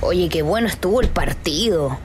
Oye, 0.00 0.28
qué 0.28 0.42
bueno 0.42 0.68
estuvo 0.68 1.00
el 1.00 1.08
partido. 1.08 1.98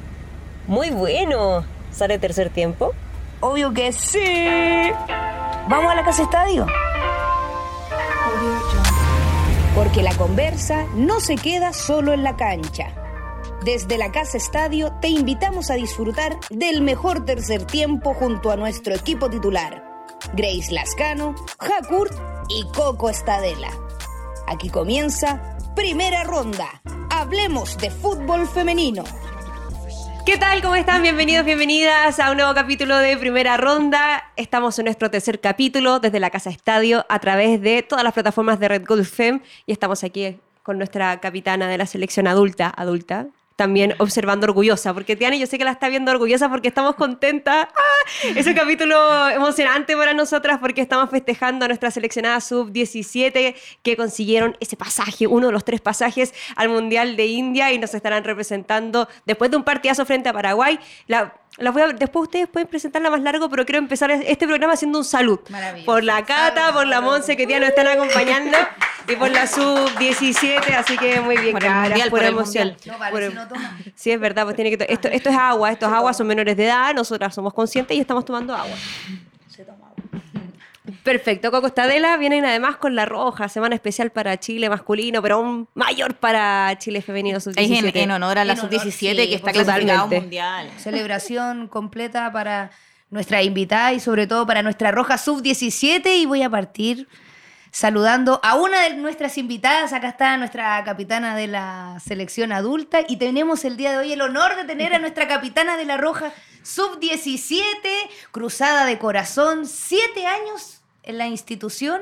Muy 0.68 0.90
bueno. 0.90 1.66
¿Sale 1.92 2.18
tercer 2.20 2.50
tiempo? 2.50 2.94
Obvio 3.42 3.74
que 3.74 3.92
sí. 3.92 4.90
¿Vamos 5.68 5.92
a 5.92 5.96
la 5.96 6.04
casa 6.04 6.24
estadio? 6.24 6.66
Porque 9.76 10.02
la 10.02 10.14
conversa 10.16 10.86
no 10.96 11.20
se 11.20 11.36
queda 11.36 11.74
solo 11.74 12.14
en 12.14 12.24
la 12.24 12.36
cancha. 12.36 12.94
Desde 13.64 14.00
la 14.00 14.12
Casa 14.12 14.38
Estadio 14.38 14.92
te 15.02 15.08
invitamos 15.08 15.70
a 15.70 15.76
disfrutar 15.76 16.40
del 16.50 16.82
mejor 16.82 17.26
tercer 17.26 17.64
tiempo 17.66 18.16
junto 18.16 18.50
a 18.50 18.56
nuestro 18.56 18.96
equipo 18.96 19.30
titular, 19.30 19.84
Grace 20.34 20.72
Lascano, 20.72 21.36
Hakurt 21.60 22.12
y 22.50 22.66
Coco 22.76 23.10
Estadela. 23.10 23.70
Aquí 24.48 24.70
comienza 24.70 25.58
Primera 25.76 26.24
Ronda. 26.24 26.82
Hablemos 27.32 27.78
de 27.78 27.90
fútbol 27.90 28.46
femenino. 28.46 29.06
¿Qué 30.26 30.38
tal? 30.38 30.62
¿Cómo 30.62 30.76
están? 30.76 31.02
Bienvenidos, 31.02 31.46
bienvenidas 31.46 32.20
a 32.20 32.30
un 32.30 32.36
nuevo 32.36 32.54
capítulo 32.54 32.98
de 32.98 33.16
Primera 33.16 33.56
Ronda. 33.56 34.34
Estamos 34.36 34.78
en 34.80 34.84
nuestro 34.84 35.10
tercer 35.10 35.40
capítulo 35.40 36.02
desde 36.02 36.20
la 36.20 36.30
Casa 36.30 36.50
Estadio 36.50 37.06
a 37.08 37.20
través 37.20 37.62
de 37.62 37.84
todas 37.84 38.04
las 38.04 38.12
plataformas 38.12 38.60
de 38.60 38.68
Red 38.68 38.86
Gold 38.86 39.06
Fem 39.06 39.40
y 39.66 39.72
estamos 39.72 40.04
aquí 40.04 40.40
con 40.62 40.78
nuestra 40.78 41.22
capitana 41.22 41.70
de 41.70 41.78
la 41.78 41.86
selección 41.86 42.28
adulta, 42.28 42.70
adulta, 42.76 43.28
también 43.62 43.94
observando 44.00 44.48
orgullosa, 44.48 44.92
porque 44.92 45.16
Tiana 45.16 45.36
yo 45.36 45.46
sé 45.46 45.60
que 45.60 45.64
la 45.64 45.70
está 45.70 45.88
viendo 45.88 46.12
orgullosa 46.12 46.50
porque 46.50 46.70
estamos 46.70 46.96
contentas. 46.96 47.68
¡Ah! 47.70 48.30
Es 48.36 48.48
un 48.48 48.56
capítulo 48.56 49.30
emocionante 49.30 49.96
para 49.96 50.16
nosotras 50.16 50.58
porque 50.60 50.82
estamos 50.82 51.12
festejando 51.12 51.66
a 51.66 51.68
nuestra 51.68 51.92
seleccionada 51.92 52.42
sub-17 52.42 53.54
que 53.84 53.96
consiguieron 53.96 54.58
ese 54.60 54.78
pasaje, 54.78 55.28
uno 55.28 55.46
de 55.46 55.54
los 55.54 55.64
tres 55.64 55.80
pasajes 55.80 56.34
al 56.56 56.70
Mundial 56.70 57.16
de 57.16 57.28
India 57.28 57.72
y 57.72 57.78
nos 57.78 57.94
estarán 57.94 58.24
representando 58.24 59.08
después 59.28 59.52
de 59.52 59.58
un 59.58 59.64
partidazo 59.64 60.08
frente 60.08 60.30
a 60.30 60.34
Paraguay. 60.34 60.80
La, 61.06 61.36
la 61.58 61.72
voy 61.72 61.82
a, 61.82 61.88
después 61.88 62.24
ustedes 62.24 62.48
pueden 62.48 62.68
presentarla 62.68 63.10
más 63.10 63.22
largo, 63.22 63.50
pero 63.50 63.66
quiero 63.66 63.80
empezar 63.80 64.10
este 64.12 64.48
programa 64.48 64.74
haciendo 64.74 64.98
un 65.00 65.06
salud. 65.06 65.40
Por 65.86 66.04
la 66.04 66.24
Cata, 66.26 66.72
por 66.74 66.88
la 66.88 67.02
Monse 67.02 67.36
que 67.36 67.46
ya 67.46 67.60
nos 67.60 67.70
están 67.70 67.88
acompañando 67.88 68.58
y 69.08 69.16
por 69.16 69.32
la 69.32 69.48
sub-17, 69.48 70.74
así 70.76 70.98
que 70.98 71.20
muy 71.20 71.38
bien, 71.38 71.52
por 71.52 71.62
gracias, 71.62 72.10
por, 72.10 72.24
emoción. 72.24 72.76
No, 72.86 72.98
vale, 72.98 73.30
si 73.30 73.36
no 73.36 73.48
toma. 73.48 73.78
Sí, 73.96 74.12
es 74.12 74.20
verdad, 74.20 74.44
pues 74.44 74.56
tiene 74.56 74.76
que 74.76 74.86
esto, 74.88 75.08
esto 75.10 75.30
es 75.30 75.36
agua, 75.36 75.72
estos 75.72 75.92
aguas 75.92 76.16
son 76.16 76.28
menores 76.28 76.56
de 76.56 76.66
edad, 76.66 76.94
nosotras 76.94 77.36
somos 77.36 77.54
conscientes 77.54 77.98
y 77.98 78.00
estamos 78.00 78.24
tomando 78.24 78.56
agua. 78.56 78.76
Perfecto, 81.04 81.50
Coco 81.50 81.68
Estadela 81.68 82.16
vienen 82.18 82.46
además 82.46 82.78
con 82.78 82.96
la 82.96 83.06
roja, 83.06 83.50
semana 83.50 83.74
especial 83.74 84.12
para 84.12 84.40
Chile 84.40 84.70
masculino, 84.70 85.22
pero 85.22 85.36
aún 85.36 85.68
mayor 85.74 86.16
para 86.16 86.78
Chile 86.78 87.02
femenino 87.02 87.40
sub-17. 87.40 87.88
Es 87.88 87.96
en, 87.96 88.12
honor 88.12 88.38
a 88.38 88.46
la 88.46 88.56
sub-17 88.56 88.92
sí, 88.92 89.16
que 89.16 89.36
está 89.36 89.52
clasificado 89.52 90.08
mundial. 90.08 90.70
Celebración 90.78 91.68
completa 91.68 92.32
para 92.32 92.70
nuestra 93.10 93.42
invitada 93.42 93.94
y 93.94 94.00
sobre 94.00 94.28
todo 94.28 94.46
para 94.46 94.62
nuestra 94.62 94.92
roja 94.92 95.18
sub-17 95.18 96.18
y 96.18 96.26
voy 96.28 96.44
a 96.44 96.50
partir 96.50 97.08
saludando 97.72 98.40
a 98.44 98.56
una 98.56 98.84
de 98.84 98.96
nuestras 98.96 99.40
invitadas. 99.40 99.94
Acá 99.94 100.10
está 100.10 100.38
nuestra 100.38 100.84
capitana 100.84 101.36
de 101.36 101.48
la 101.48 101.98
selección 102.04 102.52
adulta 102.52 103.00
y 103.08 103.18
tenemos 103.18 103.66
el 103.66 103.76
día 103.76 103.92
de 103.92 103.98
hoy 103.98 104.14
el 104.14 104.22
honor 104.22 104.56
de 104.56 104.66
tener 104.66 104.94
a 104.94 105.00
nuestra 105.00 105.28
capitana 105.28 105.78
de 105.78 105.86
la 105.86 105.98
Roja 105.98 106.32
Sub-17, 106.62 107.64
cruzada 108.32 108.86
de 108.86 109.00
corazón, 109.00 109.66
siete 109.66 110.28
años 110.28 110.81
en 111.04 111.18
la 111.18 111.28
institución 111.28 112.02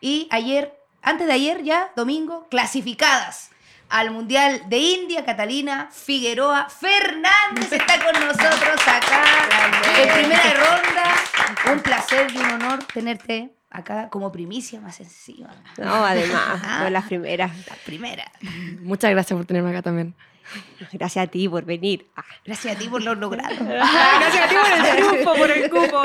y 0.00 0.28
ayer, 0.30 0.78
antes 1.02 1.26
de 1.26 1.32
ayer 1.32 1.62
ya, 1.62 1.92
domingo, 1.96 2.46
clasificadas 2.50 3.50
al 3.88 4.10
Mundial 4.10 4.62
de 4.68 4.78
India, 4.78 5.24
Catalina 5.24 5.88
Figueroa 5.92 6.68
Fernández 6.68 7.72
está 7.72 8.04
con 8.04 8.20
nosotros 8.20 8.80
acá 8.86 9.24
en 9.98 10.12
primera 10.12 10.54
ronda. 10.54 11.72
Un 11.72 11.80
placer 11.80 12.30
y 12.32 12.38
un 12.38 12.46
honor 12.46 12.84
tenerte 12.92 13.50
acá 13.70 14.08
como 14.10 14.32
primicia 14.32 14.80
más 14.80 15.00
encima. 15.00 15.50
No, 15.78 16.04
además, 16.04 16.62
no 16.80 16.90
las 16.90 17.06
primeras. 17.06 17.50
Las 17.68 17.78
primeras. 17.78 18.28
Muchas 18.80 19.10
gracias 19.10 19.36
por 19.36 19.46
tenerme 19.46 19.70
acá 19.70 19.82
también. 19.82 20.14
Gracias 20.92 21.26
a 21.26 21.30
ti 21.30 21.48
por 21.48 21.64
venir. 21.64 22.06
Ah. 22.16 22.24
Gracias 22.44 22.76
a 22.76 22.78
ti 22.78 22.88
por 22.88 23.02
lo 23.02 23.14
logrado. 23.14 23.54
Ah, 23.80 24.18
gracias 24.20 24.44
a 24.44 24.48
ti 24.48 24.54
por 24.54 24.70
el 24.70 24.96
triunfo, 24.96 25.34
por 25.34 25.50
el 25.50 25.70
cupo. 25.70 26.02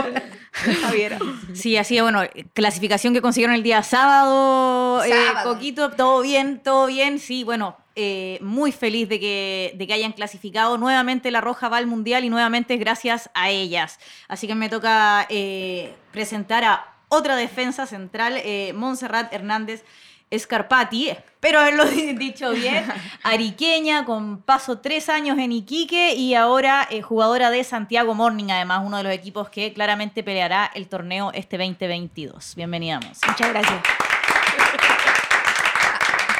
Javier. 0.81 1.17
Sí, 1.53 1.77
así 1.77 1.99
bueno, 2.01 2.21
clasificación 2.53 3.13
que 3.13 3.21
consiguieron 3.21 3.55
el 3.55 3.63
día 3.63 3.83
sábado, 3.83 5.03
eh, 5.03 5.09
sábado. 5.09 5.53
Coquito, 5.53 5.91
todo 5.91 6.21
bien, 6.21 6.61
todo 6.61 6.87
bien. 6.87 7.19
Sí, 7.19 7.43
bueno, 7.43 7.77
eh, 7.95 8.39
muy 8.41 8.71
feliz 8.71 9.09
de 9.09 9.19
que, 9.19 9.73
de 9.75 9.85
que 9.87 9.93
hayan 9.93 10.13
clasificado. 10.13 10.77
Nuevamente 10.77 11.29
la 11.29 11.41
Roja 11.41 11.67
va 11.67 11.77
al 11.77 11.87
Mundial 11.87 12.23
y 12.23 12.29
nuevamente 12.29 12.73
es 12.73 12.79
gracias 12.79 13.29
a 13.33 13.49
ellas. 13.49 13.99
Así 14.27 14.47
que 14.47 14.55
me 14.55 14.69
toca 14.69 15.25
eh, 15.29 15.93
presentar 16.11 16.63
a 16.63 16.91
otra 17.09 17.35
defensa 17.35 17.85
central, 17.85 18.35
eh, 18.37 18.71
Montserrat 18.73 19.33
Hernández 19.33 19.83
Escarpati, 20.31 21.09
espero 21.09 21.59
haberlo 21.59 21.83
dicho 21.85 22.51
bien, 22.51 22.85
ariqueña, 23.23 24.05
con 24.05 24.41
paso 24.41 24.79
tres 24.79 25.09
años 25.09 25.37
en 25.37 25.51
Iquique 25.51 26.15
y 26.15 26.35
ahora 26.35 26.87
eh, 26.89 27.01
jugadora 27.01 27.51
de 27.51 27.65
Santiago 27.65 28.13
Morning, 28.13 28.45
además 28.49 28.83
uno 28.85 28.95
de 28.97 29.03
los 29.03 29.11
equipos 29.11 29.49
que 29.49 29.73
claramente 29.73 30.23
peleará 30.23 30.71
el 30.73 30.87
torneo 30.87 31.31
este 31.33 31.57
2022. 31.57 32.55
Bienvenida, 32.55 33.01
Muchas 33.27 33.49
gracias. 33.49 33.83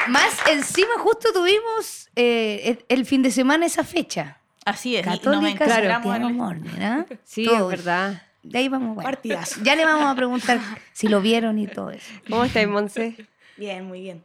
Más 0.08 0.38
encima 0.48 0.94
justo 0.98 1.28
tuvimos 1.34 2.08
eh, 2.16 2.82
el 2.88 3.04
fin 3.04 3.22
de 3.22 3.30
semana 3.30 3.66
esa 3.66 3.84
fecha. 3.84 4.38
Así 4.64 4.96
es. 4.96 5.04
Católica, 5.04 5.68
Santiago 5.68 6.30
Morning, 6.30 6.70
¿no? 6.78 7.06
Sí, 7.24 7.44
es 7.44 7.66
verdad. 7.66 8.22
De 8.42 8.58
ahí 8.58 8.68
vamos, 8.68 8.94
bueno. 8.94 9.18
Ya 9.62 9.76
le 9.76 9.84
vamos 9.84 10.06
a 10.06 10.14
preguntar 10.14 10.60
si 10.92 11.08
lo 11.08 11.20
vieron 11.20 11.58
y 11.58 11.66
todo 11.66 11.90
eso. 11.90 12.10
¿Cómo 12.28 12.44
estáis, 12.44 12.66
Monse? 12.66 13.28
Bien, 13.62 13.84
muy 13.86 14.00
bien. 14.00 14.20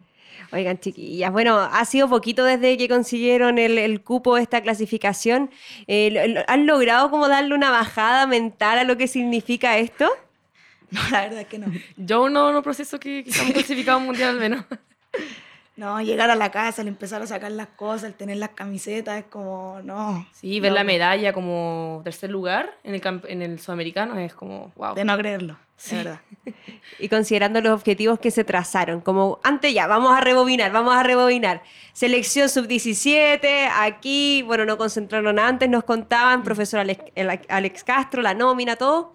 Oigan, 0.52 0.80
chiquillas, 0.80 1.31
bueno, 1.31 1.59
ha 1.59 1.86
sido 1.86 2.09
poquito 2.09 2.44
desde 2.44 2.75
que 2.75 2.90
consiguieron 2.90 3.59
el, 3.59 3.78
el 3.78 4.02
cupo 4.02 4.36
de 4.36 4.42
esta 4.42 4.64
clasificación. 4.64 5.52
Eh, 5.86 6.44
¿Han 6.48 6.66
logrado 6.66 7.12
como 7.12 7.28
darle 7.28 7.53
una 7.53 7.70
bajada 7.70 8.26
mental 8.26 8.80
a 8.80 8.84
lo 8.84 8.97
que 8.97 9.08
significa 9.08 9.78
esto? 9.78 10.09
No, 10.90 11.02
la 11.12 11.24
verdad 11.24 11.42
es 11.42 11.47
que 11.47 11.59
no. 11.59 11.68
Yo 11.97 12.30
no, 12.30 12.53
no 12.53 12.64
proceso 12.64 12.97
que, 12.97 13.22
que 13.22 13.30
estamos 13.30 13.52
clasificados 13.52 14.02
mundial 14.02 14.30
al 14.30 14.40
menos. 14.40 14.66
No, 15.78 16.02
llegar 16.02 16.32
a 16.32 16.36
la 16.36 16.50
casa, 16.50 16.82
el 16.82 16.88
empezar 16.88 17.22
a 17.22 17.28
sacar 17.28 17.52
las 17.52 17.68
cosas, 17.68 18.06
el 18.06 18.16
tener 18.16 18.38
las 18.38 18.50
camisetas, 18.50 19.20
es 19.20 19.26
como, 19.26 19.80
no. 19.84 20.28
Sí, 20.32 20.60
ver 20.60 20.72
la 20.72 20.84
medalla 20.84 21.34
como 21.34 22.02
tercer 22.04 22.32
lugar 22.32 22.76
en 22.84 22.96
el, 22.96 23.22
en 23.28 23.44
el 23.44 23.60
sudamericano 23.60 24.18
es 24.18 24.34
como, 24.34 24.72
wow. 24.76 24.96
De 24.96 25.06
no 25.06 25.16
creerlo, 25.16 25.56
sí. 25.76 25.98
verdad. 25.98 26.20
y 27.00 27.10
considerando 27.10 27.62
los 27.62 27.74
objetivos 27.74 28.18
que 28.18 28.32
se 28.32 28.44
trazaron, 28.44 29.02
como 29.02 29.40
antes 29.44 29.72
ya, 29.72 29.86
vamos 29.86 30.18
a 30.18 30.20
rebobinar, 30.20 30.72
vamos 30.72 30.96
a 30.96 31.04
rebobinar. 31.04 31.62
Selección 31.94 32.50
sub-17, 32.50 33.70
aquí, 33.80 34.42
bueno, 34.48 34.66
no 34.66 34.80
concentraron 34.80 35.38
antes, 35.38 35.70
nos 35.70 35.84
contaban, 35.84 36.42
profesor 36.42 36.80
Alex, 36.80 37.04
Alex 37.50 37.84
Castro, 37.84 38.24
la 38.24 38.34
nómina, 38.34 38.78
todo. 38.78 39.14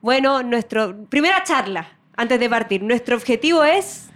Bueno, 0.00 0.42
nuestra 0.42 0.92
primera 1.08 1.44
charla, 1.44 1.98
antes 2.16 2.40
de 2.40 2.50
partir, 2.50 2.82
nuestro 2.82 3.14
objetivo 3.14 3.62
es 3.62 4.11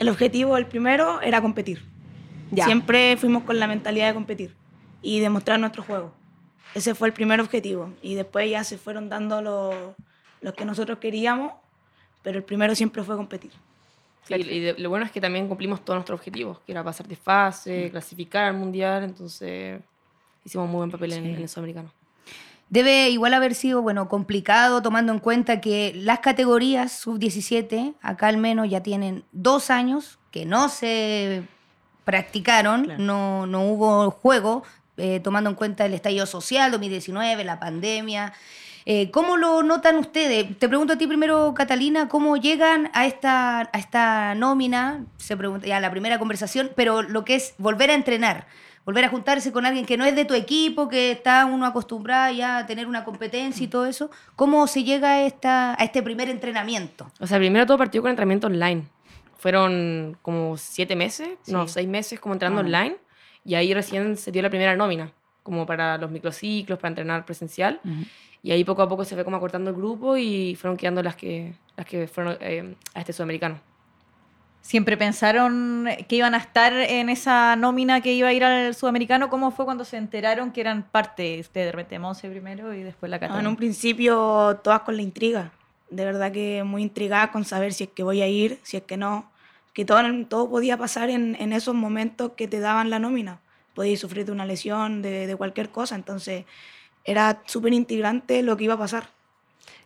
el 0.00 0.08
objetivo, 0.08 0.56
el 0.56 0.66
primero, 0.66 1.20
era 1.20 1.40
competir. 1.40 1.84
Ya. 2.50 2.64
Siempre 2.64 3.16
fuimos 3.18 3.44
con 3.44 3.60
la 3.60 3.66
mentalidad 3.66 4.08
de 4.08 4.14
competir 4.14 4.54
y 5.02 5.20
demostrar 5.20 5.60
nuestro 5.60 5.82
juego. 5.82 6.12
Ese 6.74 6.94
fue 6.94 7.08
el 7.08 7.14
primer 7.14 7.40
objetivo. 7.40 7.92
Y 8.02 8.14
después 8.14 8.50
ya 8.50 8.64
se 8.64 8.78
fueron 8.78 9.08
dando 9.10 9.42
los, 9.42 9.74
los 10.40 10.54
que 10.54 10.64
nosotros 10.64 10.98
queríamos, 10.98 11.52
pero 12.22 12.38
el 12.38 12.44
primero 12.44 12.74
siempre 12.74 13.02
fue 13.02 13.14
competir. 13.14 13.52
Sí, 14.22 14.34
y 14.34 14.60
de, 14.60 14.74
lo 14.78 14.88
bueno 14.88 15.04
es 15.04 15.12
que 15.12 15.20
también 15.20 15.48
cumplimos 15.48 15.84
todos 15.84 15.98
nuestros 15.98 16.18
objetivos, 16.18 16.60
que 16.60 16.72
era 16.72 16.82
pasar 16.82 17.06
de 17.06 17.16
fase, 17.16 17.86
mm. 17.86 17.90
clasificar 17.90 18.44
al 18.44 18.54
mundial, 18.54 19.04
entonces 19.04 19.80
hicimos 20.44 20.66
muy 20.68 20.78
buen 20.78 20.90
papel 20.90 21.12
sí. 21.12 21.18
en, 21.18 21.26
en 21.26 21.42
el 21.42 21.48
sudamericano. 21.48 21.92
Debe 22.70 23.10
igual 23.10 23.34
haber 23.34 23.56
sido, 23.56 23.82
bueno, 23.82 24.08
complicado 24.08 24.80
tomando 24.80 25.12
en 25.12 25.18
cuenta 25.18 25.60
que 25.60 25.92
las 25.96 26.20
categorías 26.20 26.92
sub-17, 26.92 27.94
acá 28.00 28.28
al 28.28 28.36
menos 28.36 28.70
ya 28.70 28.80
tienen 28.80 29.24
dos 29.32 29.70
años 29.70 30.20
que 30.30 30.46
no 30.46 30.68
se 30.68 31.42
practicaron, 32.04 32.84
claro. 32.84 33.02
no, 33.02 33.46
no 33.46 33.64
hubo 33.64 34.12
juego, 34.12 34.62
eh, 34.96 35.18
tomando 35.18 35.50
en 35.50 35.56
cuenta 35.56 35.84
el 35.84 35.94
estallido 35.94 36.26
social, 36.26 36.70
2019, 36.70 37.42
la 37.42 37.58
pandemia. 37.58 38.32
Eh, 38.86 39.10
¿Cómo 39.10 39.36
lo 39.36 39.64
notan 39.64 39.96
ustedes? 39.96 40.56
Te 40.58 40.68
pregunto 40.68 40.92
a 40.92 40.96
ti 40.96 41.08
primero, 41.08 41.52
Catalina, 41.54 42.08
¿cómo 42.08 42.36
llegan 42.36 42.88
a 42.94 43.04
esta, 43.04 43.68
a 43.72 43.78
esta 43.78 44.36
nómina? 44.36 45.04
Se 45.16 45.36
pregunta 45.36 45.66
ya 45.66 45.80
la 45.80 45.90
primera 45.90 46.20
conversación, 46.20 46.70
pero 46.76 47.02
lo 47.02 47.24
que 47.24 47.34
es 47.34 47.54
volver 47.58 47.90
a 47.90 47.94
entrenar 47.94 48.46
volver 48.84 49.04
a 49.04 49.08
juntarse 49.08 49.52
con 49.52 49.66
alguien 49.66 49.86
que 49.86 49.96
no 49.96 50.04
es 50.04 50.14
de 50.14 50.24
tu 50.24 50.34
equipo, 50.34 50.88
que 50.88 51.12
está 51.12 51.46
uno 51.46 51.66
acostumbrado 51.66 52.32
ya 52.34 52.58
a 52.58 52.66
tener 52.66 52.86
una 52.86 53.04
competencia 53.04 53.64
y 53.64 53.68
todo 53.68 53.86
eso. 53.86 54.10
¿Cómo 54.36 54.66
se 54.66 54.84
llega 54.84 55.10
a, 55.12 55.22
esta, 55.22 55.80
a 55.80 55.84
este 55.84 56.02
primer 56.02 56.28
entrenamiento? 56.28 57.10
O 57.20 57.26
sea, 57.26 57.38
primero 57.38 57.66
todo 57.66 57.78
partió 57.78 58.02
con 58.02 58.10
entrenamiento 58.10 58.46
online. 58.46 58.84
fueron 59.38 60.16
como 60.22 60.56
siete 60.56 60.96
meses, 60.96 61.30
no, 61.46 61.68
seis 61.68 61.88
meses 61.88 62.20
como 62.20 62.34
entrando 62.34 62.60
online 62.60 62.96
y 63.44 63.54
ahí 63.54 63.72
recién 63.72 64.16
se 64.16 64.32
dio 64.32 64.42
la 64.42 64.50
primera 64.50 64.76
nómina, 64.76 65.12
como 65.42 65.66
para 65.66 65.96
los 65.98 66.10
microciclos, 66.10 66.78
para 66.78 66.90
entrenar 66.90 67.24
presencial. 67.24 67.80
Y 68.42 68.52
ahí 68.52 68.64
poco 68.64 68.82
a 68.82 68.88
poco 68.88 69.04
se 69.04 69.14
fue 69.14 69.24
como 69.24 69.36
acortando 69.36 69.70
el 69.70 69.76
grupo 69.76 70.16
y 70.16 70.56
fueron 70.56 70.76
quedando 70.76 71.02
las 71.02 71.16
que, 71.16 71.54
las 71.76 71.86
que 71.86 72.06
fueron 72.06 72.36
eh, 72.40 72.74
a 72.94 73.00
este 73.00 73.12
sudamericano. 73.12 73.60
¿Siempre 74.62 74.96
pensaron 74.96 75.88
que 76.06 76.16
iban 76.16 76.34
a 76.34 76.38
estar 76.38 76.72
en 76.72 77.08
esa 77.08 77.56
nómina 77.56 78.02
que 78.02 78.12
iba 78.12 78.28
a 78.28 78.32
ir 78.32 78.44
al 78.44 78.74
sudamericano? 78.74 79.30
¿Cómo 79.30 79.50
fue 79.50 79.64
cuando 79.64 79.84
se 79.84 79.96
enteraron 79.96 80.52
que 80.52 80.60
eran 80.60 80.82
parte 80.82 81.44
de 81.52 81.72
repente 81.72 81.98
Monse 81.98 82.28
primero 82.28 82.74
y 82.74 82.82
después 82.82 83.10
la 83.10 83.18
Cataluña? 83.18 83.40
en 83.40 83.46
un 83.48 83.56
principio 83.56 84.60
todas 84.62 84.80
con 84.80 84.96
la 84.96 85.02
intriga. 85.02 85.50
De 85.88 86.04
verdad 86.04 86.30
que 86.30 86.62
muy 86.62 86.82
intrigada 86.82 87.32
con 87.32 87.44
saber 87.44 87.72
si 87.72 87.84
es 87.84 87.90
que 87.90 88.02
voy 88.02 88.20
a 88.20 88.28
ir, 88.28 88.60
si 88.62 88.76
es 88.76 88.82
que 88.84 88.96
no. 88.96 89.30
Que 89.72 89.84
todo, 89.84 90.02
todo 90.28 90.48
podía 90.50 90.76
pasar 90.76 91.10
en, 91.10 91.36
en 91.40 91.52
esos 91.52 91.74
momentos 91.74 92.32
que 92.36 92.46
te 92.46 92.60
daban 92.60 92.90
la 92.90 92.98
nómina. 92.98 93.40
Podías 93.74 93.98
sufrir 93.98 94.26
de 94.26 94.32
una 94.32 94.44
lesión, 94.44 95.00
de, 95.00 95.26
de 95.26 95.36
cualquier 95.36 95.70
cosa. 95.70 95.94
Entonces 95.94 96.44
era 97.04 97.42
súper 97.46 97.72
integrante 97.72 98.42
lo 98.42 98.56
que 98.56 98.64
iba 98.64 98.74
a 98.74 98.78
pasar. 98.78 99.08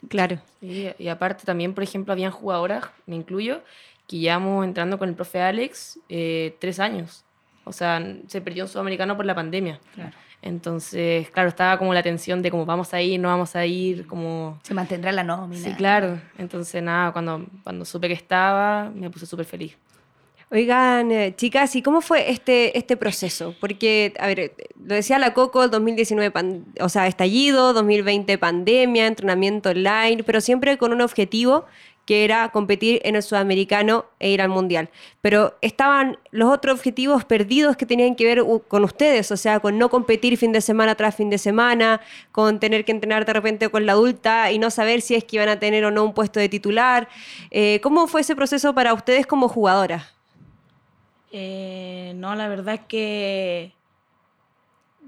Claro. 0.09 0.39
y 0.61 1.09
aparte 1.09 1.45
también, 1.45 1.73
por 1.73 1.83
ejemplo, 1.83 2.13
habían 2.13 2.31
jugadoras, 2.31 2.85
me 3.07 3.17
incluyo, 3.17 3.63
que 4.07 4.19
llevamos 4.19 4.65
entrando 4.65 4.99
con 4.99 5.09
el 5.09 5.15
profe 5.15 5.41
Alex 5.41 5.99
eh, 6.09 6.57
tres 6.61 6.81
años. 6.81 7.25
O 7.65 7.73
sea, 7.73 8.03
se 8.27 8.41
perdió 8.41 8.65
un 8.65 8.69
sudamericano 8.69 9.17
por 9.17 9.25
la 9.25 9.35
pandemia. 9.35 9.81
Entonces, 10.43 11.31
claro, 11.31 11.49
estaba 11.49 11.79
como 11.79 11.95
la 11.95 12.03
tensión 12.03 12.43
de 12.43 12.51
cómo 12.51 12.67
vamos 12.67 12.93
a 12.93 13.01
ir, 13.01 13.19
no 13.19 13.29
vamos 13.29 13.57
a 13.57 13.65
ir, 13.65 14.07
como... 14.07 14.61
Se 14.63 14.75
mantendrá 14.75 15.11
la 15.11 15.25
nómina. 15.25 15.63
Sí, 15.63 15.73
claro. 15.73 16.21
Entonces, 16.37 16.83
nada, 16.83 17.13
cuando, 17.13 17.47
cuando 17.63 17.87
supe 17.87 18.09
que 18.09 18.15
estaba, 18.15 18.91
me 18.95 19.09
puse 19.09 19.25
súper 19.25 19.47
feliz. 19.47 19.79
Oigan, 20.51 21.11
eh, 21.11 21.35
chicas, 21.35 21.75
¿y 21.75 21.83
cómo 21.83 22.03
fue 22.03 22.31
este, 22.31 22.77
este 22.77 22.99
proceso? 22.99 23.55
Porque, 23.59 24.13
a 24.19 24.27
ver, 24.27 24.53
lo 24.87 24.95
decía 24.95 25.19
la 25.19 25.33
Coco, 25.33 25.65
el 25.65 25.71
2019, 25.71 26.33
o 26.79 26.89
sea, 26.91 27.07
estallido, 27.07 27.73
2020 27.73 28.37
pandemia, 28.37 29.07
entrenamiento 29.07 29.71
online, 29.71 30.23
pero 30.25 30.43
siempre 30.43 30.77
con 30.77 30.93
un 30.93 31.01
objetivo 31.01 31.65
que 32.07 32.25
era 32.25 32.51
competir 32.51 33.01
en 33.05 33.17
el 33.17 33.23
sudamericano 33.23 34.05
e 34.19 34.31
ir 34.31 34.43
al 34.43 34.49
mundial. 34.49 34.91
Pero 35.23 35.57
estaban 35.63 36.19
los 36.31 36.53
otros 36.53 36.75
objetivos 36.75 37.25
perdidos 37.25 37.77
que 37.77 37.87
tenían 37.87 38.15
que 38.15 38.25
ver 38.25 38.45
con 38.69 38.85
ustedes, 38.85 39.31
o 39.31 39.37
sea, 39.37 39.61
con 39.61 39.79
no 39.79 39.89
competir 39.89 40.37
fin 40.37 40.53
de 40.53 40.61
semana 40.61 40.95
tras 40.95 41.15
fin 41.15 41.31
de 41.31 41.39
semana, 41.39 42.01
con 42.33 42.61
tener 42.61 42.85
que 42.85 42.93
entrenar 42.93 43.25
de 43.25 43.33
repente 43.33 43.69
con 43.71 43.87
la 43.87 43.93
adulta 43.93 44.53
y 44.53 44.59
no 44.59 44.71
saber 44.71 45.01
si 45.01 45.15
es 45.15 45.25
que 45.25 45.37
iban 45.37 45.49
a 45.49 45.59
tener 45.59 45.85
o 45.85 45.91
no 45.91 46.05
un 46.05 46.13
puesto 46.13 46.41
de 46.41 46.49
titular. 46.49 47.09
Eh, 47.51 47.81
¿Cómo 47.83 48.07
fue 48.07 48.21
ese 48.21 48.37
proceso 48.37 48.75
para 48.75 48.93
ustedes 48.93 49.27
como 49.27 49.49
jugadoras? 49.49 50.15
Eh, 51.33 52.13
no, 52.17 52.35
la 52.35 52.49
verdad 52.49 52.75
es 52.75 52.81
que 52.87 53.73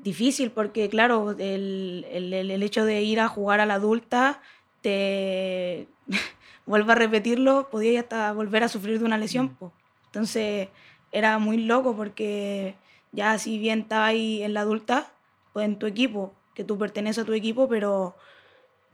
difícil 0.02 0.50
porque, 0.50 0.88
claro, 0.88 1.32
el, 1.38 2.04
el 2.10 2.62
hecho 2.62 2.84
de 2.84 3.02
ir 3.02 3.20
a 3.20 3.28
jugar 3.28 3.60
a 3.60 3.66
la 3.66 3.75
adulta 3.75 4.40
te 4.81 5.88
vuelvo 6.67 6.93
a 6.93 6.97
repetirlo, 6.97 7.69
podía 7.71 8.01
hasta 8.01 8.33
volver 8.33 8.65
a 8.65 8.69
sufrir 8.69 8.99
de 8.99 9.05
una 9.05 9.19
lesión. 9.19 9.57
Mm. 9.59 9.67
Entonces 10.07 10.69
era 11.13 11.39
muy 11.39 11.59
loco 11.59 11.97
porque 11.97 12.75
ya 13.13 13.39
si 13.39 13.59
bien 13.59 13.81
estaba 13.81 14.07
ahí 14.07 14.43
en 14.43 14.53
la 14.53 14.61
adulta, 14.61 15.13
pues 15.53 15.65
en 15.65 15.79
tu 15.79 15.87
equipo, 15.87 16.35
que 16.55 16.65
tú 16.65 16.77
perteneces 16.77 17.23
a 17.23 17.27
tu 17.27 17.33
equipo, 17.33 17.69
pero 17.69 18.17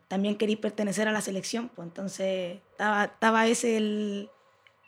también 0.08 0.36
querís 0.36 0.58
pertenecer 0.58 1.08
a 1.08 1.12
la 1.12 1.20
selección. 1.20 1.70
Pues 1.74 1.88
entonces 1.88 2.60
estaba, 2.70 3.04
estaba 3.04 3.46
ese 3.46 3.76
el, 3.78 4.30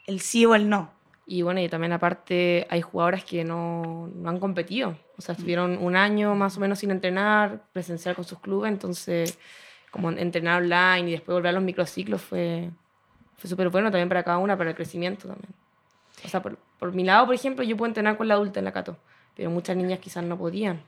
el 0.07 0.21
sí 0.21 0.45
o 0.45 0.55
el 0.55 0.69
no. 0.69 0.93
Y 1.27 1.43
bueno, 1.43 1.61
y 1.61 1.69
también 1.69 1.93
aparte 1.93 2.67
hay 2.69 2.83
jugadoras 2.83 3.25
que 3.25 3.45
no, 3.45 4.11
no, 4.15 4.29
han 4.29 4.39
competido. 4.39 4.99
O 5.17 5.23
sea, 5.23 5.35
estuvieron 5.35 5.79
un 5.79 5.97
año 5.97 6.35
más 6.35 6.57
o 6.59 6.61
menos 6.61 6.81
sin 6.81 6.91
entrenar, 6.91 7.63
presencial 7.73 8.15
con 8.15 8.25
sus 8.25 8.39
clubes, 8.41 8.71
entonces 8.71 9.39
como 9.95 10.11
entrenar 10.11 10.61
online 10.61 11.09
y 11.09 11.13
después 11.13 11.35
volver 11.35 11.51
a 11.51 11.53
los 11.53 11.63
microciclos 11.63 12.21
fue, 12.21 12.69
fue 13.37 13.49
súper 13.49 13.69
bueno 13.69 13.93
también 13.93 14.09
para 14.09 14.25
cada 14.25 14.39
una, 14.39 14.59
para 14.59 14.71
el 14.71 14.77
crecimiento 14.77 15.29
también. 15.29 15.53
O 16.25 16.29
sea, 16.29 16.43
por, 16.43 16.59
por, 16.81 16.93
mi 16.93 17.05
lado, 17.05 17.27
por 17.27 17.35
ejemplo, 17.37 17.65
yo 17.65 17.77
puedo 17.77 17.87
entrenar 17.87 18.17
con 18.17 18.27
la 18.27 18.35
adulta 18.35 18.59
en 18.59 18.65
la 18.65 18.73
Cato, 18.73 18.97
pero 19.37 19.51
muchas 19.51 19.77
niñas 19.77 20.01
quizás 20.01 20.25
no 20.25 20.37
podían. 20.37 20.81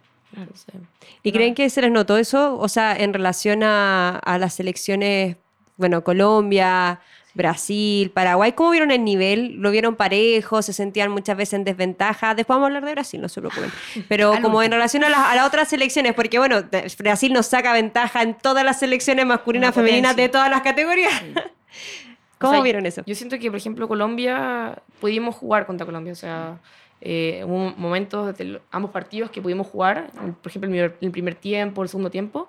¿Y 1.23 1.31
creen 1.31 1.55
que 1.55 1.71
se 1.71 1.83
les 1.83 1.93
notó 1.93 2.17
eso? 2.17 2.59
O 2.59 2.69
sea, 2.69 2.97
en 2.97 3.15
relación 3.15 3.63
a, 3.63 4.19
a 4.19 4.39
las 4.39 4.55
selecciones, 4.55 5.37
bueno, 5.77 6.03
Colombia, 6.03 7.01
Brasil, 7.37 8.11
Paraguay, 8.13 8.53
¿cómo 8.53 8.71
vieron 8.71 8.91
el 8.91 9.05
nivel? 9.05 9.57
¿Lo 9.57 9.71
vieron 9.71 9.95
parejo? 9.95 10.63
¿Se 10.63 10.73
sentían 10.73 11.11
muchas 11.11 11.37
veces 11.37 11.53
en 11.53 11.65
desventaja? 11.65 12.35
Después 12.35 12.55
vamos 12.55 12.65
a 12.65 12.67
hablar 12.69 12.87
de 12.87 12.93
Brasil, 12.93 13.21
no 13.21 13.29
se 13.29 13.41
preocupen. 13.41 13.71
Pero 14.09 14.41
como 14.41 14.63
en 14.63 14.73
relación 14.73 15.05
a, 15.05 15.11
las 15.11 15.47
otras 15.47 15.69
selecciones, 15.69 16.15
porque 16.15 16.39
bueno, 16.39 16.63
Brasil 16.99 17.35
nos 17.35 17.47
saca 17.47 17.75
ventaja 17.75 18.23
en 18.23 18.35
todas 18.35 18.65
las 18.65 18.79
selecciones 18.79 19.27
masculinas, 19.27 19.75
femeninas, 19.75 20.17
de 20.17 20.31
todas 20.31 20.49
las 20.49 20.63
categorías. 20.63 21.13
¿Cómo 22.39 22.63
vieron 22.63 22.87
eso? 22.87 23.03
Yo 23.07 23.15
siento 23.15 23.39
que, 23.39 23.51
por 23.51 23.59
ejemplo, 23.59 23.87
Colombia, 23.87 24.83
pudimos 24.99 25.35
jugar 25.35 25.67
contra 25.67 25.85
Colombia, 25.85 26.15
o 26.15 26.17
sea, 26.17 26.59
eh, 27.03 27.45
hubo 27.47 27.75
momentos 27.77 28.37
de 28.39 28.63
ambos 28.71 28.91
partidos 28.91 29.31
que 29.31 29.43
pudimos 29.43 29.67
jugar, 29.67 30.11
por 30.43 30.51
ejemplo, 30.51 30.71
el 30.73 30.95
el 31.03 31.11
primer 31.11 31.35
tiempo, 31.35 31.83
el 31.83 31.91
segundo 31.91 32.11
tiempo, 32.11 32.49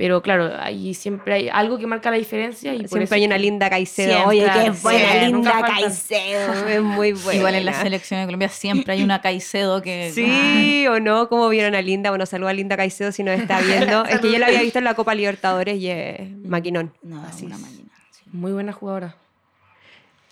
pero 0.00 0.22
claro, 0.22 0.50
ahí 0.58 0.94
siempre 0.94 1.34
hay 1.34 1.48
algo 1.50 1.76
que 1.76 1.86
marca 1.86 2.10
la 2.10 2.16
diferencia. 2.16 2.72
Y 2.72 2.88
siempre 2.88 3.16
hay 3.16 3.26
una 3.26 3.36
linda 3.36 3.68
Caicedo. 3.68 4.28
Oye, 4.28 4.50
qué 4.50 4.70
buena, 4.70 5.14
linda 5.26 5.60
Caicedo. 5.60 6.54
Es 6.70 6.80
muy 6.80 7.12
buena. 7.12 7.38
Igual 7.38 7.54
en 7.56 7.66
la 7.66 7.82
selección 7.82 8.20
de 8.20 8.24
Colombia 8.24 8.48
siempre 8.48 8.94
hay 8.94 9.02
una 9.02 9.20
Caicedo 9.20 9.82
que. 9.82 10.10
Sí 10.14 10.86
o 10.86 11.00
no, 11.00 11.28
como 11.28 11.50
vieron 11.50 11.74
a 11.74 11.82
Linda. 11.82 12.08
Bueno, 12.08 12.24
saluda 12.24 12.48
a 12.48 12.54
Linda 12.54 12.78
Caicedo 12.78 13.12
si 13.12 13.22
nos 13.22 13.38
está 13.38 13.60
viendo. 13.66 14.06
es 14.06 14.20
que 14.20 14.32
yo 14.32 14.38
la 14.38 14.46
había 14.46 14.62
visto 14.62 14.78
en 14.78 14.86
la 14.86 14.94
Copa 14.94 15.14
Libertadores 15.14 15.76
y 15.76 15.90
es 15.90 16.30
maquinón. 16.46 16.94
No, 17.02 17.22
Así 17.24 17.44
una 17.44 17.58
máquina. 17.58 17.90
Muy 18.32 18.52
buena 18.52 18.72
jugadora. 18.72 19.16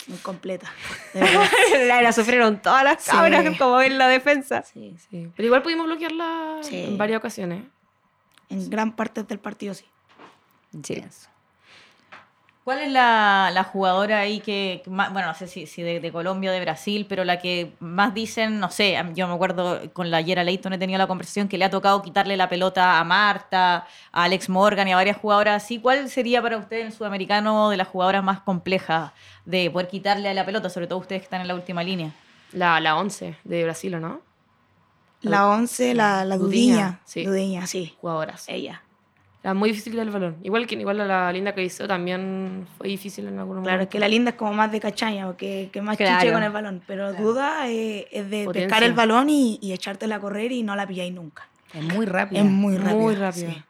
Muy 0.07 0.17
completa. 0.17 0.73
la, 1.13 2.01
la, 2.01 2.13
sufrieron 2.13 2.63
todas 2.63 2.85
las 2.85 3.05
cabras 3.05 3.45
como 3.59 3.83
en 3.83 3.99
la 3.99 4.09
defensa. 4.09 4.63
Sí, 4.63 4.97
sí. 5.11 5.29
Pero 5.37 5.47
igual 5.47 5.63
pudimos 5.63 5.85
bloquearla 5.85 6.63
en 6.73 6.97
varias 6.97 7.19
ocasiones 7.19 7.65
en 8.49 8.71
gran 8.71 8.95
parte 8.95 9.23
del 9.23 9.39
partido 9.39 9.75
sí. 9.75 9.85
Sí. 10.83 11.03
¿Cuál 12.69 12.81
es 12.81 12.93
la, 12.93 13.51
la, 13.55 13.65
jugadora 13.65 14.19
ahí 14.19 14.41
que, 14.41 14.83
bueno, 14.85 15.25
no 15.29 15.35
sé 15.35 15.47
si, 15.47 15.67
si 15.67 15.83
de, 15.83 16.13
Colombia 16.13 16.51
o 16.51 16.53
de 16.53 16.61
Brasil, 16.61 17.07
pero 17.09 17.25
la 17.25 17.39
que 17.39 17.73
más 17.81 18.13
dicen, 18.13 18.61
no 18.61 18.71
sé, 18.71 18.95
yo 19.15 19.27
me 19.27 19.33
acuerdo 19.33 19.91
con 19.95 20.11
la 20.11 20.21
Yera 20.21 20.45
Leighton 20.45 20.75
he 20.75 20.79
tenido 20.79 20.99
la 20.99 21.07
conversación 21.07 21.49
que 21.49 21.57
le 21.57 21.65
ha 21.65 21.71
tocado 21.71 22.03
quitarle 22.03 22.37
la 22.37 22.51
pelota 22.51 23.01
a 23.01 23.05
Marta, 23.05 23.87
a 24.13 24.25
Alex 24.25 24.51
Morgan 24.51 24.87
y 24.87 24.93
a 24.93 24.97
varias 24.97 25.17
jugadoras 25.17 25.65
así. 25.65 25.79
¿Cuál 25.79 26.11
sería 26.11 26.43
para 26.43 26.59
usted 26.59 26.81
el 26.81 26.93
sudamericano 26.93 27.71
de 27.71 27.79
las 27.79 27.89
jugadoras 27.89 28.23
más 28.23 28.41
complejas 28.41 29.13
de 29.47 29.71
poder 29.71 29.89
quitarle 29.89 30.35
la 30.35 30.45
pelota, 30.45 30.69
sobre 30.69 30.87
todo 30.87 30.99
ustedes 30.99 31.23
que 31.23 31.25
están 31.25 31.41
en 31.41 31.49
la 31.49 31.55
última 31.55 31.83
línea? 31.83 32.13
La, 32.53 32.81
la 32.81 32.97
11 32.99 33.35
de 33.45 33.65
Brasil, 33.65 33.95
¿o 33.95 34.01
no? 34.01 34.28
La 35.21 35.49
11, 35.49 35.95
la, 35.95 36.25
la 36.25 36.37
Dudiña. 36.37 37.01
Sí. 37.05 37.25
Dudiña, 37.25 37.67
sí. 37.67 37.95
Jugadoras. 38.01 38.45
Ella. 38.49 38.83
Era 39.43 39.55
muy 39.55 39.71
difícil 39.71 39.95
del 39.95 40.11
balón. 40.11 40.37
Igual 40.43 40.67
que 40.67 40.75
igual 40.75 40.99
la 40.99 41.33
linda 41.33 41.55
que 41.55 41.63
hizo 41.63 41.87
también 41.87 42.67
fue 42.77 42.89
difícil 42.89 43.29
en 43.29 43.39
algunos 43.39 43.63
Claro, 43.63 43.83
es 43.83 43.89
que 43.89 44.01
la 44.01 44.09
linda 44.09 44.31
es 44.31 44.37
como 44.37 44.53
más 44.53 44.73
de 44.73 44.81
cachaña, 44.81 45.29
o 45.29 45.37
que, 45.37 45.71
que 45.73 45.81
más 45.81 45.97
chiche 45.97 46.33
con 46.33 46.43
el 46.43 46.51
balón. 46.51 46.83
Pero 46.87 47.13
duda 47.13 47.69
eh, 47.69 48.09
es 48.11 48.29
de 48.31 48.49
pescar 48.53 48.83
el 48.83 48.95
balón 48.95 49.31
y, 49.31 49.59
y, 49.63 49.73
echártela 49.73 50.17
a 50.17 50.21
correr 50.21 50.51
y 50.51 50.63
no 50.65 50.75
la 50.75 50.87
pilláis 50.87 51.15
nunca. 51.15 51.49
Es 51.73 51.83
muy 51.83 52.07
rápida. 52.07 52.41
Es 52.41 52.47
muy 52.47 52.77
rápida. 52.77 52.95
Muy 52.95 53.15
rápida. 53.15 53.65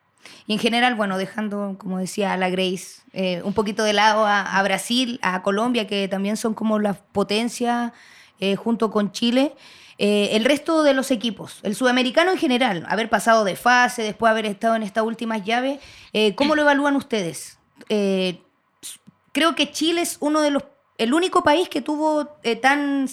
Y 0.47 0.55
en 0.55 0.59
general, 0.59 0.95
bueno, 0.95 1.19
dejando, 1.19 1.76
como 1.78 1.99
decía 1.99 2.37
la 2.38 2.49
Grace, 2.49 3.02
eh, 3.12 3.43
un 3.45 3.52
poquito 3.52 3.85
de 3.85 3.93
lado 3.93 4.25
a, 4.25 4.40
a, 4.40 4.62
Brasil, 4.62 5.19
a 5.23 5.43
Colombia, 5.43 5.87
que 5.87 6.09
también 6.09 6.38
son 6.38 6.55
como 6.55 6.78
las 6.78 6.97
potencias 6.97 7.93
eh, 8.40 8.57
junto 8.57 8.90
con 8.90 9.12
Chile. 9.12 9.54
Eh, 9.99 10.30
el 10.37 10.45
resto 10.45 10.85
de 10.85 10.95
los 10.95 11.11
equipos, 11.11 11.59
el 11.64 11.75
sudamericano 11.75 12.30
en 12.30 12.38
general, 12.38 12.87
haber 12.88 13.11
pasado 13.11 13.45
de 13.45 13.57
fase, 13.57 14.02
después 14.02 14.30
haber 14.30 14.47
estado 14.47 14.76
en 14.76 14.85
estas 14.85 15.02
últimas 15.02 15.45
llaves, 15.45 15.80
eh, 16.12 16.37
¿cómo 16.37 16.54
lo 16.54 16.62
evalúan 16.62 16.95
ustedes? 16.95 17.59
Creo 17.88 19.54
que 19.57 19.73
Chile 19.73 20.02
es 20.02 20.16
uno 20.21 20.40
de 20.40 20.50
los, 20.50 20.62
el 20.99 21.14
único 21.14 21.42
país 21.42 21.68
que 21.68 21.80
tuvo 21.80 22.26
tan 22.62 23.09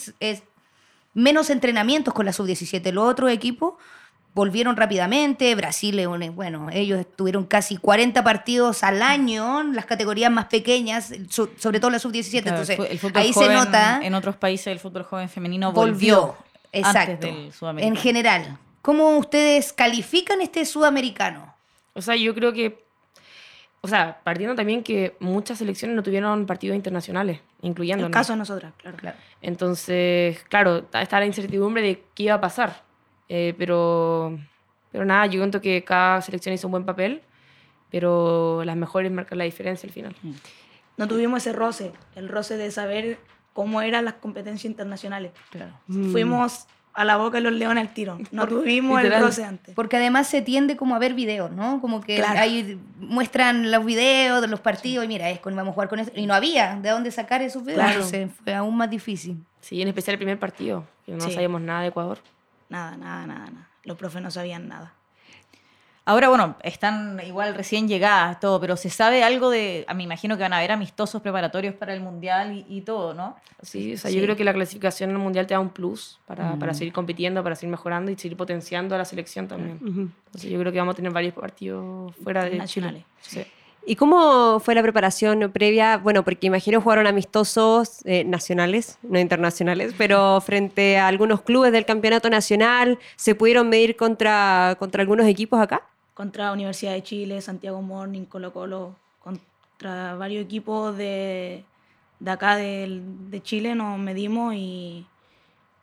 menos 1.15 1.50
entrenamientos 1.50 2.13
con 2.13 2.25
la 2.25 2.34
sub-17. 2.34 2.91
Los 2.91 3.10
otros 3.10 3.32
equipos 3.32 3.75
volvieron 4.36 4.75
rápidamente. 4.75 5.56
Brasil, 5.56 6.08
bueno, 6.34 6.68
ellos 6.72 7.06
tuvieron 7.15 7.46
casi 7.46 7.77
40 7.77 8.24
partidos 8.24 8.84
al 8.84 9.01
año, 9.01 9.63
las 9.63 9.86
categorías 9.86 10.30
más 10.30 10.46
pequeñas, 10.46 11.12
sobre 11.30 11.80
todo 11.80 11.89
la 11.89 12.00
sub-17. 12.00 12.44
Entonces, 12.46 12.77
ahí 13.15 13.34
se 13.34 13.50
nota. 13.50 14.01
En 14.04 14.13
otros 14.13 14.36
países 14.36 14.68
el 14.68 14.80
fútbol 14.80 15.04
joven 15.04 15.30
femenino 15.30 15.72
volvió. 15.72 16.36
Exacto. 16.72 17.27
En 17.27 17.96
general. 17.96 18.60
¿Cómo 18.82 19.18
ustedes 19.18 19.74
califican 19.74 20.42
este 20.42 20.63
sudamericano? 20.63 21.56
O 21.94 22.01
sea, 22.04 22.15
yo 22.15 22.36
creo 22.36 22.54
que. 22.54 22.84
o 23.82 23.88
sea, 23.88 24.20
partiendo 24.24 24.54
también 24.54 24.84
que 24.84 25.15
muchas 25.20 25.58
selecciones 25.58 25.96
no 25.96 26.04
tuvieron 26.04 26.46
partidos 26.46 26.75
internacionales, 26.75 27.39
incluyendo. 27.63 28.06
El 28.06 28.12
caso 28.12 28.34
de 28.34 28.39
nosotras, 28.39 28.74
claro. 28.77 28.98
claro. 28.98 29.18
Entonces, 29.42 30.44
claro, 30.50 30.86
está 30.94 31.20
la 31.20 31.25
incertidumbre 31.25 31.82
de 31.82 32.04
qué 32.13 32.24
iba 32.24 32.36
a 32.36 32.42
pasar. 32.42 32.85
Eh, 33.29 33.53
pero, 33.58 34.38
pero 34.91 35.05
nada, 35.05 35.25
yo 35.25 35.39
cuento 35.39 35.62
que 35.62 35.84
cada 35.84 36.22
selección 36.22 36.53
hizo 36.53 36.67
un 36.67 36.72
buen 36.72 36.86
papel, 36.86 37.22
pero 37.89 38.63
las 38.65 38.75
mejores 38.75 39.12
marcan 39.12 39.38
la 39.38 39.44
diferencia 39.44 39.88
al 39.88 39.94
final. 39.94 40.15
Mm. 40.22 40.34
No 40.98 41.08
tuvimos 41.08 41.46
ese 41.46 41.53
roce, 41.53 41.91
el 42.15 42.29
roce 42.29 42.58
de 42.58 42.72
saber 42.72 43.20
cómo 43.53 43.82
eran 43.82 44.05
las 44.05 44.15
competencias 44.15 44.65
internacionales. 44.65 45.32
Claro. 45.50 45.74
Fuimos 45.88 46.67
a 46.96 47.03
la 47.03 47.17
boca 47.17 47.38
de 47.38 47.41
los 47.41 47.53
leones 47.53 47.86
al 47.86 47.94
tiro. 47.94 48.17
No 48.32 48.48
tuvimos 48.48 49.03
el 49.03 49.22
roce 49.22 49.44
antes. 49.44 49.75
Porque 49.75 49.98
además 49.98 50.27
se 50.27 50.41
tiende 50.41 50.77
como 50.77 50.96
a 50.96 51.00
ver 51.00 51.13
videos, 51.13 51.51
¿no? 51.51 51.82
Como 51.82 52.01
que 52.01 52.22
ahí 52.24 52.79
muestran 52.98 53.70
los 53.70 53.86
videos 53.86 54.41
de 54.41 54.48
los 54.48 54.62
partidos 54.62 55.03
y 55.03 55.08
mira, 55.08 55.29
es 55.29 55.39
con, 55.39 55.55
vamos 55.55 55.72
a 55.72 55.74
jugar 55.74 55.89
con 55.89 56.00
eso. 56.00 56.12
Y 56.15 56.25
no 56.25 56.34
había 56.34 56.77
de 56.82 56.89
dónde 56.89 57.12
sacar 57.12 57.41
esos 57.41 57.63
videos. 57.65 58.10
Claro. 58.10 58.29
fue 58.44 58.53
aún 58.53 58.77
más 58.77 58.89
difícil. 58.89 59.38
Sí, 59.60 59.82
en 59.82 59.89
especial 59.89 60.13
el 60.13 60.20
primer 60.20 60.39
partido, 60.39 60.86
que 61.05 61.12
no 61.12 61.29
sabíamos 61.29 61.62
nada 61.62 61.82
de 61.82 61.88
Ecuador. 61.88 62.20
Nada, 62.69 62.98
nada, 62.98 63.27
nada, 63.27 63.45
nada. 63.51 63.69
Los 63.84 63.98
profes 63.98 64.22
no 64.22 64.31
sabían 64.31 64.67
nada. 64.67 64.93
Ahora, 66.07 66.29
bueno, 66.29 66.55
están 66.62 67.19
igual 67.25 67.55
recién 67.55 67.88
llegadas, 67.88 68.39
todo, 68.39 68.62
pero 68.62 68.77
se 68.77 68.91
sabe 68.91 69.24
algo 69.24 69.50
de, 69.50 69.88
me 69.95 70.03
imagino 70.03 70.38
que 70.38 70.43
van 70.43 70.53
a 70.53 70.60
haber 70.60 70.72
amistosos 70.72 71.19
preparatorios 71.19 71.74
para 71.74 71.95
el 71.95 72.00
Mundial 72.00 72.63
y, 72.69 72.81
todo, 72.81 73.15
¿no? 73.15 73.36
Sí, 73.63 73.95
o 73.95 73.98
sea, 73.98 74.12
yo 74.12 74.22
creo 74.22 74.36
que 74.36 74.43
la 74.43 74.53
clasificación 74.53 75.10
al 75.10 75.17
Mundial 75.17 75.48
te 75.48 75.55
da 75.55 75.60
un 75.60 75.69
plus 75.69 76.19
para, 76.27 76.57
para, 76.57 76.74
mm. 76.74 76.75
seguir 76.75 76.93
compitiendo, 76.93 77.41
para 77.41 77.55
seguir 77.55 77.72
mejorando 77.72 78.12
y 78.12 78.17
seguir 78.17 78.38
potenciando 78.38 78.93
a 78.93 79.00
la 79.00 79.05
selección 79.05 79.48
también. 79.48 79.79
Entonces 79.81 80.51
yo 80.51 80.60
creo 80.60 80.72
que 80.72 80.77
vamos 80.77 80.93
a 80.93 80.95
tener 80.95 81.12
varios 81.12 81.34
partidos 81.34 82.15
fuera 82.24 82.45
de 82.45 82.63
Chile. 82.65 83.03
Sí. 83.22 83.43
¿Y 83.86 83.96
cómo 83.96 84.60
fue 84.60 84.75
la 84.75 84.82
preparación 84.82 85.51
previa? 85.54 85.98
Bueno, 85.98 86.24
porque 86.24 86.48
imagino 86.48 86.82
jugaron 86.82 87.08
amistosos 87.08 88.00
eh, 88.06 88.24
nacionales, 88.24 88.98
no 89.04 89.20
internacionales, 89.20 89.94
pero 89.98 90.42
frente 90.42 90.98
a 90.98 91.08
algunos 91.08 91.42
clubes 91.42 91.72
del 91.72 91.86
campeonato 91.86 92.30
nacional, 92.30 92.98
¿se 93.15 93.36
pudieron 93.36 93.70
medir 93.70 93.96
contra, 93.96 94.75
contra 94.80 95.01
algunos 95.01 95.27
equipos 95.27 95.60
acá? 95.60 95.84
contra 96.15 96.54
Universidad 96.54 96.94
de 96.94 97.04
Chile, 97.04 97.42
Santiago 97.42 97.82
Morning, 97.82 98.24
Colo 98.24 98.51
Colo, 98.51 98.96
contra 99.20 100.15
varios 100.15 100.46
equipos 100.46 100.98
de, 100.98 101.65
de 102.20 102.32
acá 102.32 102.56
de, 102.56 103.04
de, 103.30 103.44
Chile 103.44 103.75
nos 103.75 104.00
medimos 104.00 104.56
y, 104.56 105.06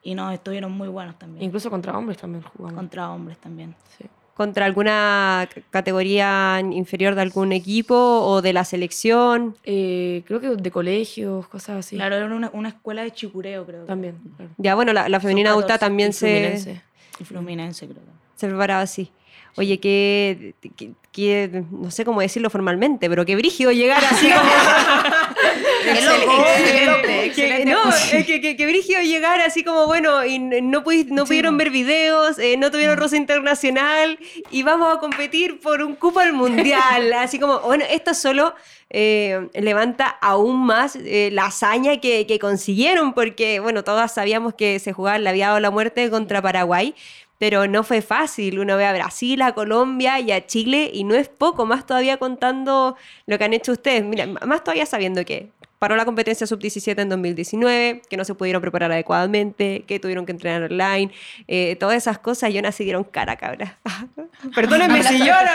y 0.02 0.14
nos 0.14 0.32
estuvieron 0.32 0.72
muy 0.72 0.88
buenos 0.88 1.18
también. 1.18 1.44
Incluso 1.44 1.70
contra 1.70 1.96
hombres 1.96 2.16
también 2.16 2.42
jugamos. 2.42 2.78
Contra 2.78 3.10
hombres 3.10 3.36
también. 3.38 3.76
Sí. 3.98 4.06
¿Contra 4.34 4.64
alguna 4.64 5.48
categoría 5.70 6.58
inferior 6.60 7.14
de 7.14 7.20
algún 7.20 7.52
equipo 7.52 7.94
o 7.94 8.40
de 8.40 8.54
la 8.54 8.64
selección? 8.64 9.56
Eh, 9.64 10.22
creo 10.26 10.40
que 10.40 10.48
de 10.48 10.70
colegios, 10.70 11.46
cosas 11.48 11.80
así. 11.80 11.96
Claro, 11.96 12.16
era 12.16 12.26
una, 12.26 12.50
una 12.54 12.70
escuela 12.70 13.02
de 13.02 13.10
chicureo, 13.10 13.66
creo. 13.66 13.84
También. 13.84 14.16
Ya, 14.56 14.74
bueno, 14.74 14.92
la, 14.94 15.20
femenina 15.20 15.50
adulta 15.50 15.78
también 15.78 16.14
se... 16.14 16.80
Y 17.20 17.24
Fluminense, 17.24 17.86
creo. 17.86 18.00
Se 18.36 18.48
preparaba 18.48 18.80
así. 18.80 19.12
Oye, 19.56 19.78
que, 19.78 20.54
no 21.70 21.90
sé 21.90 22.04
cómo 22.06 22.22
decirlo 22.22 22.48
formalmente, 22.48 23.10
pero 23.10 23.26
que 23.26 23.36
brígido 23.36 23.70
llegar 23.70 24.02
así 24.02 24.30
como... 24.30 25.12
excelente, 27.24 27.70
no, 27.70 27.80
que, 28.26 28.56
que, 28.56 28.82
llegar 29.04 29.40
así 29.40 29.64
como, 29.64 29.86
bueno, 29.86 30.24
y 30.24 30.38
no, 30.38 30.60
no 30.60 31.24
pudieron 31.24 31.56
ver 31.56 31.70
videos, 31.70 32.38
eh, 32.38 32.56
no 32.56 32.70
tuvieron 32.70 32.96
rosa 32.96 33.16
internacional 33.16 34.18
y 34.50 34.62
vamos 34.62 34.96
a 34.96 35.00
competir 35.00 35.60
por 35.60 35.82
un 35.82 35.94
cupo 35.94 36.20
al 36.20 36.32
mundial. 36.32 37.12
así 37.18 37.38
como, 37.38 37.60
bueno, 37.60 37.84
esto 37.88 38.14
solo 38.14 38.54
eh, 38.90 39.48
levanta 39.54 40.06
aún 40.06 40.64
más 40.64 40.96
eh, 40.96 41.30
la 41.32 41.46
hazaña 41.46 42.00
que, 42.00 42.26
que 42.26 42.38
consiguieron, 42.38 43.14
porque, 43.14 43.60
bueno, 43.60 43.84
todas 43.84 44.14
sabíamos 44.14 44.54
que 44.54 44.78
se 44.78 44.92
jugaba 44.92 45.18
la 45.18 45.32
vida 45.32 45.54
o 45.54 45.60
la 45.60 45.70
muerte 45.70 46.10
contra 46.10 46.42
Paraguay 46.42 46.94
pero 47.42 47.66
no 47.66 47.82
fue 47.82 48.02
fácil. 48.02 48.60
Uno 48.60 48.76
ve 48.76 48.86
a 48.86 48.92
Brasil, 48.92 49.42
a 49.42 49.52
Colombia 49.52 50.20
y 50.20 50.30
a 50.30 50.46
Chile 50.46 50.92
y 50.94 51.02
no 51.02 51.16
es 51.16 51.28
poco, 51.28 51.66
más 51.66 51.86
todavía 51.86 52.16
contando 52.16 52.96
lo 53.26 53.36
que 53.36 53.42
han 53.42 53.52
hecho 53.52 53.72
ustedes. 53.72 54.04
Mira, 54.04 54.28
más 54.28 54.62
todavía 54.62 54.86
sabiendo 54.86 55.24
que 55.24 55.50
paró 55.82 55.96
la 55.96 56.04
competencia 56.04 56.46
sub-17 56.46 57.02
en 57.02 57.08
2019, 57.08 58.02
que 58.08 58.16
no 58.16 58.24
se 58.24 58.36
pudieron 58.36 58.62
preparar 58.62 58.92
adecuadamente, 58.92 59.82
que 59.84 59.98
tuvieron 59.98 60.24
que 60.24 60.30
entrenar 60.30 60.70
online, 60.70 61.10
eh, 61.48 61.74
todas 61.74 61.96
esas 61.96 62.20
cosas, 62.20 62.54
yo 62.54 62.62
nací 62.62 62.84
dieron 62.84 63.02
cara, 63.02 63.34
cabra. 63.34 63.80
Perdónenme 64.54 65.02
si 65.02 65.18
lloro. 65.18 65.50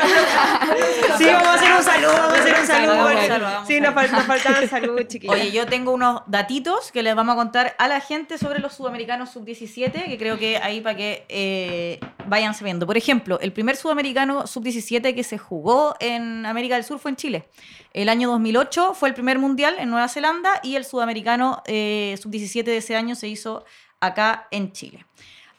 sí, 1.18 1.28
vamos 1.28 1.48
a 1.48 1.54
hacer 1.54 1.72
un 1.78 1.82
saludo, 1.82 2.12
vamos 2.12 2.38
a 2.40 2.42
hacer 2.42 2.56
un 2.60 2.68
saludo. 2.68 3.66
Sí, 3.66 3.80
nos, 3.80 3.96
nos 3.96 4.26
faltaban 4.26 4.68
saludos, 4.68 5.08
chiquillos. 5.08 5.34
Oye, 5.34 5.52
yo 5.52 5.66
tengo 5.66 5.94
unos 5.94 6.24
datitos 6.28 6.92
que 6.92 7.04
les 7.04 7.16
vamos 7.16 7.32
a 7.32 7.38
contar 7.38 7.76
a 7.80 7.88
la 7.88 8.02
gente 8.02 8.38
sobre 8.38 8.60
los 8.60 8.74
sudamericanos 8.74 9.30
sub-17, 9.30 10.08
que 10.08 10.18
creo 10.18 10.38
que 10.38 10.58
ahí 10.58 10.82
para 10.82 10.98
que 10.98 11.26
eh, 11.30 12.02
vayan 12.26 12.54
sabiendo. 12.54 12.86
Por 12.86 12.98
ejemplo, 12.98 13.40
el 13.40 13.54
primer 13.54 13.78
sudamericano 13.78 14.46
sub-17 14.46 15.16
que 15.16 15.24
se 15.24 15.38
jugó 15.38 15.96
en 16.02 16.46
América 16.46 16.76
del 16.76 16.84
Sur 16.84 17.00
fue 17.00 17.12
en 17.12 17.16
Chile. 17.16 17.46
El 17.94 18.10
año 18.10 18.30
2008 18.30 18.94
fue 18.94 19.08
el 19.08 19.16
primer 19.16 19.40
mundial 19.40 19.76
en 19.80 19.90
Nueva 19.90 20.08
Zelanda 20.10 20.17
y 20.64 20.76
el 20.76 20.86
sudamericano 20.86 21.62
eh, 21.66 22.16
sub-17 22.22 22.64
de 22.64 22.78
ese 22.78 22.96
año 22.96 23.16
se 23.16 23.28
hizo 23.28 23.66
acá 24.00 24.48
en 24.52 24.72
Chile. 24.72 25.06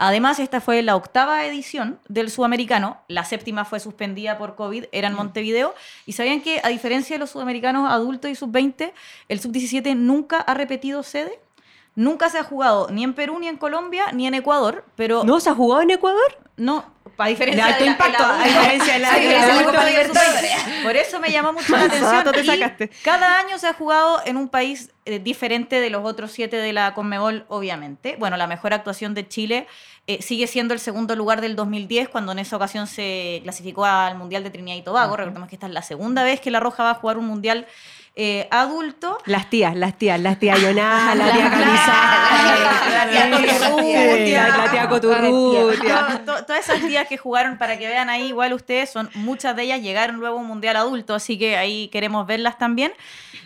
Además, 0.00 0.38
esta 0.38 0.61
fue 0.61 0.83
la 0.83 0.95
octava 0.95 1.45
edición 1.45 1.99
del 2.09 2.31
sudamericano, 2.31 2.99
la 3.09 3.25
séptima 3.25 3.65
fue 3.65 3.81
suspendida 3.81 4.38
por 4.38 4.55
COVID, 4.55 4.85
era 4.93 5.09
en 5.09 5.15
mm. 5.15 5.17
Montevideo, 5.17 5.75
y 6.07 6.12
sabían 6.12 6.41
que 6.41 6.61
a 6.62 6.69
diferencia 6.69 7.17
de 7.17 7.19
los 7.19 7.31
sudamericanos 7.31 7.91
adultos 7.91 8.31
y 8.31 8.37
sub-20, 8.37 8.93
el 9.29 9.41
sub-17 9.41 9.97
nunca 9.97 10.38
ha 10.38 10.55
repetido 10.55 11.03
sede. 11.03 11.41
Nunca 11.97 12.31
se 12.31 12.38
ha 12.38 12.45
jugado 12.45 12.88
ni 12.93 13.03
en 13.03 13.12
Perú, 13.12 13.41
ni 13.41 13.49
en 13.49 13.57
Colombia, 13.57 14.12
ni 14.12 14.29
en 14.29 14.35
Ecuador, 14.35 14.85
pero... 14.95 15.25
¿No 15.25 15.41
se 15.41 15.50
ha 15.50 15.55
jugado 15.55 15.83
en 15.83 15.91
Ecuador? 15.91 16.48
No, 16.59 16.85
a 17.17 17.29
diferencia 17.29 17.65
de 17.65 17.73
alto 17.73 17.85
impacto, 17.85 18.25
a 18.25 18.45
diferencia 18.45 18.93
de 18.95 18.99
la, 18.99 20.83
Por 20.83 20.97
eso 20.97 21.21
me 21.21 21.31
llamó 21.31 21.53
mucho 21.53 21.73
la 21.77 21.85
atención. 21.85 22.91
cada 23.03 23.38
año 23.38 23.59
se 23.59 23.69
ha 23.69 23.73
jugado 23.73 24.21
en 24.25 24.37
un 24.37 24.49
país 24.49 24.91
eh, 25.05 25.19
diferente 25.21 25.81
de 25.81 25.88
los 25.88 26.05
otros 26.05 26.33
siete 26.33 26.57
de 26.57 26.73
la 26.73 26.95
Conmebol, 26.95 27.47
obviamente. 27.49 28.17
Bueno, 28.19 28.37
la 28.37 28.47
mejor 28.47 28.75
actuación 28.75 29.15
de 29.15 29.27
Chile 29.27 29.67
eh, 30.07 30.21
sigue 30.21 30.47
siendo 30.47 30.75
el 30.75 30.81
segundo 30.81 31.15
lugar 31.17 31.41
del 31.41 31.55
2010, 31.55 32.09
cuando 32.09 32.33
en 32.33 32.41
esa 32.41 32.57
ocasión 32.57 32.87
se 32.87 33.41
clasificó 33.43 33.85
al 33.85 34.17
Mundial 34.17 34.43
de 34.43 34.50
Trinidad 34.50 34.77
y 34.77 34.83
Tobago. 34.83 35.17
Recordemos 35.17 35.49
que 35.49 35.57
esta 35.57 35.67
es 35.67 35.73
la 35.73 35.83
segunda 35.83 36.25
vez 36.25 36.41
que 36.41 36.50
La 36.50 36.61
Roja 36.61 36.83
va 36.83 36.91
a 36.91 36.95
jugar 36.95 37.19
un 37.19 37.27
Mundial 37.27 37.67
eh, 38.20 38.48
adulto. 38.50 39.16
Las 39.26 39.48
tías, 39.48 39.76
las 39.76 39.96
tías, 39.96 40.20
las 40.20 40.40
tías 40.40 40.60
Yoná, 40.60 41.14
la 41.14 41.32
tía 41.32 41.48
Camisada, 41.48 43.14
la 43.14 44.70
tía 44.72 44.88
Coturrutia. 44.88 46.25
Todas 46.25 46.68
esas 46.68 46.80
tías 46.80 47.06
que 47.06 47.16
jugaron, 47.16 47.58
para 47.58 47.78
que 47.78 47.87
vean 47.87 48.10
ahí, 48.10 48.26
igual 48.26 48.54
ustedes, 48.54 48.90
son 48.90 49.08
muchas 49.14 49.54
de 49.54 49.62
ellas 49.62 49.80
llegaron 49.80 50.16
luego 50.16 50.37
a 50.37 50.40
un 50.40 50.48
mundial 50.48 50.75
adulto, 50.75 51.14
así 51.14 51.38
que 51.38 51.56
ahí 51.56 51.87
queremos 51.88 52.26
verlas 52.26 52.58
también. 52.58 52.92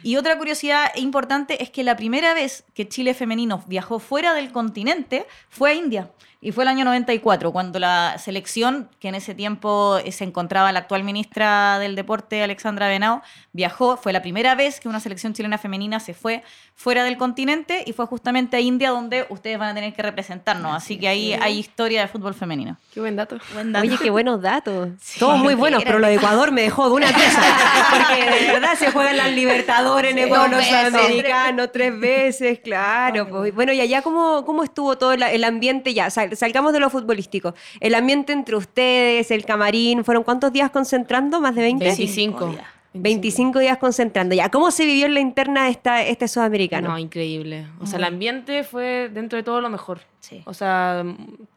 Y 0.03 0.17
otra 0.17 0.39
curiosidad 0.39 0.91
importante 0.97 1.63
es 1.63 1.69
que 1.69 1.85
la 1.85 1.95
primera 1.95 2.33
vez 2.33 2.65
que 2.73 2.89
Chile 2.89 3.13
femenino 3.13 3.63
viajó 3.67 3.99
fuera 3.99 4.33
del 4.33 4.53
continente 4.53 5.27
fue 5.51 5.73
a 5.73 5.75
India. 5.75 6.11
Y 6.45 6.51
fue 6.51 6.65
el 6.65 6.69
año 6.69 6.85
94, 6.85 7.53
cuando 7.53 7.79
la 7.79 8.19
selección, 8.19 8.91
que 8.99 9.07
en 9.07 9.15
ese 9.15 9.33
tiempo 9.33 9.99
eh, 9.99 10.11
se 10.11 10.25
encontraba 10.25 10.73
la 10.73 10.81
actual 10.81 11.05
ministra 11.05 11.79
del 11.79 11.95
Deporte, 11.95 12.43
Alexandra 12.43 12.89
Benao, 12.89 13.23
viajó. 13.53 13.97
Fue 13.97 14.13
la 14.13 14.23
primera 14.23 14.57
vez 14.57 14.81
que 14.81 14.89
una 14.89 14.99
selección 14.99 15.35
chilena 15.35 15.57
femenina 15.57 16.01
se 16.01 16.15
fue 16.15 16.43
fuera 16.83 17.05
del 17.05 17.17
continente 17.17 17.85
y 17.87 17.93
fue 17.93 18.07
justamente 18.07 18.57
a 18.57 18.61
India 18.61 18.91
donde 18.91 19.25
ustedes 19.29 19.57
van 19.57 19.69
a 19.69 19.75
tener 19.75 19.95
que 19.95 20.03
representarnos. 20.03 20.75
Así 20.75 20.99
que 20.99 21.07
ahí 21.07 21.33
hay 21.33 21.57
historia 21.57 22.01
de 22.01 22.09
fútbol 22.09 22.35
femenino. 22.35 22.77
Qué 22.93 22.99
buen 22.99 23.15
dato. 23.15 23.39
Oye, 23.81 23.97
qué 24.03 24.11
buenos 24.11 24.43
datos. 24.43 24.89
Todos 25.21 25.39
muy 25.39 25.55
buenos, 25.55 25.85
pero 25.85 26.01
lo 26.01 26.09
de 26.09 26.15
Ecuador 26.15 26.51
me 26.51 26.63
dejó 26.63 26.89
de 26.89 26.95
una 26.97 27.07
pieza. 27.07 27.41
Porque 27.93 28.47
de 28.47 28.53
verdad 28.53 28.75
se 28.77 28.91
juegan 28.91 29.17
las 29.17 29.31
Libertadores 29.31 30.11
en 30.11 30.19
Ecuador, 30.19 30.51
los 30.51 30.73
americanos 30.73 31.71
tres 31.73 32.01
veces, 32.01 32.59
claro. 32.59 33.29
Pues. 33.29 33.55
Bueno, 33.55 33.73
y 33.73 33.81
allá, 33.81 34.03
¿cómo, 34.03 34.45
cómo 34.45 34.65
estuvo 34.65 34.99
todo 34.99 35.13
el, 35.13 35.45
ambiente 35.45 35.95
ya? 35.95 36.11
salgamos 36.11 36.73
de 36.73 36.81
lo 36.81 36.91
futbolístico. 36.91 37.55
El 37.79 37.95
ambiente 37.95 38.33
entre 38.33 38.57
ustedes, 38.57 39.31
el 39.31 39.45
camarín, 39.45 40.05
¿fueron 40.05 40.25
cuántos 40.25 40.53
días 40.53 40.71
concentrando? 40.71 41.41
¿Más 41.41 41.55
de 41.55 41.63
20? 41.63 41.85
25. 41.85 42.47
Días. 42.49 42.82
25 42.95 43.59
días 43.59 43.79
concentrando. 43.79 44.35
Ya, 44.35 44.51
¿cómo 44.51 44.71
se 44.71 44.85
vivió 44.85 45.07
en 45.07 45.15
la 45.15 45.21
interna 45.21 45.69
esta, 45.69 46.03
este 46.03 46.29
sudamericano? 46.29 46.89
No, 46.89 46.99
increíble. 46.99 47.67
O 47.81 47.87
sea, 47.87 47.99
el 47.99 48.05
ambiente 48.05 48.65
fue 48.65 49.09
dentro 49.13 49.37
de 49.37 49.43
todo 49.43 49.61
lo 49.61 49.71
mejor. 49.71 50.01
Sí. 50.21 50.43
O 50.45 50.55
sea, 50.55 51.05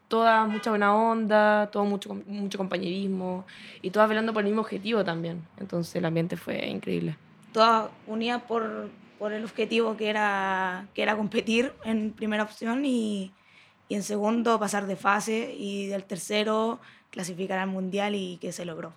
toda 0.08 0.46
mucha 0.46 0.70
buena 0.70 0.94
onda, 0.94 1.68
todo 1.70 1.84
mucho, 1.84 2.14
mucho 2.26 2.58
compañerismo 2.58 3.44
y 3.82 3.90
todas 3.90 4.08
velando 4.08 4.32
por 4.32 4.42
el 4.42 4.46
mismo 4.48 4.62
objetivo 4.62 5.04
también. 5.04 5.42
Entonces 5.58 5.94
el 5.96 6.04
ambiente 6.04 6.36
fue 6.36 6.66
increíble. 6.66 7.16
Todas 7.52 7.90
unidas 8.06 8.42
por, 8.42 8.88
por 9.18 9.32
el 9.32 9.44
objetivo 9.44 9.96
que 9.96 10.08
era, 10.08 10.86
que 10.94 11.02
era 11.02 11.16
competir 11.16 11.72
en 11.84 12.12
primera 12.12 12.42
opción 12.42 12.84
y, 12.84 13.32
y 13.88 13.94
en 13.94 14.02
segundo 14.02 14.58
pasar 14.58 14.86
de 14.86 14.96
fase 14.96 15.54
y 15.56 15.86
del 15.86 16.04
tercero 16.04 16.80
clasificar 17.10 17.58
al 17.58 17.68
mundial 17.68 18.14
y 18.14 18.36
que 18.38 18.52
se 18.52 18.64
logró. 18.64 18.92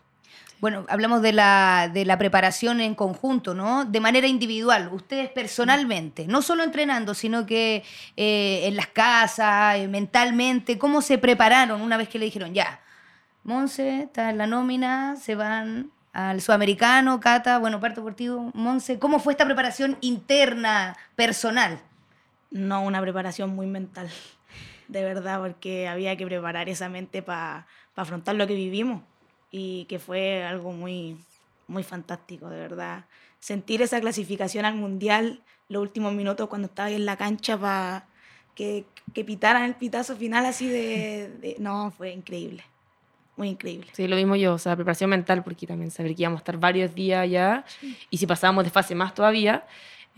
Bueno, 0.59 0.85
hablamos 0.89 1.21
de 1.21 1.31
la, 1.31 1.89
de 1.93 2.03
la 2.03 2.17
preparación 2.17 2.81
en 2.81 2.93
conjunto, 2.93 3.53
¿no? 3.53 3.85
De 3.85 4.01
manera 4.01 4.27
individual, 4.27 4.89
ustedes 4.91 5.29
personalmente, 5.29 6.27
no 6.27 6.41
solo 6.41 6.63
entrenando, 6.63 7.13
sino 7.13 7.45
que 7.45 7.83
eh, 8.17 8.61
en 8.65 8.75
las 8.75 8.87
casas, 8.87 9.77
eh, 9.77 9.87
mentalmente, 9.87 10.77
¿cómo 10.77 11.01
se 11.01 11.17
prepararon 11.17 11.81
una 11.81 11.95
vez 11.95 12.09
que 12.09 12.19
le 12.19 12.25
dijeron, 12.25 12.53
ya, 12.53 12.81
Monse 13.45 14.01
está 14.01 14.31
en 14.31 14.37
la 14.37 14.47
nómina, 14.47 15.15
se 15.15 15.35
van 15.35 15.91
al 16.11 16.41
sudamericano, 16.41 17.21
Cata, 17.21 17.57
bueno, 17.57 17.79
parte 17.79 18.01
deportivo, 18.01 18.51
Monse, 18.53 18.99
¿cómo 18.99 19.19
fue 19.19 19.31
esta 19.31 19.45
preparación 19.45 19.97
interna, 20.01 20.97
personal? 21.15 21.79
No, 22.51 22.81
una 22.81 22.99
preparación 22.99 23.55
muy 23.55 23.65
mental, 23.65 24.09
de 24.89 25.05
verdad, 25.05 25.39
porque 25.39 25.87
había 25.87 26.17
que 26.17 26.25
preparar 26.25 26.67
esa 26.67 26.89
mente 26.89 27.21
para 27.21 27.65
afrontar 27.95 28.35
lo 28.35 28.45
que 28.45 28.55
vivimos 28.55 29.03
y 29.51 29.85
que 29.85 29.99
fue 29.99 30.43
algo 30.43 30.71
muy, 30.71 31.17
muy 31.67 31.83
fantástico, 31.83 32.49
de 32.49 32.59
verdad. 32.59 33.05
Sentir 33.39 33.81
esa 33.81 33.99
clasificación 34.01 34.65
al 34.65 34.75
mundial 34.75 35.41
los 35.69 35.81
últimos 35.81 36.13
minutos 36.13 36.49
cuando 36.49 36.67
estaba 36.67 36.87
ahí 36.87 36.95
en 36.95 37.05
la 37.05 37.15
cancha 37.15 37.57
para 37.57 38.07
que, 38.55 38.85
que, 39.13 39.23
pitaran 39.23 39.63
el 39.63 39.75
pitazo 39.75 40.15
final 40.17 40.45
así 40.45 40.67
de, 40.67 41.55
No, 41.59 41.91
fue 41.91 42.11
increíble. 42.11 42.63
Muy 43.37 43.49
increíble. 43.49 43.87
Sí, 43.93 44.05
lo 44.07 44.17
mismo 44.17 44.35
yo, 44.35 44.55
o 44.55 44.57
sea, 44.57 44.75
preparación 44.75 45.11
mental, 45.11 45.43
porque 45.43 45.65
también 45.65 45.91
saber 45.91 46.13
que 46.13 46.23
íbamos 46.23 46.39
a 46.39 46.41
estar 46.41 46.57
varios 46.57 46.93
días 46.93 47.21
allá 47.21 47.63
y 48.09 48.17
si 48.17 48.27
pasábamos 48.27 48.65
de 48.65 48.69
fase 48.69 48.95
más 48.95 49.13
todavía. 49.13 49.65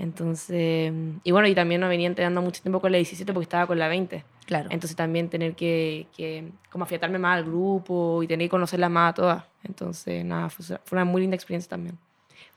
Entonces, 0.02 0.92
y 1.24 1.32
bueno, 1.32 1.48
y 1.48 1.54
también 1.54 1.80
no 1.80 1.88
venía 1.88 2.08
entrenando 2.08 2.42
mucho 2.42 2.60
tiempo 2.64 2.82
con 2.82 2.92
la 2.92 2.98
17 2.98 3.34
porque 3.34 3.44
estaba 3.44 3.68
con 3.68 3.78
la 3.78 3.88
20. 3.88 4.24
Claro. 4.48 4.68
Entonces 4.72 4.98
también 4.98 5.30
tener 5.30 5.54
que, 5.54 6.08
que 6.18 6.50
como 6.72 6.86
afiatarme 6.86 7.20
más 7.20 7.38
al 7.38 7.46
grupo 7.46 8.24
y 8.24 8.28
tener 8.28 8.46
que 8.46 8.50
conocerla 8.50 8.90
más 8.90 9.12
a 9.12 9.14
todas. 9.14 9.44
Entonces, 9.64 10.26
nada, 10.26 10.50
fue, 10.50 10.66
una 10.92 11.06
muy 11.06 11.22
linda 11.22 11.36
experiencia 11.36 11.70
también 11.70 11.98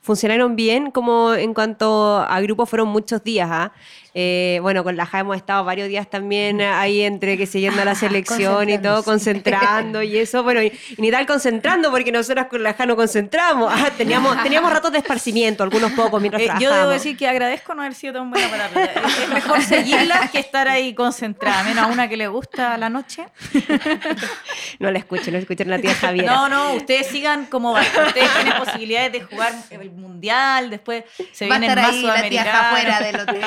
funcionaron 0.01 0.55
bien, 0.55 0.91
como 0.91 1.33
en 1.33 1.55
cuanto 1.55 2.17
a 2.19 2.39
grupo 2.41 2.67
fueron 2.67 2.89
muchos 2.89 3.23
días. 3.23 3.49
¿ah? 3.51 3.73
Eh, 4.17 4.59
bueno, 4.61 4.85
con 4.85 4.95
la 4.95 5.05
JA 5.05 5.19
hemos 5.19 5.35
estado 5.35 5.65
varios 5.65 5.89
días 5.89 6.09
también 6.09 6.61
ahí 6.61 7.01
entre 7.01 7.37
que 7.37 7.45
siguiendo 7.45 7.83
la 7.83 7.95
selección 7.95 8.69
y 8.69 8.77
todo, 8.77 9.03
concentrando 9.03 10.01
y 10.01 10.17
eso. 10.17 10.41
Bueno, 10.41 10.63
y, 10.63 10.71
ni 10.97 11.11
tal 11.11 11.25
concentrando, 11.25 11.91
porque 11.91 12.13
nosotras 12.13 12.47
con 12.47 12.63
la 12.63 12.73
JA 12.73 12.85
no 12.85 12.95
concentramos. 12.95 13.69
Ah, 13.75 13.91
teníamos, 13.97 14.41
teníamos 14.41 14.71
ratos 14.71 14.93
de 14.93 14.99
esparcimiento, 14.99 15.63
algunos 15.63 15.91
pocos 15.91 16.21
mientras 16.21 16.41
eh, 16.43 16.49
Yo 16.61 16.73
debo 16.73 16.91
decir 16.91 17.17
que 17.17 17.27
agradezco 17.27 17.75
no 17.75 17.81
haber 17.81 17.93
sido 17.93 18.13
tan 18.13 18.31
buena 18.31 18.47
para 18.47 18.67
Es 18.67 19.29
mejor 19.33 19.61
seguirla 19.61 20.29
que 20.31 20.39
estar 20.39 20.69
ahí 20.69 20.93
concentrada, 20.93 21.63
menos 21.63 21.83
a 21.83 21.87
una 21.87 22.07
que 22.07 22.15
le 22.15 22.29
gusta 22.29 22.77
la 22.77 22.89
noche. 22.89 23.25
no 24.79 24.91
la 24.91 24.99
escuchen, 24.99 25.33
no 25.33 25.39
escuchen 25.39 25.69
la 25.69 25.77
tía 25.77 25.93
Javier. 25.93 26.25
No, 26.25 26.47
no, 26.47 26.73
ustedes 26.75 27.07
sigan 27.07 27.47
como 27.47 27.73
Ustedes 27.73 28.33
tienen 28.33 28.57
posibilidades 28.57 29.11
de 29.11 29.21
jugar 29.21 29.53
el 29.69 29.91
mundial, 29.91 30.69
después 30.69 31.03
se 31.33 31.49
Va 31.49 31.57
viene 31.57 31.67
a 31.67 31.69
estar 31.69 31.91
ahí 31.91 32.01
la 32.01 32.29
tía 32.29 32.69
afuera 32.69 32.99
del 33.01 33.19
hotel, 33.19 33.43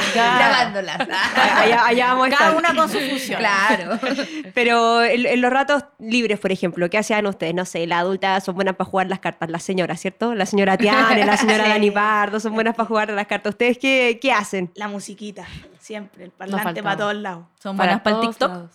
grabándolas. 0.58 1.00
allá, 1.36 1.86
allá 1.86 2.06
vamos 2.14 2.26
a 2.28 2.30
Cada 2.30 2.56
una 2.56 2.74
con 2.74 2.88
su 2.88 2.98
función. 2.98 3.38
Claro. 3.38 3.98
Pero 4.54 5.02
en, 5.02 5.40
los 5.40 5.50
ratos 5.50 5.84
libres, 5.98 6.38
por 6.38 6.52
ejemplo, 6.52 6.88
¿qué 6.90 6.98
hacían 6.98 7.26
ustedes? 7.26 7.54
No 7.54 7.64
sé, 7.64 7.86
las 7.86 8.00
adultas 8.00 8.44
son 8.44 8.54
buenas 8.54 8.76
para 8.76 8.88
jugar 8.88 9.08
las 9.08 9.20
cartas, 9.20 9.50
las 9.50 9.62
señoras, 9.62 10.00
¿cierto? 10.00 10.34
La 10.34 10.46
señora 10.46 10.76
Tiane, 10.78 11.24
la 11.24 11.36
señora 11.36 11.68
Dani 11.68 11.90
Pardo 11.90 12.40
son 12.40 12.54
buenas 12.54 12.74
para 12.74 12.86
jugar 12.86 13.10
las 13.10 13.26
cartas. 13.26 13.50
¿Ustedes 13.50 13.78
qué, 13.78 14.18
qué 14.20 14.32
hacen? 14.32 14.70
La 14.74 14.88
musiquita, 14.88 15.46
siempre, 15.78 16.24
el 16.24 16.30
parlante 16.30 16.82
para 16.82 16.96
todos 16.96 17.14
lados. 17.14 17.44
¿Son 17.60 17.76
buenas 17.76 18.00
para, 18.00 18.16
el 18.16 18.28
TikTok? 18.28 18.70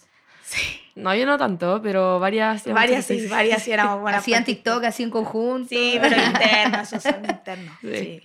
Sí. 0.54 0.84
No, 0.96 1.16
yo 1.16 1.26
no 1.26 1.40
tanto, 1.40 1.80
pero 1.82 2.20
varias. 2.20 2.66
Varias 2.66 3.06
sí, 3.06 3.26
varias 3.26 3.64
sí 3.64 3.72
éramos 3.72 4.00
buenas. 4.00 4.22
Hacían 4.22 4.46
TikTok 4.46 4.84
así 4.84 5.02
en 5.02 5.10
conjunto. 5.10 5.70
Sí, 5.70 5.98
pero 6.00 6.16
internos, 6.16 6.94
esos 6.94 7.02
son 7.02 7.26
internos. 7.28 7.76
Sí. 7.82 8.22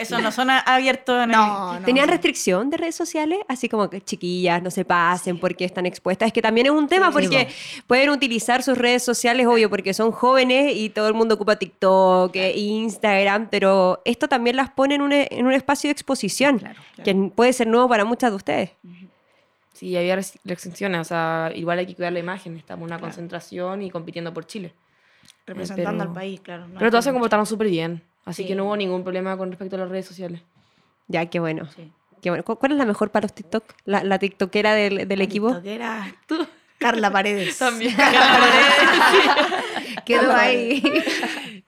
eso, 0.00 0.18
no 0.20 0.32
son 0.32 0.48
abiertos. 0.48 1.28
No, 1.28 1.78
no, 1.78 1.84
¿Tenían 1.84 2.08
restricción 2.08 2.70
de 2.70 2.78
redes 2.78 2.94
sociales? 2.94 3.40
Así 3.46 3.68
como 3.68 3.90
que 3.90 4.00
chiquillas, 4.00 4.62
no 4.62 4.70
se 4.70 4.86
pasen 4.86 5.38
porque 5.38 5.66
están 5.66 5.84
expuestas. 5.84 6.28
Es 6.28 6.32
que 6.32 6.40
también 6.40 6.66
es 6.66 6.72
un 6.72 6.88
tema 6.88 7.10
porque 7.10 7.48
pueden 7.86 8.08
utilizar 8.08 8.62
sus 8.62 8.78
redes 8.78 9.02
sociales, 9.02 9.46
obvio, 9.46 9.68
porque 9.68 9.92
son 9.92 10.12
jóvenes 10.12 10.74
y 10.74 10.88
todo 10.88 11.08
el 11.08 11.14
mundo 11.14 11.34
ocupa 11.34 11.56
TikTok, 11.56 12.34
Instagram, 12.34 13.48
pero 13.50 14.00
esto 14.06 14.28
también 14.28 14.56
las 14.56 14.70
pone 14.70 14.94
en 14.94 15.02
un, 15.02 15.12
en 15.12 15.46
un 15.46 15.52
espacio 15.52 15.88
de 15.88 15.92
exposición, 15.92 16.62
que 17.04 17.14
puede 17.34 17.52
ser 17.52 17.66
nuevo 17.66 17.86
para 17.86 18.06
muchas 18.06 18.30
de 18.30 18.36
ustedes. 18.36 18.70
Sí, 19.82 19.96
había 19.96 20.14
restricciones, 20.14 21.00
o 21.00 21.04
sea, 21.04 21.50
igual 21.56 21.80
hay 21.80 21.86
que 21.86 21.96
cuidar 21.96 22.12
la 22.12 22.20
imagen, 22.20 22.56
estamos 22.56 22.82
en 22.86 22.94
una 22.94 23.00
concentración 23.00 23.82
y 23.82 23.90
compitiendo 23.90 24.32
por 24.32 24.46
Chile. 24.46 24.72
Representando 25.44 26.04
al 26.04 26.12
país, 26.12 26.40
claro. 26.40 26.68
pero 26.78 26.88
todos 26.88 27.04
se 27.04 27.10
comportaron 27.10 27.46
súper 27.46 27.66
bien, 27.66 28.00
así 28.24 28.46
que 28.46 28.54
no 28.54 28.66
hubo 28.66 28.76
ningún 28.76 29.02
problema 29.02 29.36
con 29.36 29.50
respecto 29.50 29.74
a 29.74 29.80
las 29.80 29.88
redes 29.88 30.06
sociales. 30.06 30.40
Ya, 31.08 31.26
qué 31.26 31.40
bueno. 31.40 31.68
Qué 32.20 32.30
bueno. 32.30 32.44
¿Cuál 32.44 32.70
es 32.70 32.78
la 32.78 32.84
mejor 32.84 33.10
para 33.10 33.24
los 33.24 33.34
TikTok? 33.34 33.64
¿La, 33.84 34.04
la 34.04 34.20
TikTokera 34.20 34.72
del, 34.74 35.08
del 35.08 35.18
la 35.18 35.24
equipo? 35.24 35.48
TikTokera. 35.48 36.14
¿Tú? 36.28 36.46
Carla 36.78 37.10
Paredes. 37.10 37.58
También. 37.58 37.96
Carla 37.96 38.38
Paredes. 38.38 40.04
Quedó 40.04 40.32
ahí. 40.32 40.80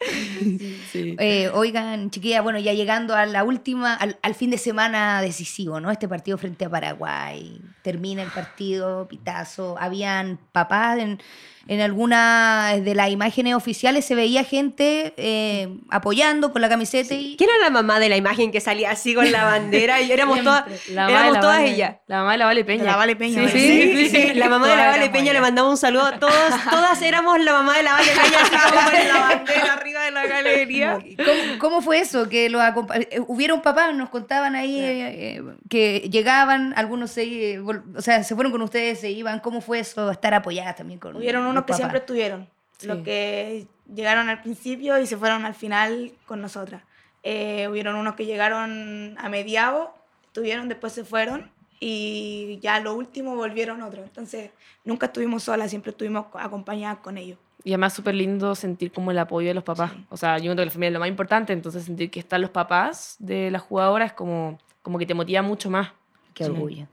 Eh, 0.94 1.50
oigan, 1.52 2.10
chiquilla, 2.10 2.40
bueno, 2.40 2.58
ya 2.58 2.72
llegando 2.72 3.14
a 3.14 3.26
la 3.26 3.44
última, 3.44 3.94
al, 3.94 4.18
al, 4.22 4.34
fin 4.34 4.50
de 4.50 4.58
semana 4.58 5.20
decisivo, 5.20 5.80
¿no? 5.80 5.90
Este 5.90 6.08
partido 6.08 6.38
frente 6.38 6.64
a 6.64 6.70
Paraguay. 6.70 7.60
Termina 7.82 8.22
el 8.22 8.30
partido, 8.30 9.08
pitazo. 9.08 9.76
Habían 9.78 10.38
papás 10.52 10.98
en 10.98 11.18
en 11.66 11.80
alguna 11.80 12.74
de 12.76 12.94
las 12.94 13.10
imágenes 13.10 13.54
oficiales 13.54 14.04
se 14.04 14.14
veía 14.14 14.44
gente 14.44 15.14
eh, 15.16 15.68
apoyando 15.90 16.52
con 16.52 16.60
la 16.60 16.68
camiseta. 16.68 17.14
Y... 17.14 17.36
¿Quién 17.36 17.48
era 17.50 17.64
la 17.64 17.70
mamá 17.70 17.98
de 17.98 18.10
la 18.10 18.16
imagen 18.16 18.52
que 18.52 18.60
salía 18.60 18.90
así 18.90 19.14
con 19.14 19.30
la 19.32 19.44
bandera? 19.44 20.00
Y 20.02 20.12
éramos, 20.12 20.42
todas, 20.42 20.64
éramos 20.88 21.40
todas 21.40 21.60
ellas. 21.60 21.96
La 22.06 22.18
mamá 22.18 22.32
de 22.32 22.38
la 22.38 22.44
Vale 22.46 22.64
Peña. 22.64 22.84
La 22.84 22.96
Vale 22.96 23.16
Peña. 23.16 23.48
Sí, 23.48 23.58
sí, 23.58 24.08
sí, 24.10 24.34
La 24.34 24.48
mamá 24.48 24.68
de 24.68 24.76
la 24.76 24.88
Vale 24.88 25.08
Peña 25.08 25.32
le 25.32 25.40
mandaba 25.40 25.70
un 25.70 25.78
saludo 25.78 26.04
a 26.06 26.18
todos. 26.18 26.34
Todas 26.70 27.00
éramos 27.00 27.40
la 27.40 27.52
mamá 27.52 27.76
de 27.78 27.82
la 27.82 27.92
Vale 27.92 28.10
Peña 28.12 28.92
con 28.92 29.08
la 29.08 29.20
bandera 29.20 29.80
arriba 29.84 30.04
de 30.04 30.10
la 30.10 30.26
galería. 30.26 30.98
¿Cómo, 31.58 31.82
fue 31.82 32.00
eso? 32.00 32.28
Que 32.28 32.48
lo 32.48 32.60
eh, 32.62 33.20
hubieron 33.26 33.60
papás, 33.60 33.94
nos 33.94 34.08
contaban 34.08 34.54
ahí 34.54 34.80
eh, 34.80 35.42
que 35.68 36.08
llegaban, 36.10 36.72
algunos 36.76 37.10
se, 37.10 37.60
o 37.60 38.00
sea, 38.00 38.24
se 38.24 38.34
fueron 38.34 38.50
con 38.50 38.62
ustedes, 38.62 39.00
se 39.00 39.10
iban. 39.10 39.40
¿Cómo 39.40 39.60
fue 39.60 39.80
eso? 39.80 40.10
Estar 40.10 40.34
apoyadas 40.34 40.76
también 40.76 40.98
con 40.98 41.16
Hubieron 41.16 41.46
unos 41.46 41.64
que 41.64 41.74
siempre 41.74 41.98
estuvieron. 41.98 42.48
Los 42.82 42.98
que 42.98 43.66
llegaron 43.94 44.28
al 44.28 44.40
principio 44.42 44.98
y 44.98 45.06
se 45.06 45.16
fueron 45.16 45.44
al 45.44 45.54
final 45.54 46.12
con 46.26 46.40
nosotras. 46.40 46.82
Eh, 47.22 47.68
hubieron 47.68 47.96
unos 47.96 48.14
que 48.14 48.26
llegaron 48.26 49.16
a 49.18 49.28
mediados, 49.28 49.88
estuvieron, 50.26 50.68
después 50.68 50.92
se 50.92 51.04
fueron 51.04 51.50
y 51.80 52.58
ya 52.60 52.80
lo 52.80 52.94
último 52.94 53.36
volvieron 53.36 53.82
otros. 53.82 54.04
Entonces, 54.04 54.50
nunca 54.84 55.06
estuvimos 55.06 55.44
solas, 55.44 55.70
siempre 55.70 55.90
estuvimos 55.90 56.26
acompañadas 56.34 56.98
con 56.98 57.16
ellos. 57.16 57.38
Y 57.64 57.70
además 57.72 57.94
súper 57.94 58.14
lindo 58.14 58.54
sentir 58.54 58.92
como 58.92 59.10
el 59.10 59.18
apoyo 59.18 59.48
de 59.48 59.54
los 59.54 59.64
papás. 59.64 59.92
O 60.10 60.16
sea, 60.16 60.36
yo 60.38 60.52
creo 60.52 60.56
que 60.56 60.64
la 60.66 60.70
familia 60.70 60.88
es 60.88 60.92
lo 60.94 61.00
más 61.00 61.08
importante, 61.08 61.52
entonces 61.52 61.84
sentir 61.84 62.10
que 62.10 62.20
están 62.20 62.42
los 62.42 62.50
papás 62.50 63.16
de 63.18 63.50
las 63.50 63.62
jugadoras 63.62 64.12
como, 64.12 64.58
como 64.82 64.98
que 64.98 65.06
te 65.06 65.14
motiva 65.14 65.40
mucho 65.40 65.70
más. 65.70 65.88
Qué 66.34 66.44
orgullo. 66.44 66.86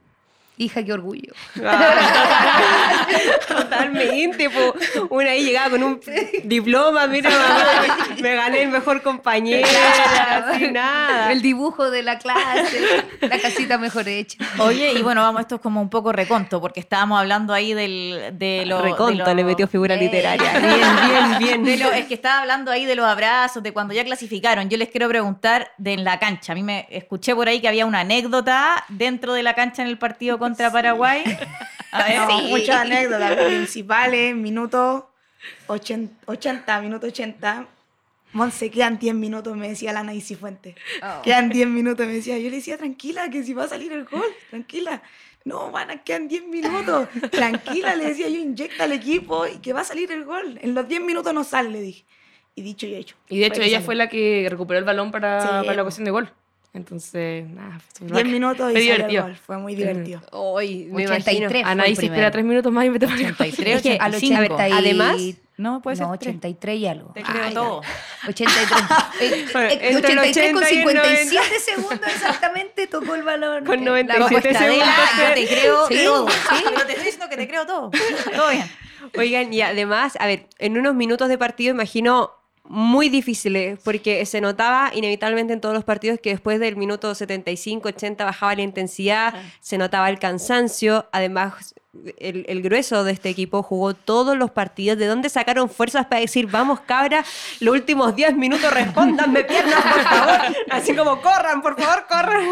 Hija, 0.58 0.84
qué 0.84 0.92
orgullo. 0.92 1.32
Totalmente. 3.48 4.50
Una 5.08 5.30
ahí 5.30 5.44
llegaba 5.44 5.70
con 5.70 5.82
un 5.82 6.00
diploma, 6.44 7.06
mira, 7.06 7.30
mamá, 7.30 7.64
me 8.20 8.34
gané 8.34 8.62
el 8.62 8.68
mejor 8.70 9.02
compañero, 9.02 9.66
nada. 10.72 11.32
El 11.32 11.40
dibujo 11.40 11.90
de 11.90 12.02
la 12.02 12.18
clase, 12.18 13.04
la 13.20 13.38
casita 13.38 13.78
mejor 13.78 14.08
hecha. 14.08 14.38
Oye, 14.58 14.92
y 14.92 15.02
bueno, 15.02 15.22
vamos, 15.22 15.42
esto 15.42 15.54
es 15.54 15.60
como 15.60 15.80
un 15.80 15.88
poco 15.88 16.12
reconto, 16.12 16.60
porque 16.60 16.80
estábamos 16.80 17.18
hablando 17.18 17.54
ahí 17.54 17.72
del, 17.72 18.34
de 18.34 18.64
lo... 18.66 18.82
Reconto, 18.82 19.34
le 19.34 19.44
metió 19.44 19.66
figura 19.66 19.96
literaria. 19.96 20.58
Bien, 20.58 21.38
bien, 21.38 21.62
bien. 21.62 21.82
es 21.94 22.06
que 22.06 22.14
estaba 22.14 22.40
hablando 22.40 22.70
ahí 22.70 22.84
de 22.84 22.94
los 22.94 23.06
abrazos, 23.06 23.62
de 23.62 23.72
cuando 23.72 23.94
ya 23.94 24.04
clasificaron. 24.04 24.68
Yo 24.68 24.76
les 24.76 24.88
quiero 24.88 25.08
preguntar 25.08 25.72
de 25.78 25.92
en 25.92 26.04
la 26.04 26.18
cancha. 26.18 26.52
A 26.52 26.54
mí 26.54 26.62
me 26.62 26.86
escuché 26.90 27.34
por 27.34 27.48
ahí 27.48 27.60
que 27.60 27.68
había 27.68 27.86
una 27.86 28.00
anécdota 28.00 28.84
dentro 28.88 29.34
de 29.34 29.42
la 29.42 29.54
cancha 29.54 29.82
en 29.82 29.88
el 29.88 29.98
partido 29.98 30.38
contra 30.42 30.72
Paraguay. 30.72 31.22
Muchas 32.48 32.80
anécdotas 32.80 33.36
principales, 33.36 34.34
minuto 34.34 35.08
80, 35.68 36.14
80 36.26 36.80
minuto 36.80 37.06
80. 37.06 37.68
Monse, 38.32 38.70
quedan 38.70 38.98
10 38.98 39.14
minutos, 39.14 39.56
me 39.56 39.68
decía 39.68 39.92
la 39.92 40.02
Naisi 40.02 40.34
Fuente. 40.34 40.74
Oh. 41.00 41.22
Quedan 41.22 41.48
10 41.50 41.68
minutos, 41.68 42.06
me 42.06 42.14
decía. 42.14 42.38
Yo 42.38 42.50
le 42.50 42.56
decía, 42.56 42.76
tranquila, 42.76 43.30
que 43.30 43.44
si 43.44 43.52
va 43.52 43.64
a 43.64 43.68
salir 43.68 43.92
el 43.92 44.04
gol, 44.04 44.24
tranquila. 44.50 45.02
No, 45.44 45.70
van 45.70 46.00
quedan 46.04 46.26
10 46.26 46.46
minutos. 46.46 47.08
Tranquila, 47.30 47.94
le 47.94 48.06
decía 48.06 48.28
yo, 48.28 48.38
inyecta 48.38 48.84
al 48.84 48.92
equipo 48.92 49.46
y 49.46 49.58
que 49.58 49.72
va 49.72 49.82
a 49.82 49.84
salir 49.84 50.10
el 50.10 50.24
gol. 50.24 50.58
En 50.62 50.74
los 50.74 50.88
10 50.88 51.02
minutos 51.02 51.34
no 51.34 51.44
sale, 51.44 51.68
le 51.68 51.80
dije. 51.80 52.04
Y 52.54 52.62
dicho 52.62 52.86
y 52.86 52.94
hecho. 52.94 53.16
Y 53.28 53.38
de 53.38 53.46
hecho, 53.46 53.60
ella 53.62 53.80
fue 53.80 53.94
la 53.94 54.08
que 54.08 54.46
recuperó 54.50 54.78
el 54.78 54.84
balón 54.84 55.10
para, 55.10 55.62
para 55.62 55.74
la 55.74 55.82
ocasión 55.82 56.04
de 56.04 56.10
gol. 56.10 56.32
Entonces, 56.74 57.46
nada, 57.50 57.78
10 58.00 58.24
minutos 58.24 58.72
y 58.74 58.78
divertido. 58.78 59.24
Gol. 59.24 59.36
Fue 59.36 59.58
muy 59.58 59.74
divertido. 59.74 60.22
Hoy, 60.32 60.88
me 60.90 61.06
83 61.06 61.64
Ana 61.66 61.84
se 61.94 62.06
espera 62.06 62.30
3 62.30 62.44
minutos 62.44 62.72
más 62.72 62.86
y 62.86 62.90
me 62.90 62.98
toca 62.98 63.12
83, 63.14 64.00
al 64.00 64.14
85. 64.14 64.56
Además, 64.58 65.16
¿No? 65.58 65.82
¿Puede 65.82 65.96
ser 65.98 66.06
No, 66.06 66.18
tres? 66.18 66.30
83 66.34 66.78
y 66.78 66.86
algo. 66.86 67.12
Te 67.12 67.22
creo 67.22 67.44
Ay, 67.44 67.54
todo. 67.54 67.82
83. 68.26 68.82
Eh, 69.20 69.46
eh, 69.54 69.78
Entre 69.92 70.12
el 70.12 70.18
83 70.18 70.52
con 70.54 70.62
80 70.64 70.74
y 70.74 70.78
el 70.80 71.18
57 71.18 71.60
segundos 71.60 72.00
exactamente 72.06 72.86
tocó 72.86 73.14
el 73.14 73.22
balón. 73.22 73.64
Con 73.66 73.78
Eh, 73.80 73.84
90 73.84 74.18
la- 74.18 74.28
Siete 74.28 74.50
Estadela, 74.50 74.84
segundos. 74.84 75.28
yo 75.28 75.34
te 75.34 75.46
creo 75.46 75.86
Sí, 75.88 76.04
todo. 76.04 76.28
sí. 76.30 76.36
Pero 76.64 76.86
te 76.86 76.92
estoy 76.92 77.04
diciendo 77.04 77.28
que 77.28 77.36
te 77.36 77.46
creo 77.48 77.66
todo. 77.66 77.90
Todo 78.34 78.50
bien. 78.50 78.64
Oigan, 79.18 79.52
y 79.52 79.60
además, 79.60 80.14
a 80.18 80.26
ver, 80.26 80.46
en 80.58 80.78
unos 80.78 80.94
minutos 80.94 81.28
de 81.28 81.36
partido 81.38 81.72
imagino 81.74 82.30
muy 82.64 83.08
difíciles, 83.08 83.78
porque 83.82 84.24
se 84.24 84.40
notaba 84.40 84.90
inevitablemente 84.94 85.52
en 85.52 85.60
todos 85.60 85.74
los 85.74 85.84
partidos 85.84 86.20
que 86.20 86.30
después 86.30 86.60
del 86.60 86.76
minuto 86.76 87.14
75, 87.14 87.88
80 87.88 88.24
bajaba 88.24 88.54
la 88.54 88.62
intensidad, 88.62 89.34
se 89.60 89.78
notaba 89.78 90.08
el 90.08 90.18
cansancio, 90.18 91.06
además 91.12 91.74
el, 92.18 92.46
el 92.48 92.62
grueso 92.62 93.04
de 93.04 93.12
este 93.12 93.28
equipo 93.28 93.62
jugó 93.62 93.94
todos 93.94 94.36
los 94.36 94.50
partidos, 94.50 94.98
¿de 94.98 95.06
dónde 95.06 95.28
sacaron 95.28 95.68
fuerzas 95.68 96.06
para 96.06 96.20
decir, 96.20 96.46
vamos 96.46 96.80
cabra, 96.80 97.24
los 97.60 97.74
últimos 97.74 98.14
10 98.16 98.36
minutos 98.36 98.72
respóndanme 98.72 99.44
piernas, 99.44 99.82
por 99.82 100.02
favor, 100.02 100.56
así 100.70 100.94
como 100.94 101.20
corran, 101.20 101.62
por 101.62 101.80
favor, 101.80 102.06
corran. 102.08 102.48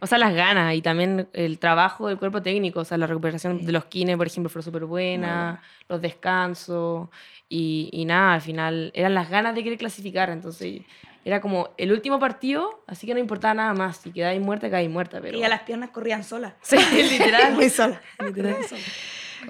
O 0.00 0.06
sea, 0.06 0.18
las 0.18 0.34
ganas 0.34 0.74
y 0.74 0.82
también 0.82 1.28
el 1.32 1.58
trabajo 1.58 2.08
del 2.08 2.18
cuerpo 2.18 2.42
técnico, 2.42 2.80
o 2.80 2.84
sea, 2.84 2.98
la 2.98 3.06
recuperación 3.06 3.64
de 3.64 3.72
los 3.72 3.84
kines, 3.84 4.16
por 4.16 4.26
ejemplo, 4.26 4.48
fue 4.48 4.62
súper 4.62 4.84
buena, 4.86 5.62
los 5.88 6.00
descansos 6.00 7.08
y, 7.48 7.90
y 7.92 8.04
nada, 8.04 8.34
al 8.34 8.40
final 8.40 8.90
eran 8.94 9.14
las 9.14 9.28
ganas 9.28 9.54
de 9.54 9.62
querer 9.62 9.78
clasificar, 9.78 10.30
entonces 10.30 10.82
era 11.24 11.40
como 11.40 11.70
el 11.76 11.92
último 11.92 12.18
partido, 12.18 12.82
así 12.86 13.06
que 13.06 13.14
no 13.14 13.20
importaba 13.20 13.54
nada 13.54 13.74
más, 13.74 13.98
si 13.98 14.10
quedáis 14.10 14.40
muerta, 14.40 14.68
quedáis 14.68 14.88
muerta, 14.88 15.20
pero... 15.20 15.36
Y 15.36 15.40
ya 15.40 15.48
las 15.48 15.62
piernas 15.62 15.90
corrían 15.90 16.24
solas. 16.24 16.54
Sí, 16.62 16.76
literal. 17.10 17.54
Muy 17.54 17.68
solas. 17.68 18.00
Literal. 18.18 18.56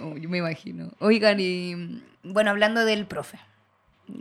Oh, 0.00 0.16
yo 0.16 0.28
me 0.28 0.38
imagino. 0.38 0.92
Oigan, 1.00 1.38
y 1.40 2.00
bueno, 2.22 2.50
hablando 2.50 2.84
del 2.84 3.06
profe. 3.06 3.40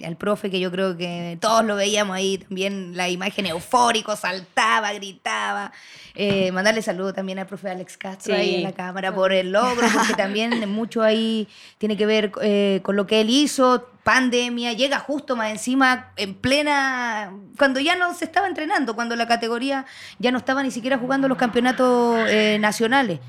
El 0.01 0.15
profe 0.15 0.49
que 0.49 0.59
yo 0.59 0.71
creo 0.71 0.97
que 0.97 1.37
todos 1.41 1.63
lo 1.65 1.75
veíamos 1.75 2.15
ahí 2.15 2.37
también, 2.37 2.95
la 2.95 3.09
imagen 3.09 3.45
eufórico, 3.45 4.15
saltaba, 4.15 4.93
gritaba. 4.93 5.71
Eh, 6.15 6.51
mandarle 6.51 6.81
saludo 6.81 7.13
también 7.13 7.39
al 7.39 7.47
profe 7.47 7.69
Alex 7.69 7.97
Castro 7.97 8.35
ahí 8.35 8.55
en 8.55 8.63
la 8.63 8.73
cámara 8.73 9.13
por 9.13 9.31
el 9.31 9.51
logro, 9.51 9.87
porque 9.93 10.13
también 10.15 10.69
mucho 10.69 11.01
ahí 11.01 11.47
tiene 11.77 11.95
que 11.95 12.05
ver 12.05 12.31
eh, 12.41 12.79
con 12.83 12.95
lo 12.95 13.07
que 13.07 13.21
él 13.21 13.29
hizo, 13.29 13.89
pandemia, 14.03 14.73
llega 14.73 14.99
justo 14.99 15.35
más 15.35 15.51
encima 15.51 16.11
en 16.15 16.33
plena, 16.33 17.31
cuando 17.57 17.79
ya 17.79 17.95
no 17.95 18.13
se 18.13 18.25
estaba 18.25 18.47
entrenando, 18.47 18.95
cuando 18.95 19.15
la 19.15 19.27
categoría 19.27 19.85
ya 20.17 20.31
no 20.31 20.39
estaba 20.39 20.63
ni 20.63 20.71
siquiera 20.71 20.97
jugando 20.97 21.27
los 21.27 21.37
campeonatos 21.37 22.17
eh, 22.27 22.57
nacionales. 22.59 23.19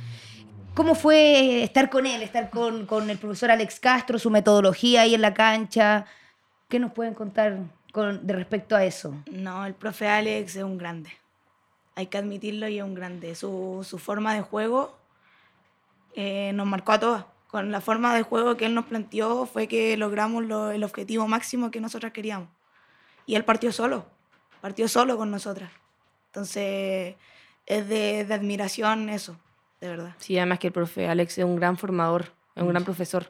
¿Cómo 0.75 0.95
fue 0.95 1.63
estar 1.63 1.91
con 1.91 2.07
él, 2.07 2.23
estar 2.23 2.49
con, 2.49 2.87
con 2.87 3.11
el 3.11 3.19
profesor 3.19 3.51
Alex 3.51 3.81
Castro, 3.81 4.19
su 4.19 4.31
metodología 4.31 5.03
ahí 5.03 5.15
en 5.15 5.21
la 5.21 5.35
cancha? 5.35 6.07
¿Qué 6.71 6.79
nos 6.79 6.93
pueden 6.93 7.13
contar 7.13 7.59
con, 7.93 8.27
de 8.27 8.33
respecto 8.33 8.75
a 8.77 8.85
eso? 8.85 9.15
No, 9.31 9.67
el 9.67 9.75
profe 9.75 10.09
Alex 10.09 10.57
es 10.57 10.63
un 10.63 10.79
grande. 10.79 11.11
Hay 11.97 12.07
que 12.07 12.17
admitirlo 12.17 12.67
y 12.69 12.79
es 12.79 12.85
un 12.85 12.95
grande. 12.95 13.35
Su, 13.35 13.85
su 13.87 13.99
forma 13.99 14.33
de 14.33 14.41
juego 14.41 14.97
eh, 16.15 16.53
nos 16.55 16.67
marcó 16.67 16.93
a 16.93 17.01
todas. 17.01 17.25
Con 17.49 17.73
la 17.73 17.81
forma 17.81 18.15
de 18.15 18.23
juego 18.23 18.57
que 18.57 18.67
él 18.67 18.75
nos 18.75 18.87
planteó 18.87 19.45
fue 19.47 19.67
que 19.67 19.97
logramos 19.97 20.45
lo- 20.45 20.71
el 20.71 20.85
objetivo 20.85 21.27
máximo 21.27 21.71
que 21.71 21.81
nosotras 21.81 22.13
queríamos. 22.13 22.49
Y 23.27 23.35
él 23.35 23.45
partió 23.45 23.73
solo, 23.73 24.07
partió 24.61 24.87
solo 24.89 25.17
con 25.17 25.31
nosotras. 25.31 25.71
Entonces 26.27 27.17
es 27.67 27.89
de, 27.89 28.25
de 28.25 28.35
admiración 28.35 29.09
eso, 29.09 29.37
de 29.81 29.89
verdad. 29.89 30.15
Sí, 30.19 30.39
además 30.39 30.61
que 30.61 30.69
el 30.69 30.73
profe 30.73 31.09
Alex 31.09 31.39
es 31.39 31.45
un 31.45 31.57
gran 31.57 31.77
formador, 31.77 32.33
es 32.55 32.63
un 32.63 32.69
gran 32.69 32.85
profesor. 32.85 33.27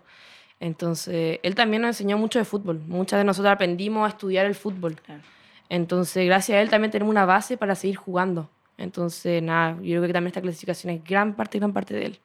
Entonces, 0.60 1.40
él 1.42 1.54
también 1.54 1.82
nos 1.82 1.88
enseñó 1.90 2.18
mucho 2.18 2.38
de 2.38 2.44
fútbol. 2.44 2.80
Muchas 2.86 3.18
de 3.18 3.24
nosotros 3.24 3.52
aprendimos 3.52 4.04
a 4.04 4.08
estudiar 4.10 4.46
el 4.46 4.54
fútbol. 4.54 4.96
Claro. 4.96 5.22
Entonces, 5.68 6.26
gracias 6.26 6.56
a 6.56 6.60
él 6.60 6.68
también 6.70 6.90
tenemos 6.90 7.10
una 7.10 7.24
base 7.24 7.56
para 7.56 7.74
seguir 7.74 7.96
jugando. 7.96 8.48
Entonces, 8.76 9.42
nada, 9.42 9.72
yo 9.76 10.00
creo 10.00 10.06
que 10.06 10.12
también 10.12 10.28
esta 10.28 10.40
clasificación 10.40 10.92
es 10.94 11.04
gran 11.04 11.34
parte, 11.34 11.58
gran 11.58 11.72
parte 11.72 11.94
de 11.94 12.06
él. 12.06 12.18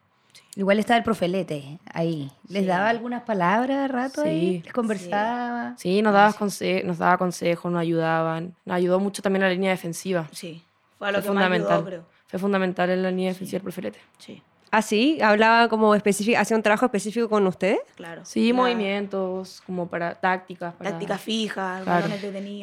Igual 0.58 0.80
estaba 0.80 0.98
el 0.98 1.04
profe 1.04 1.28
Lete 1.28 1.80
ahí. 1.94 2.32
¿Les 2.48 2.62
Sí. 2.64 2.68
daba 2.68 2.90
algunas 2.90 3.24
palabras 3.24 3.78
de 3.82 3.88
rato 3.90 4.22
ahí? 4.22 4.58
Sí. 4.58 4.62
¿Les 4.64 4.74
conversaba? 4.74 5.74
Sí, 5.78 6.02
nos 6.02 6.14
daba, 6.14 6.32
conse- 6.34 6.84
nos 6.84 6.98
daba 6.98 7.18
consejos, 7.18 7.70
nos 7.72 7.82
ayudaban. 7.82 8.56
Nos 8.66 8.76
ayudó 8.76 9.00
mucho 9.00 9.22
también 9.22 9.44
a 9.44 9.48
la 9.48 9.54
línea 9.54 9.72
defensiva. 9.72 10.28
Sí, 10.32 10.64
fue 10.98 11.10
a 11.10 11.12
lo 11.12 11.18
Fue 11.18 11.24
que 11.24 11.30
más 11.30 11.44
fundamental. 11.44 11.72
ayudó, 11.74 11.86
creo. 11.86 12.06
Fue 12.28 12.40
fundamental 12.40 12.90
en 12.90 13.04
la 13.04 13.10
línea 13.12 13.30
defensiva 13.30 13.58
del 13.58 13.64
profe 13.64 13.82
Lete. 13.82 14.00
Sí, 14.18 14.42
¿Ah, 14.78 14.82
sí? 14.82 15.20
¿Hablaba 15.22 15.70
como 15.70 15.96
específico, 15.96 16.38
hacía 16.38 16.58
un 16.58 16.62
trabajo 16.62 16.86
específico 16.86 17.30
con 17.30 17.48
ustedes? 17.48 17.80
claro. 17.96 18.26
Sí, 18.26 18.52
movimientos, 18.52 19.62
como 19.66 19.88
para 19.88 20.16
tácticas. 20.16 20.74
Para, 20.74 20.90
Tácticas 20.92 21.22
fijas, 21.22 21.84
Claro. 21.84 22.08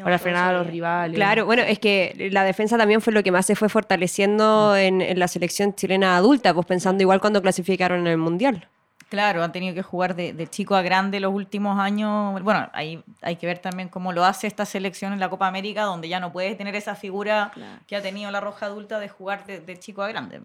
para 0.05 0.19
frenar 0.19 0.55
a 0.55 0.59
los 0.59 0.67
rivales. 0.67 1.15
Claro, 1.17 1.47
bueno, 1.47 1.63
es 1.63 1.79
que 1.79 2.29
la 2.31 2.45
defensa 2.45 2.77
también 2.77 3.01
fue 3.01 3.15
lo 3.15 3.23
que 3.23 3.33
más 3.33 3.47
se 3.47 3.57
fue 3.57 3.71
fortaleciendo 3.71 4.77
en, 4.77 5.01
en 5.01 5.19
la 5.19 5.27
selección 5.27 5.75
chilena 5.75 6.17
adulta, 6.19 6.53
pues 6.53 6.67
pensando 6.67 7.03
igual 7.03 7.19
cuando 7.19 7.41
clasificaron 7.41 8.01
en 8.01 8.07
el 8.09 8.19
Mundial. 8.19 8.69
Claro, 9.09 9.43
han 9.43 9.53
tenido 9.53 9.75
que 9.75 9.83
jugar 9.83 10.15
de, 10.15 10.35
de 10.35 10.47
chico 10.49 10.75
a 10.75 10.83
grande 10.83 11.19
los 11.19 11.33
últimos 11.33 11.79
años. 11.79 12.43
Bueno, 12.43 12.69
ahí 12.75 13.03
hay 13.23 13.37
que 13.37 13.47
ver 13.47 13.59
también 13.59 13.89
cómo 13.89 14.13
lo 14.13 14.25
hace 14.25 14.47
esta 14.47 14.67
selección 14.67 15.13
en 15.15 15.21
la 15.21 15.29
Copa 15.31 15.47
América, 15.47 15.83
donde 15.85 16.09
ya 16.09 16.21
no 16.21 16.31
puedes 16.33 16.57
tener 16.59 16.75
esa 16.77 16.95
figura 16.95 17.53
que 17.87 17.97
ha 17.97 18.03
tenido 18.03 18.31
la 18.31 18.41
Roja 18.41 18.67
Adulta 18.67 19.01
de 19.01 19.09
jugar 19.09 19.47
de, 19.47 19.61
de 19.61 19.79
chico 19.79 20.03
a 20.03 20.09
grande. 20.09 20.41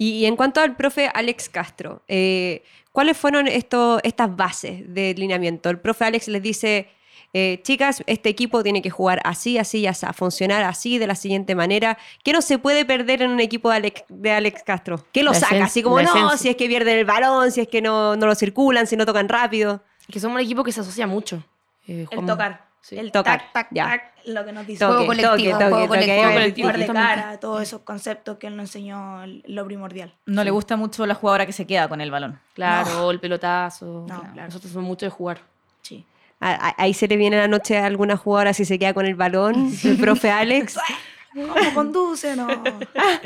Y, 0.00 0.12
y 0.12 0.24
en 0.24 0.34
cuanto 0.34 0.62
al 0.62 0.76
profe 0.76 1.10
Alex 1.12 1.50
Castro, 1.50 2.02
eh, 2.08 2.62
¿cuáles 2.90 3.18
fueron 3.18 3.46
esto, 3.46 4.00
estas 4.02 4.34
bases 4.34 4.82
de 4.94 5.12
lineamiento? 5.12 5.68
El 5.68 5.78
profe 5.78 6.06
Alex 6.06 6.26
les 6.28 6.40
dice, 6.40 6.88
eh, 7.34 7.60
chicas, 7.64 8.02
este 8.06 8.30
equipo 8.30 8.62
tiene 8.62 8.80
que 8.80 8.88
jugar 8.88 9.20
así, 9.24 9.58
así, 9.58 9.86
así, 9.86 10.06
funcionar 10.14 10.62
así, 10.62 10.96
de 10.96 11.06
la 11.06 11.14
siguiente 11.14 11.54
manera. 11.54 11.98
¿Qué 12.24 12.32
no 12.32 12.40
se 12.40 12.58
puede 12.58 12.86
perder 12.86 13.20
en 13.20 13.30
un 13.30 13.40
equipo 13.40 13.68
de 13.68 13.76
Alex, 13.76 14.04
de 14.08 14.30
Alex 14.32 14.62
Castro? 14.62 15.04
¿Qué 15.12 15.22
lo 15.22 15.32
La 15.32 15.38
saca? 15.38 15.64
Así 15.64 15.82
como, 15.82 16.00
no, 16.00 16.08
esencia. 16.08 16.38
si 16.38 16.48
es 16.48 16.56
que 16.56 16.66
pierden 16.66 16.96
el 16.96 17.04
balón, 17.04 17.52
si 17.52 17.60
es 17.60 17.68
que 17.68 17.82
no, 17.82 18.16
no 18.16 18.24
lo 18.24 18.34
circulan, 18.34 18.86
si 18.86 18.96
no 18.96 19.04
tocan 19.04 19.28
rápido. 19.28 19.82
Que 20.10 20.18
somos 20.18 20.36
un 20.36 20.40
equipo 20.40 20.64
que 20.64 20.72
se 20.72 20.80
asocia 20.80 21.06
mucho. 21.06 21.44
Eh, 21.86 22.06
El 22.10 22.24
tocar. 22.24 22.69
Sí. 22.82 22.96
El 22.98 23.12
Tocar, 23.12 23.40
tac, 23.40 23.52
tac, 23.52 23.68
ya. 23.72 23.84
tac, 23.88 24.02
lo 24.26 24.44
que 24.44 24.52
nos 24.52 24.66
dice. 24.66 24.78
Toque, 24.80 24.92
Juego 25.04 25.06
colectivo, 25.06 25.32
toque, 25.52 25.68
juego 25.70 25.76
toque, 25.76 25.88
colectivo. 25.88 26.22
toque. 26.22 26.34
colectivo. 26.34 26.66
Jugar 26.68 26.78
de 26.78 26.86
justamente. 26.86 27.22
cara, 27.22 27.40
todos 27.40 27.62
esos 27.62 27.80
conceptos 27.82 28.38
que 28.38 28.46
él 28.46 28.56
nos 28.56 28.64
enseñó, 28.64 29.22
lo 29.44 29.64
primordial. 29.66 30.14
No 30.26 30.44
le 30.44 30.50
gusta 30.50 30.76
mucho 30.76 31.06
la 31.06 31.14
jugadora 31.14 31.44
que 31.46 31.52
se 31.52 31.66
queda 31.66 31.88
con 31.88 32.00
el 32.00 32.10
balón. 32.10 32.40
Claro, 32.54 33.10
el 33.10 33.20
pelotazo. 33.20 33.84
No, 33.84 34.06
Claro. 34.06 34.22
claro. 34.32 34.48
Nosotros 34.48 34.72
somos 34.72 34.88
mucho 34.88 35.04
de 35.06 35.10
jugar. 35.10 35.40
Sí. 35.82 36.04
A- 36.40 36.68
a- 36.68 36.74
Ahí 36.78 36.94
se 36.94 37.06
le 37.06 37.16
viene 37.16 37.36
a 37.36 37.40
la 37.40 37.48
noche 37.48 37.76
a 37.78 37.84
alguna 37.86 38.16
jugadora 38.16 38.54
si 38.54 38.64
se 38.64 38.78
queda 38.78 38.94
con 38.94 39.04
el 39.06 39.14
balón, 39.14 39.70
el 39.84 39.96
profe 39.98 40.30
Alex. 40.30 40.78
¿Cómo 41.34 41.74
conduce? 41.74 42.34
No. 42.34 42.48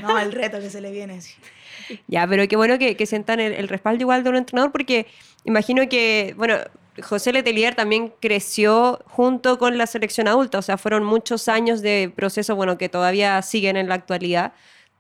No, 0.02 0.18
el 0.18 0.32
reto 0.32 0.58
que 0.60 0.68
se 0.68 0.80
le 0.80 0.90
viene. 0.90 1.20
sí. 1.20 1.34
Ya, 2.08 2.26
pero 2.26 2.46
qué 2.48 2.56
bueno 2.56 2.78
que, 2.78 2.96
que 2.96 3.06
sientan 3.06 3.40
el, 3.40 3.52
el 3.52 3.68
respaldo 3.68 4.00
igual 4.02 4.24
de 4.24 4.30
un 4.30 4.36
entrenador, 4.36 4.72
porque 4.72 5.06
imagino 5.44 5.86
que, 5.88 6.34
bueno, 6.36 6.56
José 7.02 7.32
Letelier 7.32 7.74
también 7.74 8.12
creció 8.20 9.00
junto 9.06 9.58
con 9.58 9.76
la 9.78 9.86
selección 9.86 10.28
adulta, 10.28 10.58
o 10.58 10.62
sea, 10.62 10.78
fueron 10.78 11.04
muchos 11.04 11.48
años 11.48 11.82
de 11.82 12.12
proceso, 12.14 12.54
bueno, 12.56 12.78
que 12.78 12.88
todavía 12.88 13.40
siguen 13.42 13.76
en 13.76 13.88
la 13.88 13.94
actualidad, 13.96 14.52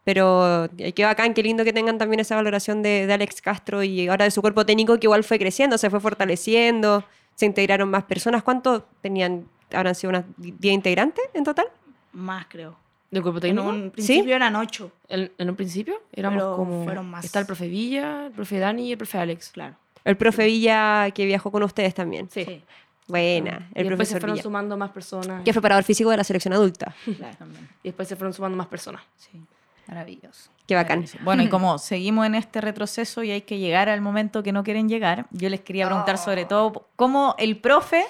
pero 0.02 0.66
eh, 0.78 0.92
qué 0.92 1.04
bacán, 1.04 1.34
qué 1.34 1.42
lindo 1.42 1.64
que 1.64 1.72
tengan 1.72 1.98
también 1.98 2.20
esa 2.20 2.36
valoración 2.36 2.82
de, 2.82 3.06
de 3.06 3.12
Alex 3.12 3.40
Castro 3.40 3.82
y 3.82 4.08
ahora 4.08 4.24
de 4.24 4.30
su 4.30 4.42
cuerpo 4.42 4.66
técnico 4.66 4.98
que 4.98 5.06
igual 5.06 5.24
fue 5.24 5.38
creciendo, 5.38 5.78
se 5.78 5.88
fue 5.88 6.00
fortaleciendo, 6.00 7.04
se 7.34 7.46
integraron 7.46 7.88
más 7.90 8.04
personas. 8.04 8.42
¿Cuántos 8.42 8.82
tenían? 9.00 9.48
¿Habrán 9.72 9.94
sido 9.94 10.10
unas 10.10 10.24
10 10.36 10.74
integrantes 10.74 11.24
en 11.32 11.44
total? 11.44 11.66
Más, 12.12 12.46
creo. 12.48 12.76
¿Del 13.10 13.22
cuerpo 13.22 13.38
En 13.38 13.42
técnico? 13.42 13.68
un 13.68 13.90
principio 13.90 14.36
eran 14.36 14.56
ocho. 14.56 14.90
En, 15.08 15.32
en 15.38 15.50
un 15.50 15.56
principio 15.56 16.02
éramos 16.12 16.42
Pero 16.42 16.56
como... 16.56 16.84
fueron 16.84 17.08
más. 17.10 17.24
Está 17.24 17.40
el 17.40 17.46
profe 17.46 17.68
Villa, 17.68 18.26
el 18.26 18.32
profe 18.32 18.58
Dani 18.58 18.88
y 18.88 18.92
el 18.92 18.98
profe 18.98 19.18
Alex. 19.18 19.50
Claro. 19.50 19.76
El 20.04 20.16
profe 20.16 20.44
Villa 20.46 21.10
que 21.12 21.24
viajó 21.24 21.50
con 21.50 21.62
ustedes 21.62 21.94
también. 21.94 22.28
Sí. 22.30 22.44
Sí. 22.44 22.62
Buena, 23.06 23.68
y 23.74 23.80
el 23.80 23.88
después 23.88 24.08
se 24.08 24.18
fueron 24.18 24.34
Villa. 24.34 24.42
sumando 24.42 24.76
más 24.78 24.90
personas. 24.90 25.42
Que 25.44 25.50
es 25.50 25.54
preparador 25.54 25.84
físico 25.84 26.10
de 26.10 26.16
la 26.16 26.24
selección 26.24 26.54
adulta. 26.54 26.94
Claro. 27.16 27.36
Y 27.82 27.88
después 27.88 28.08
se 28.08 28.16
fueron 28.16 28.32
sumando 28.32 28.56
más 28.56 28.66
personas. 28.68 29.02
Sí. 29.16 29.42
Maravilloso. 29.86 30.50
Qué 30.66 30.74
bacán. 30.74 31.04
Bueno, 31.20 31.42
y 31.42 31.48
como 31.50 31.76
seguimos 31.76 32.24
en 32.24 32.34
este 32.34 32.62
retroceso 32.62 33.22
y 33.22 33.30
hay 33.30 33.42
que 33.42 33.58
llegar 33.58 33.90
al 33.90 34.00
momento 34.00 34.42
que 34.42 34.50
no 34.52 34.64
quieren 34.64 34.88
llegar, 34.88 35.26
yo 35.30 35.50
les 35.50 35.60
quería 35.60 35.84
preguntar 35.86 36.16
sobre 36.16 36.46
todo 36.46 36.88
cómo 36.96 37.34
el 37.38 37.58
profe 37.58 38.06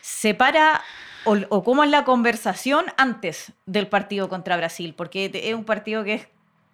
separa 0.00 0.80
o, 1.24 1.36
o 1.50 1.62
cómo 1.62 1.84
es 1.84 1.90
la 1.90 2.04
conversación 2.04 2.86
antes 2.96 3.52
del 3.66 3.86
partido 3.88 4.30
contra 4.30 4.56
Brasil, 4.56 4.94
porque 4.96 5.30
es 5.34 5.54
un 5.54 5.64
partido 5.64 6.04
que 6.04 6.14
es 6.14 6.28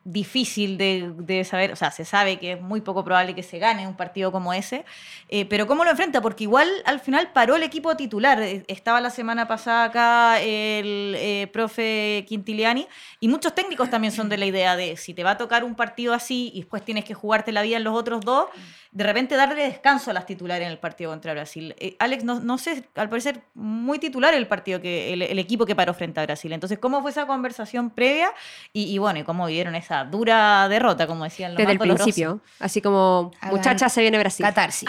difícil 0.04 0.78
de, 0.78 1.44
saber, 1.44 1.72
o 1.72 1.76
sea, 1.76 1.90
se 1.90 2.04
sabe 2.04 2.38
que 2.38 2.52
es 2.52 2.60
muy 2.60 2.80
poco 2.80 3.04
probable 3.04 3.34
que 3.34 3.42
se 3.42 3.58
gane 3.58 3.86
un 3.86 3.96
partido 3.96 4.32
como 4.32 4.54
ese, 4.54 4.84
eh, 5.28 5.44
pero 5.44 5.66
¿cómo 5.66 5.84
lo 5.84 5.90
enfrenta? 5.90 6.22
Porque 6.22 6.44
igual 6.44 6.68
al 6.86 7.00
final 7.00 7.30
paró 7.32 7.56
el 7.56 7.62
equipo 7.62 7.94
titular. 7.96 8.40
Eh, 8.40 8.64
estaba 8.68 9.00
la 9.00 9.10
semana 9.10 9.46
pasada 9.46 9.84
acá 9.84 10.40
el 10.40 11.14
eh, 11.18 11.48
profe 11.52 12.24
Quintiliani 12.26 12.86
y 13.20 13.28
muchos 13.28 13.54
técnicos 13.54 13.90
también 13.90 14.12
son 14.12 14.28
de 14.28 14.38
la 14.38 14.46
idea 14.46 14.76
de 14.76 14.96
si 14.96 15.12
te 15.12 15.24
va 15.24 15.32
a 15.32 15.36
tocar 15.36 15.62
un 15.62 15.74
partido 15.74 16.14
así 16.14 16.50
y 16.54 16.60
después 16.60 16.82
tienes 16.84 17.04
que 17.04 17.14
jugarte 17.14 17.52
la 17.52 17.62
vida 17.62 17.76
en 17.76 17.84
los 17.84 17.94
otros 17.94 18.22
dos, 18.22 18.46
de 18.90 19.04
repente 19.04 19.36
darle 19.36 19.62
descanso 19.62 20.10
a 20.10 20.14
las 20.14 20.24
titulares 20.24 20.64
en 20.64 20.72
el 20.72 20.78
partido 20.78 21.10
contra 21.10 21.34
Brasil. 21.34 21.74
Alex, 21.98 22.24
no, 22.24 22.40
no, 22.40 22.56
sé, 22.56 22.84
al 22.94 23.10
parecer 23.10 23.42
muy 23.54 23.98
titular 23.98 24.32
el 24.32 24.46
partido, 24.46 24.80
que 24.80 25.12
el, 25.12 25.38
equipo 25.38 25.66
que 25.66 25.76
paró 25.76 25.92
frente 25.92 26.20
a 26.20 26.24
Brasil. 26.24 26.52
Entonces, 26.52 26.78
¿cómo 26.78 27.02
fue 27.02 27.10
esa 27.10 27.26
conversación 27.26 27.90
previa? 27.90 28.32
Y, 28.72 28.84
y 28.84 28.98
bueno, 28.98 29.22
¿cómo 29.24 29.46
vieron 29.46 29.74
esa 29.88 30.04
dura 30.04 30.68
derrota, 30.68 31.06
como 31.06 31.24
decían 31.24 31.52
los 31.52 31.58
Desde 31.58 31.72
el 31.72 31.78
principio, 31.78 32.40
así 32.58 32.82
como 32.82 33.32
muchachas 33.50 33.90
se 33.90 34.02
viene 34.02 34.18
Brasil. 34.18 34.44
Catarsis. 34.44 34.88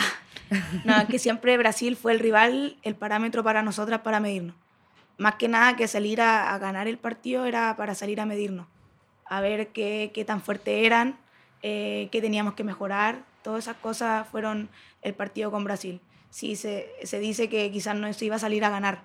no, 0.83 1.07
que 1.07 1.19
siempre 1.19 1.57
Brasil 1.57 1.95
fue 1.95 2.11
el 2.11 2.19
rival, 2.19 2.75
el 2.83 2.95
parámetro 2.95 3.41
para 3.41 3.63
nosotras 3.63 4.01
para 4.01 4.19
medirnos. 4.19 4.55
Más 5.17 5.35
que 5.35 5.47
nada 5.47 5.77
que 5.77 5.87
salir 5.87 6.21
a, 6.21 6.57
ganar 6.57 6.87
el 6.87 6.97
partido 6.97 7.45
era 7.45 7.75
para 7.77 7.95
salir 7.95 8.19
a 8.19 8.25
medirnos, 8.25 8.67
a 9.25 9.39
ver 9.39 9.69
qué, 9.69 10.11
qué 10.13 10.25
tan 10.25 10.41
fuertes 10.41 10.85
eran, 10.85 11.17
eh, 11.61 12.09
qué 12.11 12.19
teníamos 12.19 12.55
que 12.55 12.65
mejorar. 12.65 13.23
Todas 13.41 13.63
esas 13.65 13.77
cosas 13.77 14.27
fueron 14.27 14.69
el 15.01 15.13
partido 15.13 15.49
con 15.49 15.63
Brasil. 15.63 16.01
Sí, 16.29 16.57
se, 16.57 16.89
se 17.03 17.19
dice 17.19 17.47
que 17.47 17.71
quizás 17.71 17.95
no 17.95 18.11
se 18.11 18.25
iba 18.25 18.35
a 18.35 18.39
salir 18.39 18.65
a 18.65 18.69
ganar, 18.69 18.99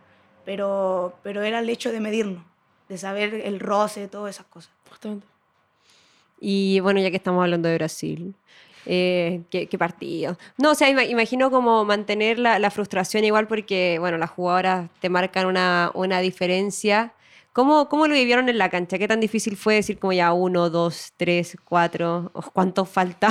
pero, 0.44 1.18
pero 1.22 1.42
era 1.42 1.60
el 1.60 1.68
hecho 1.68 1.92
de 1.92 2.00
medirnos, 2.00 2.44
de 2.88 2.98
saber 2.98 3.34
el 3.34 3.60
roce, 3.60 4.08
todas 4.08 4.34
esas 4.34 4.46
cosas. 4.46 4.72
Justamente. 4.90 5.33
Y 6.46 6.80
bueno, 6.80 7.00
ya 7.00 7.10
que 7.10 7.16
estamos 7.16 7.42
hablando 7.42 7.70
de 7.70 7.76
Brasil, 7.76 8.34
eh, 8.84 9.40
¿qué, 9.50 9.78
partido. 9.78 10.36
No, 10.58 10.72
o 10.72 10.74
sea, 10.74 10.90
imagino 10.90 11.50
como 11.50 11.86
mantener 11.86 12.38
la, 12.38 12.70
frustración 12.70 13.24
igual 13.24 13.48
porque, 13.48 13.96
bueno, 13.98 14.18
las 14.18 14.28
jugadoras 14.28 14.90
te 15.00 15.08
marcan 15.08 15.46
una, 15.46 15.90
una 15.94 16.20
diferencia. 16.20 17.14
¿Cómo, 17.54 17.88
¿Cómo, 17.88 18.06
lo 18.08 18.12
vivieron 18.12 18.50
en 18.50 18.58
la 18.58 18.68
cancha? 18.68 18.98
¿Qué 18.98 19.08
tan 19.08 19.20
difícil 19.20 19.56
fue 19.56 19.76
decir 19.76 19.98
como 19.98 20.12
ya 20.12 20.34
uno, 20.34 20.68
dos, 20.68 21.14
tres, 21.16 21.56
cuatro? 21.64 22.30
¿Cuánto 22.52 22.84
falta? 22.84 23.28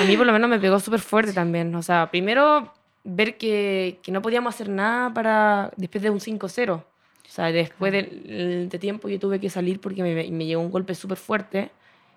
A 0.00 0.04
mí 0.04 0.14
por 0.14 0.26
lo 0.26 0.32
menos 0.34 0.50
me 0.50 0.60
pegó 0.60 0.78
súper 0.80 1.00
fuerte 1.00 1.32
también. 1.32 1.74
O 1.74 1.82
sea, 1.82 2.10
primero 2.10 2.74
ver 3.04 3.38
que, 3.38 4.00
que, 4.02 4.12
no 4.12 4.20
podíamos 4.20 4.54
hacer 4.54 4.68
nada 4.68 5.14
para 5.14 5.70
después 5.78 6.02
de 6.02 6.10
un 6.10 6.20
5-0. 6.20 6.74
O 6.74 6.84
sea, 7.26 7.46
después 7.46 7.90
de, 7.90 8.68
de, 8.70 8.78
tiempo 8.78 9.08
yo 9.08 9.18
tuve 9.18 9.40
que 9.40 9.48
salir 9.48 9.80
porque 9.80 10.02
me, 10.02 10.30
me 10.30 10.44
llegó 10.44 10.60
un 10.60 10.70
golpe 10.70 10.94
súper 10.94 11.16
fuerte 11.16 11.70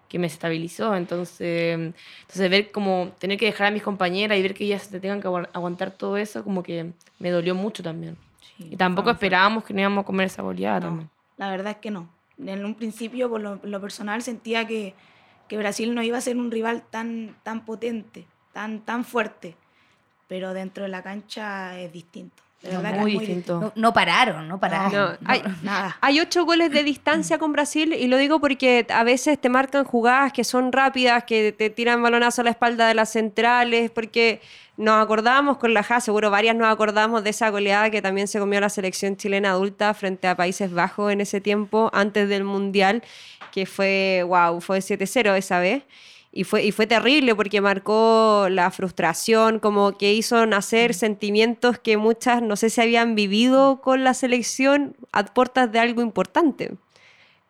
que 0.08 0.20
me 0.20 0.28
estabilizó. 0.28 0.96
Entonces, 0.96 1.93
entonces 2.22 2.50
ver 2.50 2.72
como 2.72 3.12
tener 3.20 3.38
que 3.38 3.46
dejar 3.46 3.67
a 3.67 3.72
mis 3.72 3.84
compañeras 3.84 4.38
y 4.38 4.41
ver 4.41 4.54
que 4.54 4.65
ellas 4.65 4.89
te 4.89 5.00
tengan 5.00 5.22
que 5.22 5.28
aguantar 5.28 5.91
todo 5.91 6.17
eso, 6.17 6.43
como 6.43 6.63
que 6.63 6.91
me 7.20 7.30
dolió 7.30 7.56
mucho 7.56 7.84
también. 7.84 8.17
y 8.60 8.76
tampoco 8.76 9.12
esperábamos 9.12 9.63
que 9.63 9.74
no 9.74 9.82
íbamos 9.82 10.04
a 10.04 10.06
comer 10.06 10.28
esa 10.28 10.41
goleada 10.41 10.82
también. 10.82 11.10
La 11.38 11.50
verdad 11.50 11.74
es 11.74 11.78
que 11.78 11.91
no. 11.91 12.10
En 12.38 12.65
un 12.65 12.76
principio, 12.76 13.30
por 13.30 13.41
lo, 13.41 13.82
personal, 13.82 14.22
sentía 14.22 14.65
que, 14.67 14.93
que, 15.48 15.58
Brasil 15.58 15.93
no 15.93 16.04
iba 16.04 16.17
a 16.17 16.22
ser 16.22 16.38
un 16.38 16.52
rival 16.52 16.84
tan, 16.89 17.36
tan 17.43 17.65
potente, 17.65 18.26
tan, 18.54 18.82
tan 18.82 19.04
fuerte. 19.06 19.56
Pero 20.28 20.54
dentro 20.54 20.84
de 20.84 20.89
la 20.89 21.02
cancha 21.04 21.80
es 21.80 21.91
distinto 21.91 22.47
muy, 23.00 23.17
distinto. 23.17 23.72
No, 23.76 23.93
pararon, 23.93 24.48
no 24.48 24.60
pararon. 24.60 25.17
hay, 25.26 25.43
nada. 25.62 25.98
hay 26.02 26.20
ocho 26.20 26.43
goles 26.46 26.72
de 26.72 26.84
distancia 26.84 27.38
con 27.38 27.54
Brasil 27.54 27.93
y 27.93 28.08
lo 28.08 28.17
digo 28.17 28.39
porque 28.39 28.86
a 28.89 29.04
veces 29.04 29.39
te 29.39 29.50
marcan 29.50 29.84
jugadas 29.86 30.34
que 30.34 30.43
son 30.43 30.72
rápidas, 30.72 31.24
que 31.24 31.52
te 31.52 31.70
tiran 31.70 32.02
balonazo 32.02 32.41
a 32.41 32.46
la 32.46 32.50
espalda 32.50 32.88
de 32.88 32.96
las 32.96 33.10
centrales, 33.12 33.91
porque 33.91 34.41
nos 34.76 35.04
acordamos 35.04 35.58
con 35.58 35.74
la 35.74 35.84
JA, 35.84 36.02
seguro 36.02 36.30
varias 36.30 36.56
nos 36.56 36.67
acordamos 36.67 37.24
de 37.24 37.30
esa 37.30 37.50
goleada 37.50 37.89
que 37.89 38.02
también 38.02 38.28
se 38.28 38.39
comió 38.39 38.60
la 38.60 38.70
selección 38.70 39.17
chilena 39.17 39.52
adulta 39.52 39.93
frente 39.93 40.28
a 40.28 40.36
Países 40.36 40.72
Bajos 40.72 41.12
en 41.12 41.22
ese 41.22 41.41
tiempo, 41.41 41.89
antes 41.93 42.28
del 42.30 42.43
Mundial, 42.43 43.04
que 43.52 43.65
fue, 43.65 44.24
wow, 44.28 44.62
fue 44.62 44.80
7-0 44.80 45.36
esa 45.36 45.60
vez. 45.60 45.84
Y 46.38 46.43
fue, 46.43 46.63
y 46.63 46.71
fue 46.71 46.86
terrible 46.86 47.34
porque 47.34 47.62
marcó 47.62 48.45
la 48.52 48.69
frustración, 48.69 49.58
como 49.58 49.97
que 49.97 50.13
hizo 50.13 50.45
nacer 50.45 50.93
sentimientos 50.93 51.80
que 51.80 51.97
muchas 51.97 52.43
no 52.43 52.56
sé 52.56 52.69
si 52.69 52.80
habían 52.80 53.15
vivido 53.15 53.82
con 53.82 54.04
la 54.04 54.13
selección 54.13 54.95
a 55.12 55.26
puertas 55.26 55.71
de 55.71 55.80
algo 55.80 56.04
importante. 56.04 56.76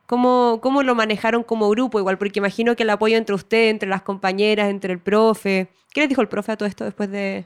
¿Cómo, 0.06 0.60
¿Cómo 0.62 0.84
lo 0.84 0.96
manejaron 0.96 1.44
como 1.44 1.70
grupo 1.70 2.00
igual? 2.00 2.18
Porque 2.18 2.40
imagino 2.40 2.78
que 2.78 2.84
el 2.84 2.90
apoyo 2.90 3.18
entre 3.18 3.36
usted, 3.36 3.68
entre 3.68 3.90
las 3.90 4.04
compañeras, 4.04 4.70
entre 4.70 4.94
el 4.94 5.00
profe. 5.00 5.68
¿Qué 5.94 6.00
les 6.00 6.08
dijo 6.08 6.22
el 6.22 6.30
profe 6.30 6.54
a 6.54 6.56
todo 6.56 6.70
esto 6.70 6.86
después 6.86 7.12
de, 7.12 7.46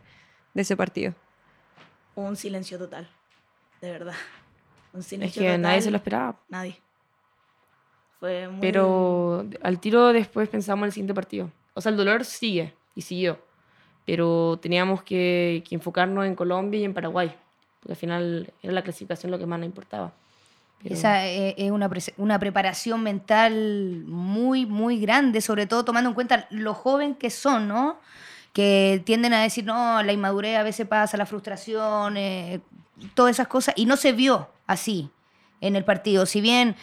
de 0.54 0.62
ese 0.62 0.77
partido? 0.77 1.15
Un 2.13 2.36
silencio 2.36 2.77
total, 2.77 3.10
de 3.82 3.89
verdad. 3.89 4.15
Un 4.93 5.01
silencio 5.01 5.41
es 5.41 5.47
que 5.54 5.58
nadie 5.58 5.82
se 5.82 5.89
lo 5.89 5.97
esperaba. 5.97 6.39
Nadie. 6.49 6.80
Pero 8.22 9.46
al 9.64 9.80
tiro 9.80 10.14
después 10.14 10.48
pensamos 10.48 10.84
en 10.84 10.88
el 10.88 10.92
siguiente 10.92 11.14
partido. 11.14 11.52
O 11.74 11.82
sea, 11.82 11.90
el 11.90 11.98
dolor 11.98 12.24
sigue 12.24 12.74
y 12.96 13.02
siguió. 13.02 13.40
Pero 14.06 14.60
teníamos 14.62 15.02
que, 15.02 15.64
enfocarnos 15.72 16.26
en 16.26 16.36
Colombia 16.36 16.80
y 16.80 16.84
en 16.84 16.94
Paraguay. 16.94 17.36
Porque 17.80 17.94
al 17.94 17.98
final 17.98 18.54
era 18.62 18.74
la 18.74 18.84
clasificación 18.84 19.32
lo 19.32 19.40
que 19.40 19.48
más 19.48 19.60
nos 19.60 19.66
importaba. 19.66 20.14
Esa 20.84 21.28
eh, 21.28 21.56
es 21.58 21.72
una, 21.72 21.90
una 22.18 22.40
preparación 22.40 23.04
mental 23.04 24.04
muy, 24.08 24.66
muy 24.66 25.00
grande, 25.00 25.42
sobre 25.42 25.68
todo 25.68 25.86
tomando 25.86 26.10
en 26.10 26.16
cuenta 26.16 26.48
lo 26.50 26.74
joven 26.74 27.14
que 27.16 27.30
son, 27.30 27.68
¿no? 27.68 28.00
Que 28.52 29.02
tienden 29.06 29.34
a 29.34 29.42
decir, 29.42 29.64
no, 29.64 30.02
la 30.02 30.12
inmadurez 30.12 30.58
a 30.58 30.64
veces 30.64 30.88
pasa, 30.88 31.18
la 31.18 31.28
frustración, 31.28 32.18
eh, 32.18 32.62
todas 33.16 33.36
esas 33.36 33.48
cosas. 33.48 33.74
Y 33.78 33.86
no 33.86 33.96
se 33.96 34.12
vio 34.12 34.50
así 34.68 35.10
en 35.62 35.76
el 35.76 35.86
partido. 35.86 36.26
Si 36.26 36.42
bien 36.42 36.76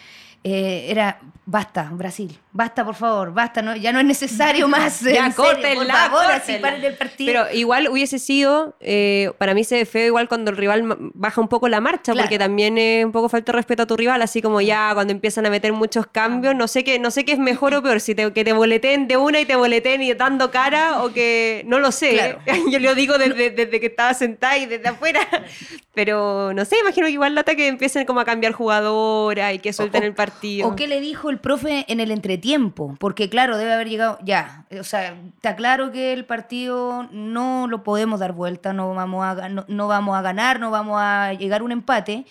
eh, 0.43 0.87
era, 0.89 1.19
basta, 1.45 1.89
Brasil, 1.91 2.37
basta 2.51 2.83
por 2.83 2.95
favor, 2.95 3.33
basta, 3.33 3.61
no, 3.61 3.75
ya 3.75 3.93
no 3.93 3.99
es 3.99 4.05
necesario 4.05 4.67
más. 4.67 5.01
ya, 5.01 5.31
córtenla, 5.33 6.11
el 6.47 6.95
partido. 6.95 7.31
Pero 7.31 7.51
igual 7.53 7.89
hubiese 7.89 8.19
sido, 8.19 8.75
eh, 8.79 9.31
para 9.37 9.53
mí 9.53 9.63
se 9.63 9.75
ve 9.75 9.85
feo 9.85 10.07
igual 10.07 10.27
cuando 10.27 10.51
el 10.51 10.57
rival 10.57 10.83
baja 11.13 11.41
un 11.41 11.47
poco 11.47 11.67
la 11.69 11.79
marcha, 11.79 12.13
porque 12.13 12.39
también 12.39 12.77
es 12.77 13.05
un 13.05 13.11
poco 13.11 13.29
falta 13.29 13.51
de 13.51 13.57
respeto 13.57 13.83
a 13.83 13.87
tu 13.87 13.95
rival, 13.95 14.21
así 14.21 14.41
como 14.41 14.61
ya 14.61 14.91
cuando 14.93 15.13
empiezan 15.13 15.45
a 15.45 15.49
meter 15.49 15.73
muchos 15.73 16.07
cambios, 16.07 16.55
no 16.55 16.67
sé 16.67 16.83
qué, 16.83 16.97
no 16.99 17.11
sé 17.11 17.23
qué 17.23 17.33
es 17.33 17.39
mejor 17.39 17.73
o 17.75 17.83
peor, 17.83 17.99
si 18.01 18.15
te, 18.15 18.33
que 18.33 18.43
te 18.43 18.53
boleten 18.53 19.07
de 19.07 19.17
una 19.17 19.39
y 19.39 19.45
te 19.45 19.55
boleten 19.55 20.01
y 20.01 20.13
dando 20.13 20.49
cara, 20.51 21.03
o 21.03 21.13
que, 21.13 21.63
no 21.67 21.79
lo 21.79 21.91
sé, 21.91 22.37
yo 22.71 22.79
lo 22.79 22.95
digo 22.95 23.17
desde, 23.17 23.51
desde, 23.51 23.79
que 23.79 23.87
estaba 23.87 24.13
sentada 24.13 24.57
y 24.57 24.65
desde 24.65 24.89
afuera, 24.89 25.21
pero 25.93 26.53
no 26.53 26.65
sé, 26.65 26.77
imagino 26.79 27.07
que 27.07 27.13
igual 27.13 27.35
lata 27.35 27.55
que 27.55 27.67
empiecen 27.67 28.05
como 28.05 28.19
a 28.19 28.25
cambiar 28.25 28.53
jugadora 28.53 29.53
y 29.53 29.59
que 29.59 29.71
suelten 29.71 30.03
el 30.03 30.13
partido. 30.13 30.67
¿O 30.67 30.75
qué 30.75 30.87
le 30.87 30.99
dijo 30.99 31.29
el 31.29 31.37
profe 31.37 31.85
en 31.87 31.99
el 31.99 32.11
entretiempo? 32.39 32.95
Porque 32.99 33.29
claro, 33.29 33.57
debe 33.57 33.73
haber 33.73 33.89
llegado, 33.89 34.17
ya, 34.23 34.65
o 34.79 34.83
sea, 34.83 35.15
está 35.35 35.55
claro 35.55 35.91
que 35.91 36.13
el 36.13 36.25
partido 36.25 37.07
no 37.11 37.67
lo 37.67 37.83
podemos 37.83 38.19
dar 38.19 38.33
vuelta, 38.33 38.73
no 38.73 38.93
vamos 38.95 39.25
a, 39.25 39.49
no, 39.49 39.87
vamos 39.87 40.17
a 40.17 40.21
ganar, 40.21 40.59
no 40.59 40.71
vamos 40.71 40.97
a 40.99 41.33
llegar 41.33 41.61
a 41.61 41.63
un 41.63 41.71
empate 41.71 42.25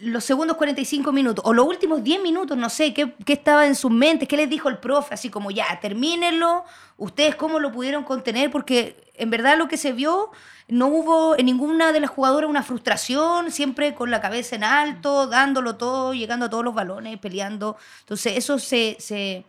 los 0.00 0.24
segundos 0.24 0.56
45 0.56 1.12
minutos 1.12 1.44
o 1.46 1.52
los 1.52 1.66
últimos 1.66 2.02
10 2.02 2.22
minutos, 2.22 2.56
no 2.56 2.70
sé, 2.70 2.94
¿qué, 2.94 3.14
¿qué, 3.24 3.34
estaba 3.34 3.66
en 3.66 3.74
sus 3.74 3.90
mentes? 3.90 4.28
¿Qué 4.28 4.36
les 4.36 4.48
dijo 4.48 4.68
el 4.68 4.78
profe? 4.78 5.14
Así 5.14 5.30
como, 5.30 5.50
ya, 5.50 5.78
termínenlo, 5.80 6.64
ustedes 6.96 7.34
cómo 7.34 7.58
lo 7.58 7.70
pudieron 7.70 8.04
contener, 8.04 8.50
porque 8.50 9.12
en 9.14 9.30
verdad 9.30 9.58
lo 9.58 9.68
que 9.68 9.76
se 9.76 9.92
vio 9.92 10.30
no 10.68 10.86
hubo 10.86 11.36
en 11.36 11.46
ninguna 11.46 11.92
de 11.92 12.00
las 12.00 12.10
jugadoras 12.10 12.48
una 12.48 12.62
frustración, 12.62 13.50
siempre 13.50 13.94
con 13.94 14.10
la 14.10 14.20
cabeza 14.20 14.56
en 14.56 14.64
alto, 14.64 15.26
dándolo 15.26 15.76
todo, 15.76 16.14
llegando 16.14 16.46
a 16.46 16.50
todos 16.50 16.64
los 16.64 16.74
balones, 16.74 17.18
peleando. 17.18 17.76
Entonces, 18.00 18.36
eso 18.36 18.58
se, 18.58 18.96
se 19.00 19.44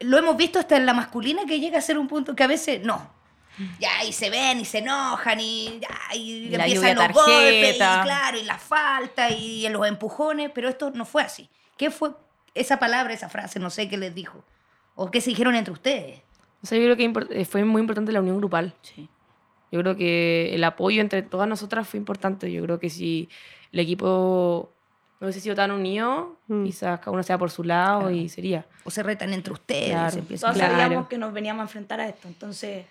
lo 0.00 0.18
hemos 0.18 0.36
visto 0.36 0.58
hasta 0.58 0.76
en 0.76 0.86
la 0.86 0.94
masculina 0.94 1.44
que 1.46 1.58
llega 1.58 1.78
a 1.78 1.82
ser 1.82 1.98
un 1.98 2.06
punto 2.06 2.36
que 2.36 2.44
a 2.44 2.48
veces 2.48 2.84
no. 2.84 3.21
Ya, 3.78 4.04
y 4.04 4.12
se 4.12 4.30
ven 4.30 4.60
y 4.60 4.64
se 4.64 4.78
enojan 4.78 5.38
y, 5.40 5.80
ya, 5.80 6.16
y 6.16 6.54
empiezan 6.54 6.96
los 6.96 7.12
golpes, 7.12 7.74
y 7.74 7.78
claro, 7.78 8.38
y 8.38 8.44
la 8.44 8.58
falta 8.58 9.30
y 9.30 9.68
los 9.68 9.86
empujones, 9.86 10.50
pero 10.54 10.68
esto 10.68 10.90
no 10.90 11.04
fue 11.04 11.22
así. 11.22 11.48
¿Qué 11.76 11.90
fue 11.90 12.10
esa 12.54 12.78
palabra, 12.78 13.12
esa 13.12 13.28
frase? 13.28 13.58
No 13.58 13.70
sé 13.70 13.88
qué 13.88 13.96
les 13.96 14.14
dijo. 14.14 14.44
¿O 14.94 15.10
qué 15.10 15.20
se 15.20 15.30
dijeron 15.30 15.54
entre 15.54 15.72
ustedes? 15.72 16.20
O 16.62 16.66
sea, 16.66 16.78
yo 16.78 16.84
creo 16.94 17.28
que 17.28 17.44
fue 17.44 17.64
muy 17.64 17.80
importante 17.80 18.12
la 18.12 18.20
unión 18.20 18.38
grupal. 18.38 18.74
Sí. 18.82 19.08
Yo 19.70 19.80
creo 19.80 19.96
que 19.96 20.54
el 20.54 20.62
apoyo 20.64 21.00
entre 21.00 21.22
todas 21.22 21.48
nosotras 21.48 21.88
fue 21.88 21.98
importante. 21.98 22.52
Yo 22.52 22.62
creo 22.62 22.78
que 22.78 22.90
si 22.90 23.28
el 23.72 23.80
equipo 23.80 24.70
no 25.18 25.26
hubiese 25.26 25.40
sido 25.40 25.54
tan 25.54 25.70
unido, 25.70 26.36
mm. 26.48 26.64
quizás 26.64 27.00
cada 27.00 27.10
uno 27.12 27.22
sea 27.22 27.38
por 27.38 27.50
su 27.50 27.64
lado 27.64 28.10
y 28.10 28.28
sería. 28.28 28.66
O 28.84 28.90
se 28.90 29.02
retan 29.02 29.32
entre 29.32 29.52
ustedes. 29.52 29.90
Claro. 29.90 30.22
Todos 30.22 30.58
sabíamos 30.58 31.08
que 31.08 31.16
nos 31.16 31.32
veníamos 31.32 31.60
a 31.60 31.64
enfrentar 31.64 32.00
a 32.00 32.08
esto, 32.08 32.28
entonces 32.28 32.84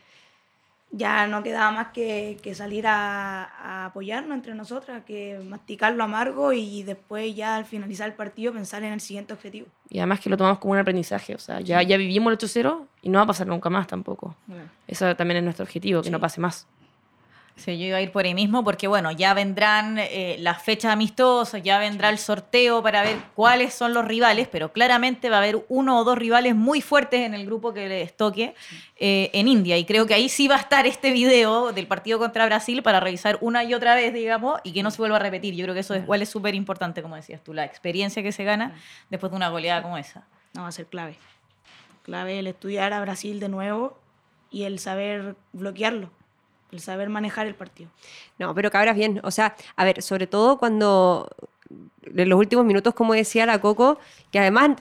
ya 0.91 1.25
no 1.27 1.41
quedaba 1.41 1.71
más 1.71 1.88
que, 1.88 2.38
que 2.41 2.54
salir 2.54 2.86
a, 2.86 3.43
a, 3.43 3.86
apoyarnos 3.86 4.36
entre 4.36 4.54
nosotras, 4.54 5.04
que 5.06 5.39
masticar 5.47 5.93
lo 5.93 6.04
amargo 6.04 6.51
y 6.51 6.84
después 6.84 7.34
ya 7.36 7.56
al 7.56 7.65
finalizar 7.65 8.10
el 8.10 8.15
partido 8.15 8.51
pensar 8.51 8.84
en 8.84 8.93
el 8.93 8.99
siguiente 8.99 9.34
objetivo. 9.34 9.67
Y 9.89 9.99
además 9.99 10.19
que 10.19 10.30
lo 10.30 10.38
tomamos 10.38 10.60
como 10.60 10.73
un 10.73 10.80
aprendizaje, 10.80 11.36
o 11.36 11.39
sea, 11.39 11.62
ya, 11.62 11.82
ya 11.82 11.97
vivimos 11.97 12.32
el 12.32 12.38
8-0 12.38 12.86
y 13.04 13.10
no 13.10 13.19
va 13.19 13.23
a 13.23 13.27
pasar 13.27 13.47
nunca 13.47 13.69
más 13.69 13.88
tampoco. 13.88 14.36
Bueno. 14.47 14.65
Eso 14.88 15.15
también 15.15 15.38
es 15.38 15.43
nuestro 15.43 15.63
objetivo, 15.63 16.01
que 16.01 16.08
sí. 16.08 16.12
no 16.12 16.19
pase 16.19 16.41
más. 16.41 16.67
Sí, 17.62 17.78
yo 17.78 17.86
iba 17.86 17.97
a 17.97 18.02
ir 18.02 18.12
por 18.12 18.26
ahí 18.26 18.34
mismo 18.34 18.63
porque, 18.63 18.88
bueno, 18.88 19.12
ya 19.12 19.36
vendrán 19.36 20.00
eh, 20.00 20.36
las 20.39 20.63
fechas 20.63 20.93
amistosas, 20.93 21.62
ya 21.62 21.78
vendrá 21.78 22.10
el 22.10 22.17
sorteo 22.17 22.82
para 22.82 23.04
ver 23.04 23.17
cuáles 23.36 23.76
son 23.76 23.93
los 23.93 24.04
rivales, 24.04 24.47
pero 24.47 24.74
claramente 24.74 25.30
va 25.30 25.36
a 25.36 25.39
haber 25.41 25.63
uno 25.69 26.00
o 26.00 26.04
dos 26.04 26.17
rivales 26.17 26.56
muy 26.56 26.82
fuertes 26.82 27.21
en 27.21 27.36
el 27.36 27.45
grupo 27.45 27.71
que 27.71 27.88
les 27.88 28.17
toque 28.17 28.56
eh, 28.97 29.30
en 29.34 29.47
India. 29.47 29.78
Y 29.78 29.86
creo 29.86 30.08
que 30.08 30.15
ahí 30.15 30.28
sí 30.28 30.47
va 30.47 30.56
a 30.56 30.60
estar 30.60 30.88
este 30.88 31.12
video 31.12 31.71
del 31.71 31.86
partido 31.86 32.17
contra 32.17 32.47
Brasil 32.47 32.82
para 32.82 33.00
revisar 33.00 33.38
una 33.41 33.63
y 33.63 33.76
otra 33.76 33.93
vez, 33.93 34.12
digamos, 34.12 34.60
y 34.63 34.74
que 34.74 34.82
no 34.82 34.89
se 34.89 34.97
vuelva 34.97 35.17
a 35.17 35.19
repetir. 35.19 35.54
Yo 35.54 35.63
creo 35.65 35.76
que 35.76 35.82
eso 35.82 35.95
igual 35.95 36.24
es 36.24 36.30
súper 36.30 36.56
importante, 36.56 37.04
como 37.04 37.15
decías 37.15 37.43
tú, 37.43 37.54
la 37.54 37.63
experiencia 37.63 38.24
que 38.24 38.32
se 38.32 38.43
gana 38.43 38.74
después 39.12 39.30
de 39.30 39.36
una 39.36 39.50
goleada 39.50 39.84
como 39.84 40.00
esa. 40.00 40.26
No, 40.56 40.63
va 40.63 40.69
a 40.69 40.71
ser 40.71 40.88
clave. 40.88 41.15
Clave 42.02 42.39
el 42.39 42.47
estudiar 42.47 42.91
a 42.91 43.02
Brasil 43.02 43.39
de 43.39 43.50
nuevo 43.50 44.00
y 44.50 44.63
el 44.63 44.80
saber 44.80 45.36
bloquearlo 45.54 46.10
el 46.71 46.79
saber 46.79 47.10
manejar 47.10 47.47
el 47.47 47.55
partido. 47.55 47.89
No, 48.38 48.53
pero 48.55 48.71
cabras 48.71 48.95
bien. 48.95 49.19
O 49.23 49.31
sea, 49.31 49.55
a 49.75 49.86
ver, 49.86 50.01
sobre 50.01 50.27
todo 50.27 50.57
cuando 50.57 51.29
en 52.03 52.29
los 52.29 52.39
últimos 52.39 52.65
minutos, 52.65 52.93
como 52.93 53.13
decía 53.13 53.45
la 53.45 53.60
Coco, 53.60 53.99
que 54.31 54.39
además 54.39 54.71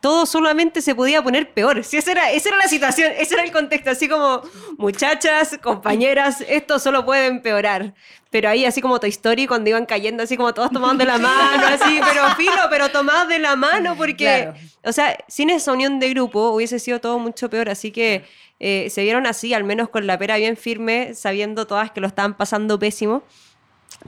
todo 0.00 0.26
solamente 0.26 0.82
se 0.82 0.94
podía 0.94 1.22
poner 1.22 1.52
peor. 1.52 1.82
Si 1.82 1.96
esa 1.96 2.12
era, 2.12 2.30
esa 2.30 2.50
era 2.50 2.58
la 2.58 2.68
situación, 2.68 3.12
ese 3.16 3.34
era 3.34 3.42
el 3.42 3.52
contexto, 3.52 3.90
así 3.90 4.06
como 4.08 4.42
muchachas, 4.76 5.58
compañeras, 5.62 6.44
esto 6.46 6.78
solo 6.78 7.06
puede 7.06 7.26
empeorar. 7.26 7.94
Pero 8.28 8.50
ahí 8.50 8.66
así 8.66 8.82
como 8.82 9.00
Toy 9.00 9.10
Story, 9.10 9.46
cuando 9.46 9.70
iban 9.70 9.86
cayendo, 9.86 10.24
así 10.24 10.36
como 10.36 10.52
todos 10.52 10.70
tomados 10.72 10.98
de 10.98 11.06
la 11.06 11.18
mano, 11.18 11.66
así, 11.66 12.00
pero 12.04 12.28
filo, 12.34 12.52
pero 12.68 12.90
tomados 12.90 13.28
de 13.28 13.38
la 13.38 13.56
mano, 13.56 13.96
porque, 13.96 14.50
claro. 14.52 14.54
o 14.82 14.92
sea, 14.92 15.16
sin 15.28 15.50
esa 15.50 15.72
unión 15.72 15.98
de 16.00 16.10
grupo 16.10 16.50
hubiese 16.50 16.78
sido 16.80 17.00
todo 17.00 17.18
mucho 17.18 17.48
peor, 17.48 17.70
así 17.70 17.90
que 17.90 18.24
eh, 18.60 18.88
se 18.90 19.02
vieron 19.02 19.26
así, 19.26 19.54
al 19.54 19.64
menos 19.64 19.88
con 19.88 20.06
la 20.06 20.18
pera 20.18 20.36
bien 20.36 20.56
firme, 20.56 21.14
sabiendo 21.14 21.66
todas 21.66 21.90
que 21.90 22.00
lo 22.00 22.06
estaban 22.06 22.34
pasando 22.34 22.78
pésimo, 22.78 23.22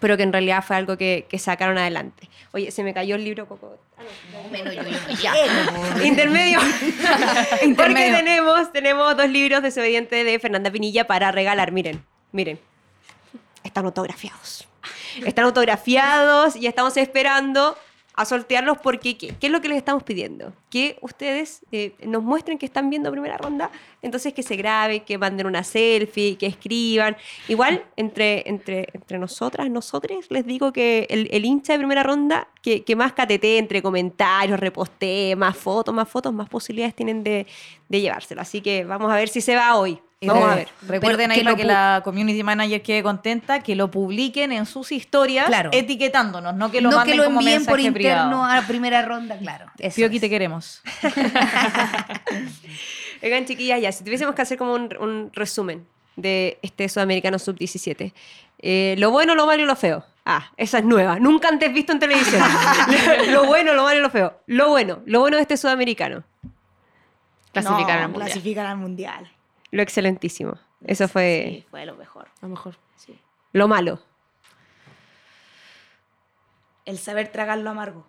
pero 0.00 0.16
que 0.16 0.22
en 0.22 0.32
realidad 0.32 0.64
fue 0.66 0.76
algo 0.76 0.96
que, 0.96 1.26
que 1.28 1.38
sacaron 1.38 1.78
adelante. 1.78 2.28
Oye, 2.52 2.70
se 2.70 2.82
me 2.82 2.94
cayó 2.94 3.16
el 3.16 3.24
libro 3.24 3.46
Coco. 3.46 3.78
Ah, 3.98 4.02
no, 4.32 4.50
menos 4.50 4.74
yo, 4.74 4.82
yo, 4.82 5.22
ya. 5.22 5.34
Intermedio. 6.04 6.58
Porque 7.76 7.94
tenemos, 7.94 8.72
tenemos 8.72 9.16
dos 9.16 9.28
libros 9.28 9.62
desobediente 9.62 10.24
de 10.24 10.38
Fernanda 10.38 10.70
Pinilla 10.70 11.06
para 11.06 11.32
regalar. 11.32 11.72
Miren, 11.72 12.04
miren. 12.32 12.58
Están 13.64 13.84
autografiados. 13.84 14.68
Están 15.24 15.46
autografiados 15.46 16.56
y 16.56 16.66
estamos 16.66 16.96
esperando 16.96 17.76
a 18.16 18.24
sortearlos 18.24 18.78
porque 18.78 19.18
¿qué, 19.18 19.28
¿qué, 19.38 19.46
es 19.46 19.52
lo 19.52 19.60
que 19.60 19.68
les 19.68 19.76
estamos 19.76 20.02
pidiendo? 20.02 20.54
Que 20.70 20.96
ustedes 21.02 21.60
eh, 21.70 21.94
nos 22.06 22.22
muestren 22.22 22.58
que 22.58 22.64
están 22.64 22.88
viendo 22.88 23.10
primera 23.12 23.36
ronda, 23.36 23.70
entonces 24.00 24.32
que 24.32 24.42
se 24.42 24.56
graben, 24.56 25.04
que 25.04 25.18
manden 25.18 25.46
una 25.46 25.62
selfie, 25.62 26.38
que 26.38 26.46
escriban. 26.46 27.16
Igual, 27.46 27.84
entre, 27.96 28.48
entre, 28.48 28.88
entre 28.94 29.18
nosotras, 29.18 29.68
nosotros, 29.70 30.26
les 30.30 30.46
digo 30.46 30.72
que 30.72 31.06
el, 31.10 31.44
hincha 31.44 31.74
de 31.74 31.78
primera 31.78 32.02
ronda, 32.02 32.48
que, 32.62 32.84
que 32.84 32.96
más 32.96 33.12
catete 33.12 33.58
entre 33.58 33.82
comentarios, 33.82 34.58
repostee, 34.58 35.36
más 35.36 35.56
fotos, 35.56 35.94
más 35.94 36.08
fotos, 36.08 36.32
más 36.32 36.48
posibilidades 36.48 36.94
tienen 36.94 37.22
de, 37.22 37.46
de 37.88 38.00
llevárselo. 38.00 38.40
Así 38.40 38.62
que 38.62 38.84
vamos 38.84 39.12
a 39.12 39.16
ver 39.16 39.28
si 39.28 39.42
se 39.42 39.54
va 39.54 39.76
hoy. 39.76 40.00
Vamos 40.22 40.50
a 40.50 40.54
ver. 40.54 40.68
Recuerden 40.86 41.30
ahí 41.30 41.38
que 41.38 41.44
para 41.44 41.56
que 41.56 41.64
la 41.64 42.00
community 42.02 42.42
manager 42.42 42.82
quede 42.82 43.02
contenta, 43.02 43.60
que 43.60 43.76
lo 43.76 43.90
publiquen 43.90 44.50
en 44.50 44.64
sus 44.64 44.90
historias 44.90 45.46
claro. 45.46 45.68
etiquetándonos, 45.72 46.54
no 46.54 46.70
que 46.70 46.80
lo 46.80 46.90
no 46.90 46.96
manden 46.96 47.12
que 47.12 47.18
lo 47.18 47.24
como 47.24 47.40
envíen 47.40 47.66
por 47.66 47.76
mensaje 47.76 47.88
interno 47.88 48.28
privado. 48.28 48.44
a 48.44 48.56
la 48.56 48.66
primera 48.66 49.02
ronda, 49.02 49.36
claro. 49.36 49.66
Eso 49.78 49.96
Pioqui, 49.96 50.18
te 50.18 50.30
queremos. 50.30 50.82
Oigan, 53.22 53.44
chiquillas, 53.44 53.80
ya, 53.80 53.92
si 53.92 54.04
tuviésemos 54.04 54.34
que 54.34 54.42
hacer 54.42 54.56
como 54.56 54.74
un, 54.74 54.96
un 54.98 55.30
resumen 55.34 55.86
de 56.16 56.58
este 56.62 56.88
Sudamericano 56.88 57.38
Sub-17. 57.38 58.12
Eh, 58.58 58.94
lo 58.98 59.10
bueno, 59.10 59.34
lo 59.34 59.46
malo 59.46 59.62
y 59.62 59.66
lo 59.66 59.76
feo. 59.76 60.04
Ah, 60.24 60.50
esa 60.56 60.78
es 60.78 60.84
nueva. 60.84 61.20
Nunca 61.20 61.48
antes 61.48 61.72
visto 61.72 61.92
en 61.92 61.98
televisión. 61.98 62.42
lo 63.30 63.44
bueno, 63.44 63.74
lo 63.74 63.84
malo 63.84 63.98
y 63.98 64.02
lo 64.02 64.10
feo. 64.10 64.40
Lo 64.46 64.70
bueno, 64.70 65.00
lo 65.04 65.20
bueno 65.20 65.36
de 65.36 65.42
este 65.42 65.58
Sudamericano. 65.58 66.24
Clasificar 67.52 67.98
no, 67.98 68.04
al 68.04 68.08
mundial. 68.08 68.26
Clasificar 68.26 68.66
al 68.66 68.76
mundial. 68.78 69.30
Lo 69.70 69.82
excelentísimo. 69.82 70.58
Eso 70.84 71.08
fue 71.08 71.46
Sí, 71.62 71.66
fue 71.70 71.86
lo 71.86 71.94
mejor. 71.96 72.28
Lo 72.42 72.48
mejor. 72.48 72.76
Sí. 72.96 73.18
lo 73.52 73.68
malo. 73.68 74.00
El 76.84 76.98
saber 76.98 77.28
tragar 77.32 77.58
lo 77.58 77.70
amargo. 77.70 78.06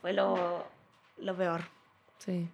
Fue 0.00 0.12
lo, 0.12 0.64
lo 1.18 1.36
peor. 1.36 1.62
Sí. 2.18 2.48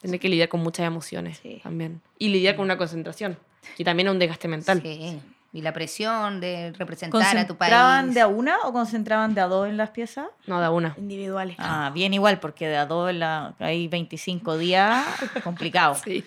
Tener 0.00 0.20
que 0.20 0.28
lidiar 0.28 0.48
con 0.48 0.60
muchas 0.60 0.86
emociones 0.86 1.38
Sí. 1.38 1.60
también. 1.62 2.02
Y 2.18 2.28
lidiar 2.28 2.56
con 2.56 2.64
una 2.64 2.76
concentración. 2.76 3.38
Y 3.78 3.84
también 3.84 4.08
un 4.08 4.18
desgaste 4.18 4.48
mental. 4.48 4.82
Sí. 4.82 5.20
Y 5.54 5.60
la 5.60 5.72
presión 5.74 6.40
de 6.40 6.72
representar 6.78 7.36
a 7.36 7.46
tu 7.46 7.56
país. 7.56 7.70
¿Concentraban 7.70 8.14
de 8.14 8.20
a 8.22 8.26
una 8.26 8.56
o 8.64 8.72
concentraban 8.72 9.34
de 9.34 9.42
a 9.42 9.46
dos 9.46 9.68
en 9.68 9.76
las 9.76 9.90
piezas? 9.90 10.26
No, 10.46 10.60
da 10.60 10.70
una. 10.70 10.94
Individuales. 10.96 11.56
Ah, 11.58 11.90
bien 11.92 12.14
igual, 12.14 12.40
porque 12.40 12.68
de 12.68 12.76
a 12.78 12.86
dos 12.86 13.10
en 13.10 13.18
la, 13.18 13.54
hay 13.58 13.86
25 13.86 14.56
días, 14.56 15.04
complicado. 15.44 15.94
Sí. 16.02 16.24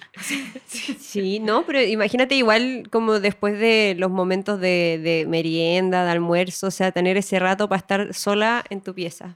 Sí, 1.00 1.40
no, 1.40 1.66
pero 1.66 1.82
imagínate 1.82 2.36
igual 2.36 2.88
como 2.92 3.20
después 3.20 3.58
de 3.58 3.96
los 3.98 4.12
momentos 4.12 4.60
de, 4.60 5.00
de 5.04 5.26
merienda, 5.28 6.06
de 6.06 6.12
almuerzo, 6.12 6.68
o 6.68 6.72
sea, 6.72 6.92
tener 6.92 7.18
ese 7.18 7.40
rato 7.40 7.68
para 7.68 7.80
estar 7.80 8.14
sola 8.14 8.64
en 8.70 8.82
tu 8.82 8.94
pieza. 8.94 9.36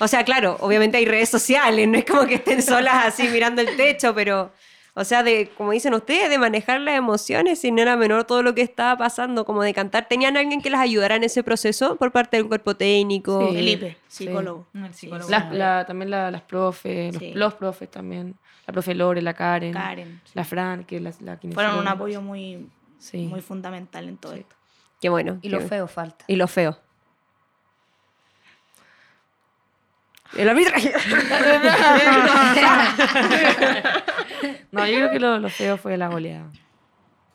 O 0.00 0.08
sea, 0.08 0.24
claro, 0.24 0.56
obviamente 0.60 0.96
hay 0.98 1.04
redes 1.04 1.28
sociales, 1.28 1.88
no 1.88 1.98
es 1.98 2.04
como 2.04 2.26
que 2.26 2.34
estén 2.34 2.62
solas 2.62 3.06
así 3.06 3.28
mirando 3.28 3.60
el 3.60 3.76
techo, 3.76 4.14
pero, 4.14 4.52
o 4.96 5.04
sea, 5.04 5.22
de, 5.24 5.50
como 5.56 5.72
dicen 5.72 5.92
ustedes, 5.94 6.30
de 6.30 6.38
manejar 6.38 6.80
las 6.80 6.96
emociones, 6.96 7.60
sin 7.60 7.78
era 7.78 7.96
menor 7.96 8.24
todo 8.24 8.42
lo 8.42 8.54
que 8.54 8.62
estaba 8.62 8.96
pasando, 8.96 9.44
como 9.44 9.62
de 9.62 9.74
cantar. 9.74 10.06
¿Tenían 10.08 10.36
alguien 10.36 10.60
que 10.62 10.70
las 10.70 10.80
ayudara 10.80 11.16
en 11.16 11.24
ese 11.24 11.42
proceso 11.42 11.96
por 11.96 12.12
parte 12.12 12.36
del 12.36 12.46
cuerpo 12.46 12.76
técnico? 12.76 13.48
Sí. 13.48 13.54
Felipe, 13.56 13.96
psicólogo. 14.06 14.66
El 14.74 14.94
psicólogo. 14.94 15.28
La- 15.30 15.50
la- 15.52 15.84
también 15.86 16.10
la- 16.10 16.30
las 16.30 16.42
profes, 16.42 17.12
los, 17.14 17.22
Sí. 17.22 17.32
los 17.34 17.54
profes 17.54 17.90
también. 17.90 18.36
La 18.66 18.72
profe 18.72 18.94
Lore, 18.94 19.20
la 19.20 19.34
Karen. 19.34 19.72
Karen. 19.72 20.20
sí. 20.24 20.30
La 20.34 20.44
Fran, 20.44 20.84
que 20.84 20.96
es 20.96 21.02
la, 21.02 21.12
la 21.20 21.38
Fueron 21.52 21.78
un 21.78 21.88
apoyo 21.88 22.22
muy, 22.22 22.66
Sí. 22.98 23.26
muy 23.26 23.40
fundamental 23.42 24.08
en 24.08 24.16
todo 24.16 24.32
Sí. 24.34 24.40
esto. 24.40 24.54
Qué 25.00 25.08
bueno. 25.10 25.38
Y 25.42 25.48
lo 25.50 25.60
feo 25.60 25.86
falta. 25.88 26.24
Y 26.28 26.36
lo 26.36 26.46
feo. 26.48 26.78
El 30.36 30.48
arbitraje. 30.48 30.92
No, 34.70 34.86
yo 34.86 34.94
creo 34.96 35.10
que 35.10 35.20
lo, 35.20 35.38
lo 35.38 35.48
feo 35.48 35.76
fue 35.76 35.96
la 35.96 36.08
goleada. 36.08 36.50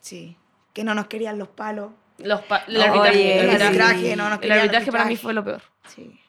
Sí. 0.00 0.36
Que 0.72 0.84
no 0.84 0.94
nos 0.94 1.06
querían 1.06 1.38
los 1.38 1.48
palos. 1.48 1.90
Los 2.18 2.40
pa- 2.42 2.64
el 2.68 2.80
arbitraje, 2.82 3.32
el 3.32 3.38
el 3.38 3.48
arbitraje, 3.50 3.66
arbitraje, 3.66 4.16
no 4.16 4.28
nos 4.28 4.42
el 4.42 4.52
arbitraje 4.52 4.92
para 4.92 5.04
mí 5.06 5.16
fue 5.16 5.32
lo 5.32 5.44
peor. 5.44 5.62
Sí. 5.86 6.20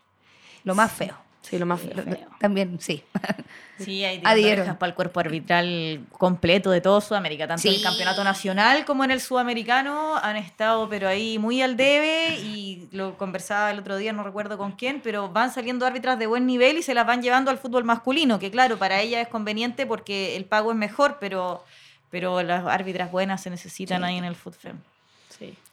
Lo 0.63 0.73
más 0.75 0.91
feo. 0.91 1.15
Sí, 1.51 1.59
lo 1.59 1.65
más 1.67 1.81
feo. 1.81 1.93
También, 2.39 2.79
sí. 2.79 3.03
Sí, 3.77 4.03
hay 4.05 4.21
Adhiero. 4.23 4.77
para 4.77 4.89
el 4.91 4.93
cuerpo 4.93 5.19
arbitral 5.21 6.01
completo 6.11 6.69
de 6.69 6.81
todo 6.81 7.01
Sudamérica, 7.01 7.47
tanto 7.47 7.67
en 7.67 7.73
Sí. 7.73 7.79
el 7.79 7.83
campeonato 7.83 8.23
nacional 8.23 8.85
como 8.85 9.03
en 9.03 9.09
el 9.09 9.19
sudamericano 9.19 10.17
han 10.17 10.37
estado 10.37 10.87
pero 10.87 11.07
ahí 11.07 11.39
muy 11.39 11.63
al 11.63 11.75
debe 11.77 12.37
y 12.41 12.87
lo 12.91 13.17
conversaba 13.17 13.71
el 13.71 13.79
otro 13.79 13.97
día, 13.97 14.13
no 14.13 14.21
recuerdo 14.23 14.59
con 14.59 14.73
quién, 14.73 15.01
pero 15.01 15.29
van 15.29 15.51
saliendo 15.51 15.87
árbitras 15.87 16.19
de 16.19 16.27
buen 16.27 16.45
nivel 16.45 16.77
y 16.77 16.83
se 16.83 16.93
las 16.93 17.07
van 17.07 17.23
llevando 17.23 17.49
al 17.49 17.57
fútbol 17.57 17.83
masculino, 17.83 18.37
que 18.37 18.51
claro, 18.51 18.77
para 18.77 19.01
ella 19.01 19.19
es 19.19 19.27
conveniente 19.29 19.87
porque 19.87 20.35
el 20.35 20.45
pago 20.45 20.69
es 20.71 20.77
mejor, 20.77 21.17
pero, 21.19 21.63
pero 22.11 22.43
las 22.43 22.63
árbitras 22.67 23.11
buenas 23.11 23.41
se 23.41 23.49
necesitan 23.49 24.03
ahí 24.03 24.17
en 24.17 24.25
el 24.25 24.35
fútbol. 24.35 24.73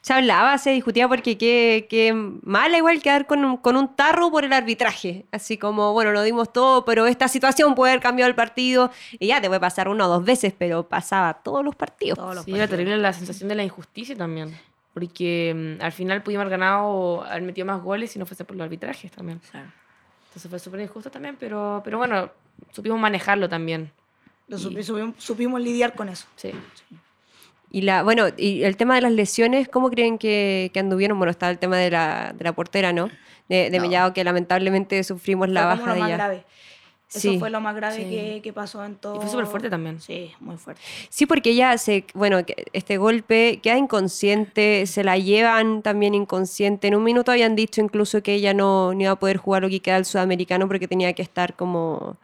Sí. 0.01 0.09
Se 0.09 0.13
hablaba, 0.15 0.57
se 0.59 0.71
discutía 0.71 1.07
porque 1.09 1.37
qué, 1.37 1.87
qué 1.91 2.13
mala 2.15 2.79
igual 2.79 3.03
quedar 3.03 3.27
con 3.27 3.57
con 3.59 3.77
un 3.77 3.95
tarro 3.97 4.31
por 4.31 4.45
el 4.45 4.53
arbitraje. 4.53 5.27
Así 5.33 5.59
como, 5.59 5.93
bueno, 5.93 6.13
lo 6.13 6.23
dimos 6.23 6.53
todo, 6.53 6.85
pero 6.85 7.07
esta 7.07 7.29
situación 7.29 7.75
puede 7.75 7.93
haber 7.93 8.03
cambiado 8.03 8.29
el 8.29 8.35
partido. 8.37 8.91
Y 9.19 9.27
ya 9.27 9.41
te 9.41 9.49
puede 9.49 9.61
pasar 9.61 9.89
una 9.89 10.07
o 10.07 10.09
dos 10.09 10.25
veces, 10.25 10.55
pero 10.57 10.89
pasaba 10.89 11.35
todos 11.43 11.65
los 11.65 11.75
partidos. 11.77 12.17
Todos 12.19 12.35
los 12.37 12.45
Sí, 12.45 12.55
era 12.55 12.69
terrible 12.69 12.97
la 12.99 13.13
sensación 13.13 13.49
de 13.49 13.57
la 13.57 13.65
injusticia 13.65 14.17
también. 14.17 14.57
Porque 14.95 15.77
mm, 15.79 15.83
al 15.85 15.93
final 15.93 16.23
pudimos 16.23 16.43
haber 16.43 16.59
ganado 16.59 16.87
o 16.87 17.23
haber 17.25 17.43
metido 17.43 17.67
más 17.67 17.83
goles 17.83 18.11
si 18.11 18.19
no 18.19 18.25
fuese 18.27 18.45
por 18.45 18.57
los 18.57 18.65
arbitrajes 18.65 19.11
también. 19.13 19.41
Entonces 19.53 20.49
fue 20.51 20.59
súper 20.59 20.81
injusto 20.81 21.11
también, 21.11 21.37
pero, 21.39 21.81
pero 21.85 21.99
bueno, 21.99 22.31
supimos 22.73 22.99
manejarlo 23.01 23.49
también. 23.49 23.91
Lo 24.47 24.57
supi- 24.59 24.83
supimos, 24.83 25.15
supimos 25.19 25.61
lidiar 25.61 25.93
con 25.95 26.09
eso. 26.09 26.27
Sí. 26.37 26.53
Y 27.71 27.83
la, 27.83 28.03
bueno, 28.03 28.27
y 28.37 28.63
el 28.63 28.77
tema 28.77 28.95
de 28.95 29.03
las 29.03 29.13
lesiones, 29.13 29.69
¿cómo 29.69 29.91
creen 29.91 30.19
que, 30.19 30.71
que 30.73 30.81
anduvieron? 30.81 31.19
Bueno, 31.19 31.31
está 31.31 31.51
el 31.51 31.59
tema 31.59 31.77
de 31.77 31.91
la, 31.91 32.35
de 32.37 32.45
la 32.45 32.53
portera, 32.53 32.93
¿no? 32.93 33.11
De, 33.49 33.71
de 33.71 33.79
No. 33.79 33.83
Mellado, 33.83 34.13
que 34.13 34.25
lamentablemente 34.25 35.03
sufrimos 35.05 35.49
la 35.49 35.63
Fue 35.63 35.71
como 35.71 35.81
baja 35.81 35.89
lo 35.89 35.95
de 35.95 36.01
más 36.01 36.09
ella. 36.09 36.17
grave. 36.17 36.45
Eso 37.15 37.39
fue 37.39 37.49
lo 37.49 37.61
más 37.61 37.75
grave 37.75 38.41
que, 38.43 38.53
pasó 38.53 38.85
en 38.85 38.97
todo. 38.97 39.17
Y 39.17 39.21
fue 39.21 39.31
súper 39.31 39.47
fuerte 39.47 39.71
también. 39.71 39.99
Sí, 39.99 40.33
muy 40.41 40.59
fuerte. 40.59 40.83
Sí, 41.09 41.25
porque 41.25 41.51
ella 41.51 41.79
se, 41.79 42.05
bueno, 42.13 42.41
este 42.75 42.99
golpe 42.99 43.61
queda 43.63 43.79
inconsciente, 43.79 44.85
se 44.87 45.03
la 45.03 45.17
llevan 45.17 45.81
también 45.81 46.15
inconsciente. 46.15 46.89
En 46.89 46.95
un 46.95 47.05
minuto 47.05 47.33
habían 47.33 47.57
dicho 47.57 47.81
incluso 47.81 48.23
que 48.23 48.35
ella 48.35 48.53
no, 48.53 48.93
iba 48.93 49.13
a 49.13 49.19
poder 49.19 49.39
jugar 49.39 49.63
lo 49.63 49.71
que 49.71 49.81
queda 49.81 49.97
el 49.97 50.05
sudamericano 50.05 50.69
porque 50.69 50.87
tenía 50.87 51.15
que 51.15 51.23
estar 51.23 51.57
como 51.57 52.19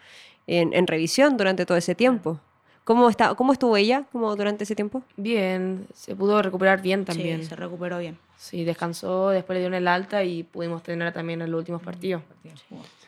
en, 0.47 0.87
revisión 0.87 1.39
durante 1.39 1.65
todo 1.65 1.79
ese 1.79 1.95
tiempo. 1.95 2.39
¿Cómo, 2.85 3.09
está, 3.09 3.35
¿Cómo 3.35 3.53
estuvo 3.53 3.77
ella 3.77 4.05
como 4.13 4.37
durante 4.37 4.65
ese 4.65 4.75
tiempo? 4.75 5.03
Bien, 5.17 5.87
se 5.95 6.15
pudo 6.15 6.43
recuperar 6.43 6.83
bien 6.83 7.05
también. 7.05 7.41
Sí, 7.41 7.49
se 7.49 7.57
recuperó 7.57 7.99
bien. 7.99 8.19
Sí, 8.37 8.65
descansó, 8.65 9.31
después 9.31 9.55
le 9.57 9.61
dieron 9.61 9.75
el 9.75 9.89
alta 9.89 10.23
y 10.23 10.43
pudimos 10.43 10.83
tenerla 10.83 11.13
también 11.13 11.41
en 11.41 11.51
los 11.51 11.59
últimos 11.59 11.83
partidos 11.83 12.23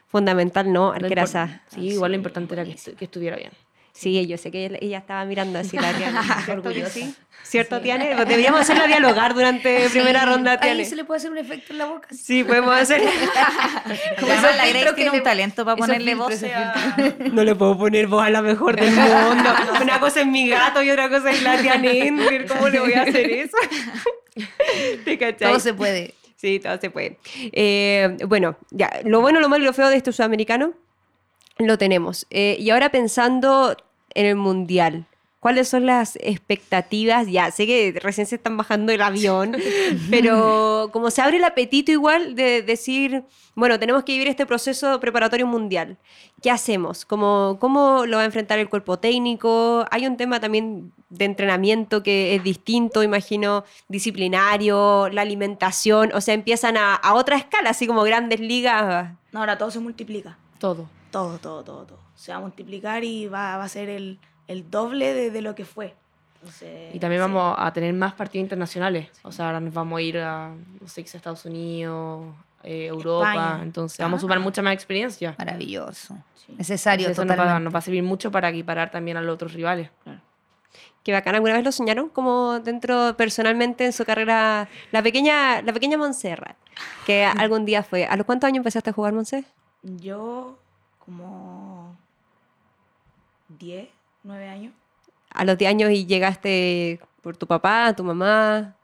fundamental, 0.08 0.72
¿no? 0.72 0.92
Arqueraza. 0.92 1.62
Sí, 1.68 1.88
igual 1.88 2.12
lo 2.12 2.16
importante 2.16 2.54
era 2.54 2.64
que, 2.64 3.04
estuviera 3.04 3.36
bien. 3.36 3.52
Sí, 3.96 4.26
yo 4.26 4.36
sé 4.36 4.50
que 4.50 4.78
ella, 4.82 4.98
estaba 4.98 5.24
mirando 5.24 5.58
así 5.58 5.78
la 5.78 5.90
Tiane. 5.94 6.18
¿Cierto, 6.44 6.70
sí? 6.90 7.14
¿Cierto, 7.42 7.80
Tiane? 7.80 8.14
Deberíamos 8.14 8.60
hacerla 8.60 8.86
dialogar 8.86 9.32
durante 9.32 9.88
primera 9.88 10.26
ronda, 10.26 10.60
Tiane. 10.60 10.80
Ahí 10.80 10.84
se 10.84 10.96
le 10.96 11.04
puede 11.04 11.16
hacer 11.16 11.30
un 11.30 11.38
efecto 11.38 11.72
en 11.72 11.78
la 11.78 11.86
boca. 11.86 12.08
Sí, 12.10 12.44
podemos 12.44 12.76
hacer. 12.76 13.00
Como 14.20 14.32
la 14.34 14.66
Grace 14.68 14.92
tiene 14.92 15.10
un 15.12 15.22
talento 15.22 15.64
para 15.64 15.78
ponerle 15.78 16.14
voz 16.14 16.34
No 17.32 17.42
le 17.42 17.54
puedo 17.54 17.78
poner 17.78 18.06
voz 18.06 18.22
a 18.22 18.28
la 18.28 18.42
mejor 18.42 18.78
del 18.78 18.90
mundo. 18.94 19.50
Una 19.80 19.98
cosa 19.98 20.20
es 20.20 20.26
mi 20.26 20.46
gato 20.46 20.82
y 20.82 20.90
otra 20.90 21.08
cosa 21.08 21.30
es 21.30 21.42
la 21.42 21.56
Tiane. 21.56 22.44
¿Cómo 22.46 22.68
le 22.68 22.80
voy 22.80 22.92
a 22.92 23.02
hacer 23.02 23.30
eso? 23.30 23.56
¿Te 25.06 25.16
cachai? 25.16 25.48
Todo 25.48 25.60
se 25.60 25.72
puede. 25.72 26.12
Sí, 26.36 26.60
todo 26.60 26.78
se 26.78 26.90
puede. 26.90 27.18
Eh, 27.34 28.14
bueno, 28.26 28.58
ya, 28.70 29.00
lo 29.04 29.22
bueno, 29.22 29.40
lo 29.40 29.48
malo 29.48 29.64
y 29.64 29.66
lo 29.66 29.72
feo 29.72 29.88
de 29.88 29.96
este 29.96 30.12
sudamericano 30.12 30.74
lo 31.58 31.78
tenemos. 31.78 32.26
Eh, 32.30 32.56
y 32.58 32.70
ahora 32.70 32.90
pensando 32.90 33.76
en 34.16 34.26
el 34.26 34.36
mundial, 34.36 35.06
¿cuáles 35.40 35.68
son 35.68 35.86
las 35.86 36.16
expectativas? 36.16 37.28
Ya, 37.28 37.50
sé 37.50 37.66
que 37.66 37.96
recién 38.02 38.26
se 38.26 38.36
están 38.36 38.56
bajando 38.56 38.92
el 38.92 39.02
avión, 39.02 39.56
pero 40.10 40.90
como 40.92 41.10
se 41.10 41.22
abre 41.22 41.36
el 41.36 41.44
apetito 41.44 41.92
igual 41.92 42.34
de 42.34 42.62
decir, 42.62 43.22
bueno, 43.54 43.78
tenemos 43.78 44.02
que 44.04 44.12
vivir 44.12 44.26
este 44.26 44.46
proceso 44.46 44.98
preparatorio 44.98 45.46
mundial. 45.46 45.98
¿Qué 46.42 46.50
hacemos? 46.50 47.04
¿Cómo, 47.04 47.58
¿Cómo 47.60 48.06
lo 48.06 48.16
va 48.16 48.22
a 48.22 48.26
enfrentar 48.26 48.58
el 48.58 48.68
cuerpo 48.68 48.98
técnico? 48.98 49.84
Hay 49.90 50.06
un 50.06 50.16
tema 50.16 50.40
también 50.40 50.92
de 51.10 51.26
entrenamiento 51.26 52.02
que 52.02 52.34
es 52.34 52.42
distinto, 52.42 53.02
imagino, 53.02 53.64
disciplinario, 53.88 55.08
la 55.10 55.22
alimentación, 55.22 56.10
o 56.14 56.20
sea, 56.20 56.34
empiezan 56.34 56.76
a, 56.76 57.00
otra 57.14 57.36
escala, 57.36 57.70
así 57.70 57.86
como 57.86 58.02
grandes 58.02 58.40
ligas. 58.40 59.12
No, 59.30 59.40
ahora 59.40 59.56
todo 59.58 59.70
se 59.70 59.78
multiplica. 59.78 60.38
Todo. 60.58 60.88
Todo, 61.10 61.38
todo, 61.38 61.62
todo, 61.62 61.84
todo. 61.84 62.05
Se 62.16 62.32
va 62.32 62.38
a 62.38 62.40
multiplicar 62.40 63.04
y 63.04 63.28
va, 63.28 63.62
a 63.62 63.68
ser 63.68 63.88
el, 63.88 64.18
doble 64.70 65.30
de, 65.30 65.42
lo 65.42 65.54
que 65.54 65.64
fue. 65.64 65.94
y 66.92 66.98
también 66.98 67.22
vamos 67.22 67.54
a 67.58 67.72
tener 67.72 67.92
más 67.94 68.14
partidos 68.14 68.44
internacionales. 68.44 69.08
O 69.22 69.30
sea, 69.30 69.46
ahora 69.46 69.60
nos 69.60 69.72
vamos 69.72 69.98
a 69.98 70.02
ir 70.02 70.18
a, 70.18 70.48
no 70.80 70.88
sé, 70.88 71.02
a 71.02 71.04
Estados 71.04 71.44
Unidos, 71.44 72.34
eh, 72.62 72.86
Europa. 72.86 73.60
Entonces 73.62 73.98
vamos 73.98 74.18
a 74.18 74.20
sumar 74.22 74.40
mucha 74.40 74.62
más 74.62 74.74
experiencia. 74.74 75.34
Maravilloso. 75.38 76.16
Necesario. 76.56 77.08
Eso 77.08 77.24
nos 77.24 77.38
va, 77.38 77.60
nos 77.60 77.74
va, 77.74 77.78
a 77.78 77.82
servir 77.82 78.02
mucho 78.02 78.30
para 78.30 78.48
equiparar 78.48 78.90
también 78.90 79.16
a 79.16 79.22
los 79.22 79.34
otros 79.34 79.52
rivales. 79.52 79.90
Claro. 80.02 80.20
Qué 81.06 81.12
bacán, 81.12 81.36
¿alguna 81.36 81.54
vez 81.54 81.64
lo 81.64 81.70
soñaron? 81.70 82.08
Como 82.08 82.58
dentro, 82.58 83.14
personalmente, 83.16 83.86
en 83.86 83.92
su 83.92 84.04
carrera, 84.04 84.68
la 84.90 85.02
pequeña, 85.04 85.62
la 85.62 85.72
pequeña 85.72 85.96
Montserrat, 85.96 86.56
que 87.06 87.24
algún 87.38 87.64
día 87.64 87.84
fue. 87.84 88.06
¿A 88.06 88.16
los 88.16 88.26
cuántos 88.26 88.48
años 88.48 88.56
empezaste 88.56 88.90
a 88.90 88.92
jugar, 88.92 89.12
Montse? 89.12 89.44
Yo, 89.84 90.58
como 90.98 91.65
10, 93.58 93.88
9 94.24 94.48
años. 94.48 94.72
A 95.30 95.44
los 95.44 95.58
10 95.58 95.70
años 95.70 95.90
y 95.90 96.06
llegaste 96.06 97.00
por 97.22 97.36
tu 97.36 97.46
papá, 97.46 97.94
tu 97.94 98.04
mamá, 98.04 98.76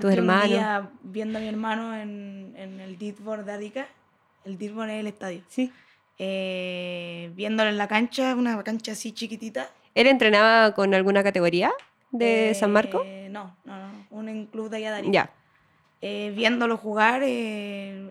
tus 0.00 0.12
hermanos. 0.12 0.44
Un 0.44 0.50
día 0.50 0.90
viendo 1.02 1.38
a 1.38 1.42
mi 1.42 1.48
hermano 1.48 1.96
en, 1.96 2.54
en 2.56 2.80
el 2.80 2.98
Ditbor 2.98 3.44
de 3.44 3.52
Arica. 3.52 3.86
El 4.44 4.58
Ditbor 4.58 4.88
es 4.90 5.00
el 5.00 5.06
estadio. 5.06 5.42
Sí. 5.48 5.72
Eh, 6.18 7.30
viéndolo 7.34 7.70
en 7.70 7.78
la 7.78 7.88
cancha, 7.88 8.34
una 8.34 8.62
cancha 8.62 8.92
así 8.92 9.12
chiquitita 9.12 9.70
¿Él 9.94 10.06
entrenaba 10.06 10.74
con 10.74 10.94
alguna 10.94 11.22
categoría 11.22 11.72
de 12.10 12.54
San 12.54 12.72
Marco? 12.72 13.02
Eh, 13.04 13.28
no, 13.30 13.56
no, 13.64 13.76
no, 13.78 14.06
un 14.10 14.46
club 14.46 14.70
de 14.70 14.78
allá 14.78 14.94
de 14.96 15.10
Ya. 15.10 15.30
Eh, 16.00 16.32
viéndolo 16.34 16.76
jugar, 16.76 17.22
eh, 17.24 18.10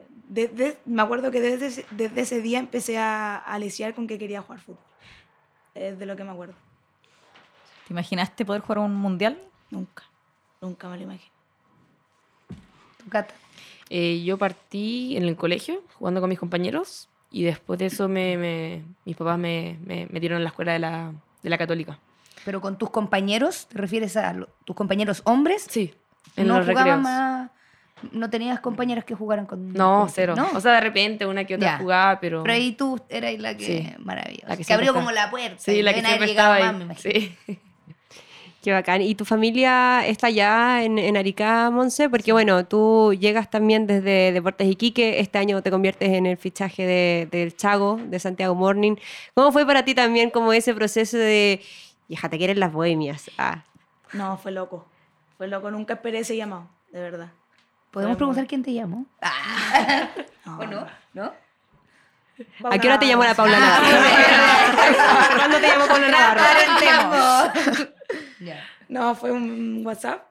me 0.86 1.02
acuerdo 1.02 1.32
que 1.32 1.42
desde, 1.42 1.86
desde 1.92 2.22
ese 2.22 2.42
día 2.42 2.60
empecé 2.60 2.98
a, 2.98 3.38
a 3.38 3.94
con 3.94 4.08
que 4.08 4.18
quería 4.18 4.42
jugar 4.42 4.62
fútbol. 4.62 4.80
Es 5.76 5.98
de 5.98 6.06
lo 6.06 6.16
que 6.16 6.24
me 6.24 6.32
acuerdo. 6.32 6.54
¿Te 7.88 7.94
imaginaste 7.94 8.46
poder 8.46 8.62
jugar 8.62 8.80
un 8.80 8.96
mundial? 8.96 9.38
Nunca, 9.70 10.04
nunca 10.62 10.90
me 10.90 10.98
lo 10.98 11.04
imaginé. 11.04 11.32
¿Tu 12.98 13.10
cata? 13.10 13.34
yo 13.90 14.38
partí 14.38 15.18
en 15.18 15.24
el 15.24 15.36
colegio 15.36 15.84
jugando 15.96 16.22
con 16.22 16.30
mis 16.30 16.40
compañeros 16.40 17.10
y 17.30 17.44
después 17.44 17.78
de 17.78 17.88
eso 17.88 18.08
me, 18.08 18.84
mis 19.04 19.18
papás 19.18 19.38
me, 19.38 19.78
me 19.86 20.08
metieron 20.10 20.38
en 20.38 20.44
la 20.46 20.50
escuela 20.50 20.72
de 20.74 20.80
la, 20.80 21.14
de 21.44 21.50
la 21.50 21.58
católica. 21.58 22.00
¿Pero 22.46 22.62
con 22.62 22.78
tus 22.78 22.90
compañeros? 22.90 23.68
¿Te 23.68 23.78
refieres 23.78 24.16
a 24.18 24.34
tus 24.64 24.76
compañeros 24.76 25.22
hombres? 25.26 25.68
Sí, 25.70 25.94
en 26.36 26.48
¿No 26.48 26.58
los 26.58 26.68
jugaban 26.68 27.02
más? 27.02 27.52
¿No 28.12 28.30
tenías 28.30 28.60
compañeras 28.60 29.06
que 29.06 29.16
jugaran 29.16 29.46
con.? 29.46 29.74
No, 29.74 30.08
cero. 30.10 30.36
O 30.54 30.60
sea, 30.62 30.74
de 30.74 30.82
repente 30.82 31.26
una 31.26 31.46
que 31.46 31.56
otra 31.56 31.78
jugaba, 31.78 32.20
pero. 32.20 32.44
Pero 32.44 32.54
ahí 32.54 32.74
tú 32.74 33.00
eras 33.10 33.38
la 33.40 33.56
que. 33.56 33.96
Maravillosa. 34.00 34.48
La 34.48 34.58
que, 34.58 34.74
abrió 34.74 34.94
como 34.94 35.12
la 35.12 35.30
puerta. 35.30 35.58
Sí, 35.58 35.82
la 35.82 35.94
que 35.94 36.02
siempre 36.02 36.30
estaba 36.30 36.56
ahí. 36.56 36.88
sí. 36.98 37.38
Qué 38.62 38.72
bacán. 38.72 39.02
¿Y 39.02 39.16
tu 39.16 39.26
familia 39.26 40.06
está 40.06 40.30
ya 40.30 40.84
en, 40.84 41.00
en 41.00 41.18
Arica, 41.18 41.72
Monse? 41.72 42.10
Porque 42.10 42.32
bueno, 42.32 42.64
tú 42.64 43.12
llegas 43.20 43.50
también 43.50 43.88
desde 43.88 44.32
Deportes 44.32 44.68
Iquique, 44.68 45.20
este 45.20 45.40
año 45.40 45.64
te 45.64 45.72
conviertes 45.72 46.10
en 46.10 46.28
el 46.28 46.38
fichaje 46.38 46.86
de, 46.86 47.28
del 47.32 47.56
Chago, 47.56 48.00
de 48.06 48.20
Santiago 48.20 48.54
Morning. 48.54 48.98
¿Cómo 49.34 49.52
fue 49.52 49.66
para 49.66 49.84
ti 49.84 49.96
también 49.96 50.30
como 50.30 50.54
ese 50.54 50.76
proceso 50.76 51.18
de, 51.18 51.60
hija, 52.08 52.30
te 52.30 52.38
quieren 52.38 52.60
las 52.60 52.72
bohemias? 52.72 53.32
Ah. 53.40 53.64
No, 54.14 54.38
fue 54.38 54.52
loco. 54.52 54.86
Fue 55.38 55.48
loco, 55.48 55.72
nunca 55.72 55.96
esperé 55.96 56.20
ese 56.20 56.38
llamado, 56.38 56.70
de 56.92 57.00
verdad. 57.00 57.32
¿Podemos 57.92 58.16
preguntar 58.16 58.48
quién 58.48 58.64
te 58.64 58.74
llamó? 58.74 59.06
¿O 60.46 60.66
no? 60.66 60.88
¿No? 61.14 61.34
¿A 62.70 62.80
qué 62.80 62.88
hora 62.88 62.98
te 62.98 63.08
llamó 63.08 63.24
la 63.24 63.36
Paula 63.36 63.60
Navarro? 63.60 63.88
¿Cuándo 65.36 65.58
te 65.60 65.68
llamó 65.68 65.88
Paula 65.88 66.08
Navarro? 66.08 66.42
No, 68.90 69.16
fue 69.16 69.32
un 69.32 69.86
WhatsApp 69.86 70.26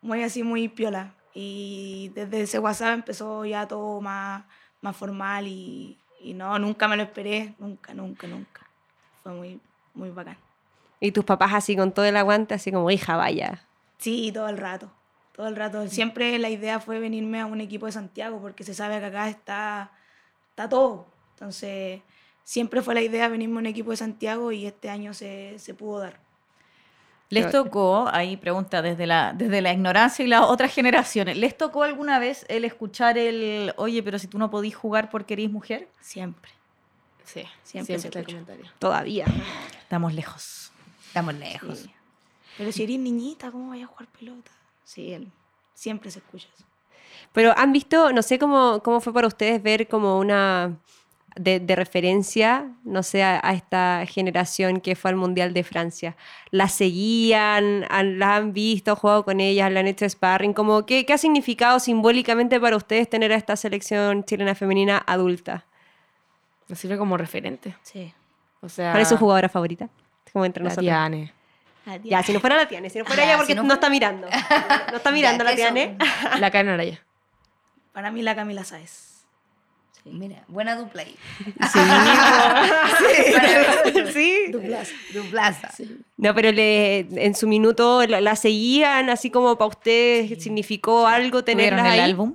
muy 0.00 0.22
así, 0.22 0.44
muy 0.44 0.68
piola. 0.68 1.14
Y 1.34 2.12
desde 2.14 2.42
ese 2.42 2.60
WhatsApp 2.60 2.94
empezó 2.94 3.44
ya 3.44 3.66
todo 3.66 4.00
más, 4.00 4.44
más 4.82 4.96
formal 4.96 5.48
y, 5.48 5.98
y 6.20 6.32
no, 6.32 6.56
nunca 6.60 6.86
me 6.86 6.96
lo 6.96 7.02
esperé, 7.02 7.54
nunca, 7.58 7.92
nunca, 7.92 8.28
nunca. 8.28 8.60
Fue 9.24 9.32
muy, 9.32 9.60
muy 9.94 10.10
bacán. 10.10 10.36
¿Y 11.00 11.10
tus 11.10 11.24
papás 11.24 11.54
así 11.54 11.74
con 11.74 11.90
todo 11.90 12.04
el 12.04 12.16
aguante, 12.16 12.54
así 12.54 12.70
como 12.70 12.88
hija, 12.90 13.16
vaya? 13.16 13.64
Sí, 13.98 14.30
todo 14.32 14.48
el 14.48 14.58
rato, 14.58 14.92
todo 15.34 15.48
el 15.48 15.56
rato. 15.56 15.86
Siempre 15.88 16.38
la 16.38 16.48
idea 16.48 16.80
fue 16.80 16.98
venirme 16.98 17.40
a 17.40 17.46
un 17.46 17.60
equipo 17.60 17.86
de 17.86 17.92
Santiago 17.92 18.40
porque 18.40 18.64
se 18.64 18.74
sabe 18.74 18.98
que 19.00 19.06
acá 19.06 19.28
está, 19.28 19.90
está 20.50 20.68
todo. 20.68 21.06
Entonces, 21.34 22.00
siempre 22.44 22.82
fue 22.82 22.94
la 22.94 23.02
idea 23.02 23.28
venirme 23.28 23.56
a 23.56 23.58
un 23.58 23.66
equipo 23.66 23.90
de 23.90 23.96
Santiago 23.96 24.52
y 24.52 24.66
este 24.66 24.88
año 24.90 25.12
se, 25.12 25.58
se 25.58 25.74
pudo 25.74 26.00
dar. 26.00 26.20
¿Les 27.30 27.50
tocó, 27.50 28.08
ahí 28.12 28.36
pregunta 28.36 28.80
desde 28.80 29.06
la, 29.06 29.32
desde 29.32 29.60
la 29.60 29.72
ignorancia 29.72 30.24
y 30.24 30.28
las 30.28 30.42
otras 30.42 30.72
generaciones, 30.72 31.36
¿les 31.36 31.56
tocó 31.56 31.82
alguna 31.82 32.20
vez 32.20 32.46
el 32.48 32.64
escuchar 32.64 33.18
el, 33.18 33.72
oye, 33.76 34.04
pero 34.04 34.20
si 34.20 34.28
tú 34.28 34.38
no 34.38 34.50
podís 34.50 34.76
jugar 34.76 35.10
porque 35.10 35.34
eres 35.34 35.50
mujer? 35.50 35.88
Siempre. 36.00 36.52
Sí, 37.24 37.42
siempre, 37.64 37.98
siempre 37.98 38.20
el 38.20 38.26
comentario. 38.26 38.66
Todavía. 38.78 39.24
Estamos 39.80 40.14
lejos. 40.14 40.70
Estamos 41.08 41.34
lejos. 41.34 41.86
Pero 42.56 42.70
si 42.70 42.84
eres 42.84 42.98
niñita, 43.00 43.50
¿cómo 43.50 43.70
vayas 43.70 43.88
a 43.88 43.92
jugar 43.92 44.06
pelota? 44.08 44.50
Sí, 44.84 45.16
siempre 45.74 46.10
se 46.10 46.20
escucha 46.20 46.48
eso. 46.54 46.64
Pero 47.32 47.52
han 47.56 47.72
visto, 47.72 48.12
no 48.12 48.22
sé 48.22 48.38
cómo, 48.38 48.80
cómo 48.82 49.00
fue 49.00 49.12
para 49.12 49.26
ustedes 49.26 49.62
ver 49.62 49.88
como 49.88 50.18
una 50.18 50.78
de, 51.36 51.74
referencia, 51.74 52.70
no 52.84 53.02
sé, 53.02 53.22
a, 53.22 53.40
esta 53.52 54.04
generación 54.06 54.80
que 54.80 54.94
fue 54.94 55.10
al 55.10 55.16
Mundial 55.16 55.52
de 55.52 55.64
Francia? 55.64 56.16
¿La 56.50 56.68
seguían? 56.68 57.86
¿La 58.18 58.36
han 58.36 58.52
visto, 58.52 58.94
jugado 58.94 59.24
con 59.24 59.40
ellas? 59.40 59.70
¿La 59.72 59.80
han 59.80 59.88
hecho 59.88 60.08
sparring? 60.08 60.52
Como, 60.52 60.86
¿qué, 60.86 61.04
¿Qué 61.04 61.12
ha 61.12 61.18
significado 61.18 61.80
simbólicamente 61.80 62.60
para 62.60 62.76
ustedes 62.76 63.08
tener 63.10 63.32
a 63.32 63.36
esta 63.36 63.56
selección 63.56 64.24
chilena 64.24 64.54
femenina 64.54 65.02
adulta? 65.06 65.64
Nos 66.68 66.78
sirve 66.78 66.96
como 66.96 67.16
referente. 67.16 67.76
Sí. 67.82 68.12
O 68.60 68.68
sea, 68.68 68.92
¿Cuál 68.92 69.02
es 69.02 69.08
su 69.08 69.16
jugadora 69.16 69.48
favorita? 69.48 69.88
Como 70.32 70.44
entre 70.44 70.62
nosotros. 70.62 70.86
Ya, 72.04 72.22
si 72.22 72.32
no 72.32 72.40
fuera 72.40 72.56
la 72.56 72.66
Tiane, 72.66 72.88
si 72.90 72.98
no 72.98 73.04
fuera 73.04 73.24
ella 73.24 73.36
porque 73.36 73.54
no, 73.54 73.72
está 73.72 73.90
mirando. 73.90 74.26
No 74.90 74.96
está 74.96 75.10
mirando 75.10 75.44
la 75.44 75.54
Tiane. 75.54 75.96
La 76.38 76.50
Karen 76.50 76.70
Araya. 76.72 77.04
Para 77.92 78.10
mí 78.10 78.22
la 78.22 78.34
Camila 78.34 78.64
Sáez. 78.64 79.12
Mira, 80.06 80.44
buena 80.48 80.76
dupla 80.76 81.02
ahí. 81.02 81.16
Sí, 83.84 84.12
sí. 84.12 84.52
Duplaza. 84.52 84.92
Duplaza. 85.12 85.70
No, 86.16 86.34
pero 86.34 86.52
le, 86.52 87.00
en 87.10 87.34
su 87.34 87.46
minuto 87.48 88.06
la, 88.06 88.20
la 88.20 88.36
seguían, 88.36 89.10
así 89.10 89.30
como 89.30 89.56
para 89.56 89.68
ustedes 89.68 90.42
significó 90.42 91.06
algo 91.06 91.42
tenerlas 91.44 91.80
¿Tuvieron 91.80 91.92
el 91.94 92.00
ahí. 92.00 92.10
álbum? 92.10 92.34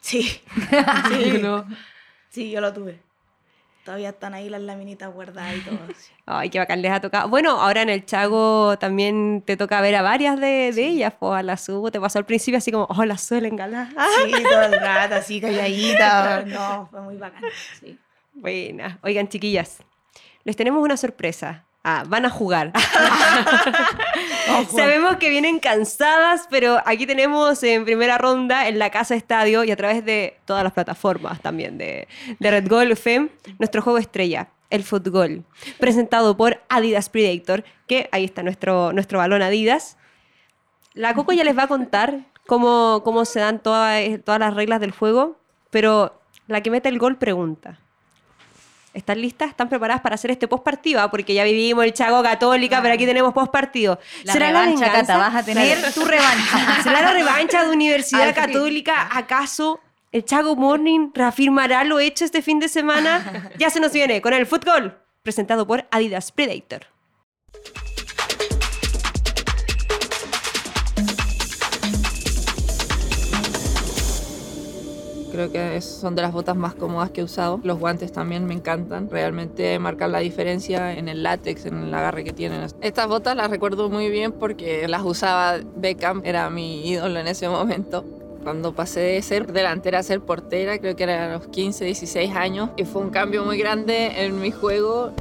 Sí, 0.00 0.22
Sí, 1.08 1.38
no. 1.40 1.66
sí, 2.30 2.50
yo 2.50 2.60
lo 2.60 2.72
tuve. 2.72 3.00
Todavía 3.84 4.10
están 4.10 4.34
ahí 4.34 4.48
las 4.50 4.60
laminitas 4.60 5.12
guardadas 5.12 5.56
y 5.56 5.60
todo. 5.60 5.78
Ay, 6.26 6.50
qué 6.50 6.58
bacán 6.58 6.82
les 6.82 6.92
ha 6.92 7.00
tocado. 7.00 7.28
Bueno, 7.28 7.60
ahora 7.60 7.82
en 7.82 7.88
el 7.88 8.04
Chago 8.04 8.78
también 8.78 9.42
te 9.46 9.56
toca 9.56 9.80
ver 9.80 9.96
a 9.96 10.02
varias 10.02 10.38
de, 10.38 10.72
de 10.72 10.86
ellas. 10.86 11.14
Pues 11.18 11.32
a 11.32 11.42
la 11.42 11.56
Subo 11.56 11.90
te 11.90 12.00
pasó 12.00 12.18
al 12.18 12.26
principio 12.26 12.58
así 12.58 12.70
como, 12.70 12.86
oh, 12.90 13.04
la 13.04 13.16
suelen 13.16 13.56
ganar. 13.56 13.88
Sí, 13.88 14.42
todo 14.42 14.62
el 14.62 14.78
rato, 14.80 15.14
así 15.16 15.40
calladita. 15.40 16.44
No, 16.46 16.88
fue 16.90 17.00
muy 17.00 17.16
bacán. 17.16 17.42
Sí. 17.80 17.98
buena. 18.34 18.98
Oigan, 19.02 19.28
chiquillas, 19.28 19.78
les 20.44 20.56
tenemos 20.56 20.82
una 20.82 20.96
sorpresa. 20.96 21.64
Ah, 21.82 22.04
van 22.06 22.26
a 22.26 22.30
jugar. 22.30 22.72
Sabemos 24.70 25.16
que 25.16 25.30
vienen 25.30 25.58
cansadas, 25.58 26.46
pero 26.50 26.78
aquí 26.84 27.06
tenemos 27.06 27.62
en 27.62 27.84
primera 27.84 28.18
ronda 28.18 28.68
en 28.68 28.78
la 28.78 28.90
Casa 28.90 29.14
Estadio 29.14 29.64
y 29.64 29.70
a 29.70 29.76
través 29.76 30.04
de 30.04 30.38
todas 30.44 30.62
las 30.62 30.74
plataformas 30.74 31.40
también 31.40 31.78
de, 31.78 32.06
de 32.38 32.50
Red 32.50 32.68
Gold 32.68 32.92
FM, 32.92 33.30
nuestro 33.58 33.80
juego 33.80 33.98
estrella, 33.98 34.48
el 34.68 34.84
fútbol, 34.84 35.44
presentado 35.78 36.36
por 36.36 36.60
Adidas 36.68 37.08
Predator, 37.08 37.64
que 37.86 38.10
ahí 38.12 38.24
está 38.24 38.42
nuestro, 38.42 38.92
nuestro 38.92 39.18
balón 39.18 39.40
Adidas. 39.40 39.96
La 40.92 41.14
Coco 41.14 41.32
ya 41.32 41.44
les 41.44 41.56
va 41.56 41.62
a 41.62 41.68
contar 41.68 42.26
cómo, 42.46 43.00
cómo 43.04 43.24
se 43.24 43.40
dan 43.40 43.58
todas, 43.62 44.02
todas 44.24 44.40
las 44.40 44.54
reglas 44.54 44.80
del 44.80 44.90
juego, 44.90 45.38
pero 45.70 46.20
la 46.46 46.62
que 46.62 46.70
mete 46.70 46.90
el 46.90 46.98
gol 46.98 47.16
pregunta. 47.16 47.80
¿Están 48.92 49.20
listas? 49.20 49.50
¿Están 49.50 49.68
preparadas 49.68 50.02
para 50.02 50.16
hacer 50.16 50.32
este 50.32 50.48
post 50.48 50.64
partido? 50.64 51.08
Porque 51.10 51.32
ya 51.32 51.44
vivimos 51.44 51.84
el 51.84 51.92
Chago 51.92 52.22
Católica, 52.22 52.82
pero 52.82 52.94
aquí 52.94 53.06
tenemos 53.06 53.32
post 53.32 53.52
partido. 53.52 54.00
La 54.24 54.34
revancha, 54.34 54.90
Cata, 54.90 55.16
vas 55.16 55.34
a 55.34 55.44
tener 55.44 55.78
tu 55.92 56.04
revancha. 56.04 56.80
¿Será 56.82 57.02
la 57.02 57.12
revancha 57.12 57.64
de 57.64 57.70
Universidad 57.70 58.28
Al. 58.28 58.34
Católica? 58.34 59.08
¿Acaso 59.12 59.80
el 60.10 60.24
Chago 60.24 60.56
Morning 60.56 61.10
reafirmará 61.14 61.84
lo 61.84 62.00
hecho 62.00 62.24
este 62.24 62.42
fin 62.42 62.58
de 62.58 62.68
semana? 62.68 63.50
Ya 63.58 63.70
se 63.70 63.78
nos 63.78 63.92
viene 63.92 64.20
con 64.20 64.32
el 64.32 64.44
fútbol, 64.46 64.98
presentado 65.22 65.66
por 65.66 65.86
Adidas 65.92 66.32
Predator. 66.32 66.86
Creo 75.40 75.52
que 75.52 75.80
son 75.80 76.14
de 76.14 76.20
las 76.20 76.32
botas 76.32 76.54
más 76.54 76.74
cómodas 76.74 77.10
que 77.12 77.22
he 77.22 77.24
usado. 77.24 77.60
Los 77.64 77.78
guantes 77.78 78.12
también 78.12 78.44
me 78.44 78.52
encantan. 78.52 79.08
Realmente 79.08 79.78
marcan 79.78 80.12
la 80.12 80.18
diferencia 80.18 80.92
en 80.92 81.08
el 81.08 81.22
látex, 81.22 81.64
en 81.64 81.84
el 81.84 81.94
agarre 81.94 82.24
que 82.24 82.34
tienen. 82.34 82.66
Estas 82.82 83.08
botas 83.08 83.34
las 83.36 83.48
recuerdo 83.48 83.88
muy 83.88 84.10
bien 84.10 84.32
porque 84.32 84.86
las 84.86 85.02
usaba 85.02 85.58
Beckham, 85.76 86.20
era 86.26 86.50
mi 86.50 86.86
ídolo 86.86 87.18
en 87.18 87.26
ese 87.26 87.48
momento. 87.48 88.04
Cuando 88.42 88.74
pasé 88.74 89.00
de 89.00 89.22
ser 89.22 89.50
delantera 89.50 90.00
a 90.00 90.02
ser 90.02 90.20
portera, 90.20 90.78
creo 90.78 90.94
que 90.94 91.04
era 91.04 91.32
a 91.32 91.38
los 91.38 91.46
15, 91.46 91.86
16 91.86 92.36
años, 92.36 92.68
y 92.76 92.84
fue 92.84 93.00
un 93.00 93.08
cambio 93.08 93.42
muy 93.42 93.56
grande 93.56 94.22
en 94.22 94.42
mi 94.42 94.50
juego. 94.50 95.12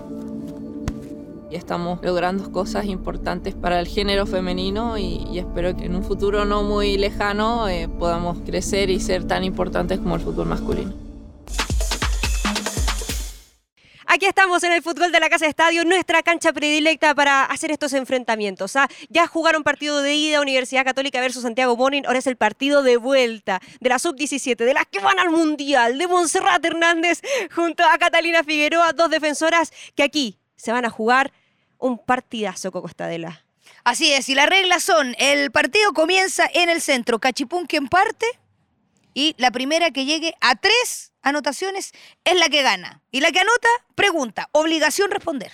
Y 1.52 1.56
estamos 1.56 2.00
logrando 2.04 2.52
cosas 2.52 2.86
importantes 2.86 3.56
para 3.56 3.80
el 3.80 3.88
género 3.88 4.28
femenino 4.28 5.00
y, 5.00 5.40
espero 5.40 5.76
que 5.76 5.86
en 5.86 5.96
un 5.96 6.04
futuro 6.04 6.46
no 6.46 6.62
muy 6.62 6.98
lejano 6.98 7.68
eh, 7.68 7.88
podamos 7.88 8.38
crecer 8.46 8.92
y 8.92 9.00
ser 9.00 9.26
tan 9.26 9.44
importantes 9.44 9.98
como 9.98 10.16
el 10.16 10.22
fútbol 10.22 10.46
masculino. 10.46 10.94
Aquí 14.12 14.26
estamos 14.26 14.64
en 14.64 14.74
el 14.74 14.82
fútbol 14.82 15.12
de 15.12 15.20
la 15.20 15.30
Casa 15.30 15.46
Estadio, 15.46 15.86
nuestra 15.86 16.24
cancha 16.24 16.52
predilecta 16.52 17.14
para 17.14 17.46
hacer 17.46 17.72
estos 17.72 17.94
enfrentamientos. 17.94 18.76
¿ah? 18.76 18.88
Ya 19.10 19.28
jugaron 19.28 19.64
partido 19.64 20.02
de 20.02 20.16
ida 20.16 20.42
Universidad 20.42 20.84
Católica 20.84 21.22
versus 21.22 21.44
Santiago 21.44 21.76
Morning, 21.78 22.04
ahora 22.06 22.18
es 22.18 22.28
el 22.28 22.36
partido 22.36 22.84
de 22.84 22.98
vuelta 22.98 23.60
de 23.80 23.90
la 23.90 23.98
sub-17, 23.98 24.56
de 24.56 24.74
las 24.74 24.86
que 24.88 25.00
van 25.00 25.20
al 25.20 25.30
Mundial, 25.30 25.98
de 25.98 26.08
Montserrat 26.08 26.64
Hernández 26.66 27.22
junto 27.56 27.84
a 27.84 27.98
Catalina 27.98 28.44
Figueroa, 28.44 28.94
dos 28.94 29.12
defensoras 29.12 29.72
que 29.96 30.04
aquí 30.04 30.40
se 30.56 30.72
van 30.72 30.86
a 30.86 30.90
jugar 30.90 31.32
un 31.80 31.98
partidazo, 31.98 32.72
Coco 32.72 32.88
Estadela. 32.88 33.44
Así 33.84 34.14
es, 34.14 34.30
y 34.30 34.36
las 34.36 34.48
reglas 34.48 34.84
son, 34.84 35.16
el 35.18 35.52
partido 35.52 35.94
comienza 35.94 36.48
en 36.54 36.70
el 36.70 36.82
centro, 36.82 37.20
Cachipún 37.20 37.66
quien 37.66 37.88
parte, 37.88 38.28
y 39.14 39.36
la 39.38 39.52
primera 39.52 39.92
que 39.92 40.06
llegue 40.06 40.36
a 40.42 40.56
tres 40.56 41.14
anotaciones 41.22 41.94
es 42.24 42.36
la 42.38 42.50
que 42.50 42.62
gana. 42.62 43.02
Y 43.12 43.22
la 43.22 43.32
que 43.32 43.40
anota, 43.40 43.70
pregunta, 43.96 44.50
obligación 44.52 45.10
responder. 45.12 45.52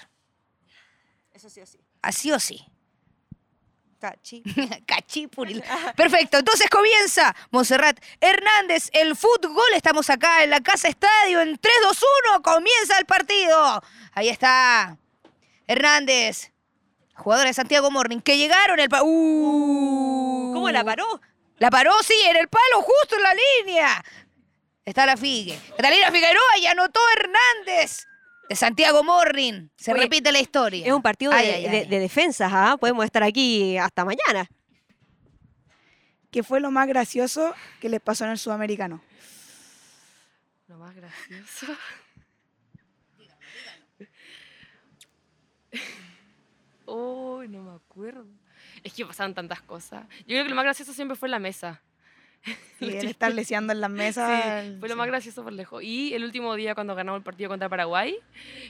Eso 1.34 1.50
sí 1.50 1.62
o 1.62 1.66
sí. 1.66 1.80
Así 2.02 2.32
o 2.32 2.40
sí. 2.40 2.66
Cachi. 4.00 4.44
Cachipuril. 4.86 5.64
Perfecto, 5.96 6.38
entonces 6.38 6.70
comienza 6.70 7.36
Monserrat 7.52 8.00
Hernández, 8.20 8.90
el 8.94 9.16
fútbol. 9.16 9.74
Estamos 9.74 10.10
acá 10.10 10.44
en 10.44 10.50
la 10.50 10.62
Casa 10.62 10.88
Estadio 10.88 11.42
en 11.42 11.58
3, 11.58 11.76
2, 11.82 12.04
1. 12.34 12.42
Comienza 12.42 13.00
el 13.00 13.06
partido. 13.06 13.82
Ahí 14.14 14.30
está 14.30 14.98
Hernández, 15.68 16.52
jugadora 17.16 17.50
de 17.50 17.54
Santiago 17.54 17.90
Morning, 17.92 18.20
que 18.20 18.38
llegaron 18.38 18.80
el... 18.80 18.90
pa- 18.90 19.02
Uh. 19.04 20.52
¿Cómo 20.54 20.70
la 20.72 20.84
paró? 20.84 21.22
La 21.58 21.70
paró, 21.70 21.92
sí, 22.04 22.14
en 22.30 22.36
el 22.38 22.48
palo, 22.48 22.82
justo 22.82 23.16
en 23.16 23.24
la 23.24 23.34
línea. 23.34 24.04
Está 24.84 25.06
la 25.06 25.18
Figue. 25.18 25.60
Catalina 25.76 26.12
Figueroa 26.12 26.58
y 26.62 26.66
anotó 26.68 27.00
Hernández. 27.18 28.06
De 28.48 28.56
Santiago 28.56 29.04
Morning. 29.04 29.70
Se 29.76 29.92
Oye, 29.92 30.04
repite 30.04 30.32
la 30.32 30.40
historia. 30.40 30.86
Es 30.86 30.94
un 30.94 31.02
partido 31.02 31.32
de, 31.32 31.38
Ay, 31.40 31.50
ay, 31.50 31.64
de- 31.64 31.70
ay. 31.80 31.86
de 31.88 32.00
defensas, 32.00 32.52
¿ah? 32.54 32.78
Podemos 32.80 33.04
estar 33.04 33.24
aquí 33.24 33.76
hasta 33.78 34.06
mañana. 34.06 34.48
¿Qué 36.30 36.44
fue 36.44 36.60
lo 36.60 36.70
más 36.70 36.88
gracioso 36.88 37.56
que 37.82 37.90
les 37.90 38.02
pasó 38.02 38.26
en 38.26 38.32
el 38.32 38.38
sudamericano? 38.38 39.02
Lo 40.68 40.78
más 40.78 40.94
gracioso. 40.96 41.68
Oh, 46.86 47.44
no 47.48 47.64
me 47.64 47.76
acuerdo. 47.76 48.26
Es 48.84 48.94
que 48.94 49.06
pasaron 49.06 49.34
tantas 49.34 49.62
cosas. 49.62 50.06
Yo 50.20 50.28
creo 50.28 50.44
que 50.44 50.50
lo 50.50 50.56
más 50.56 50.66
gracioso 50.66 50.94
siempre 50.94 51.16
fue 51.16 51.30
la 51.30 51.40
mesa. 51.40 51.82
Y 52.80 52.86
él 52.86 52.92
chistes. 52.92 53.10
estar 53.12 53.34
leseando 53.34 53.74
en 53.74 53.82
las 53.82 53.90
mesas. 53.90 54.64
Sí, 54.64 54.76
fue 54.80 54.88
lo 54.90 54.94
sí. 54.94 54.98
más 55.00 55.08
gracioso 55.08 55.44
por 55.44 55.52
lejos. 55.52 55.82
Y 55.82 56.14
el 56.14 56.24
último 56.24 56.54
día 56.56 56.76
cuando 56.76 56.94
ganamos 56.94 57.18
el 57.20 57.24
partido 57.24 57.50
contra 57.50 57.68
Paraguay, 57.70 58.16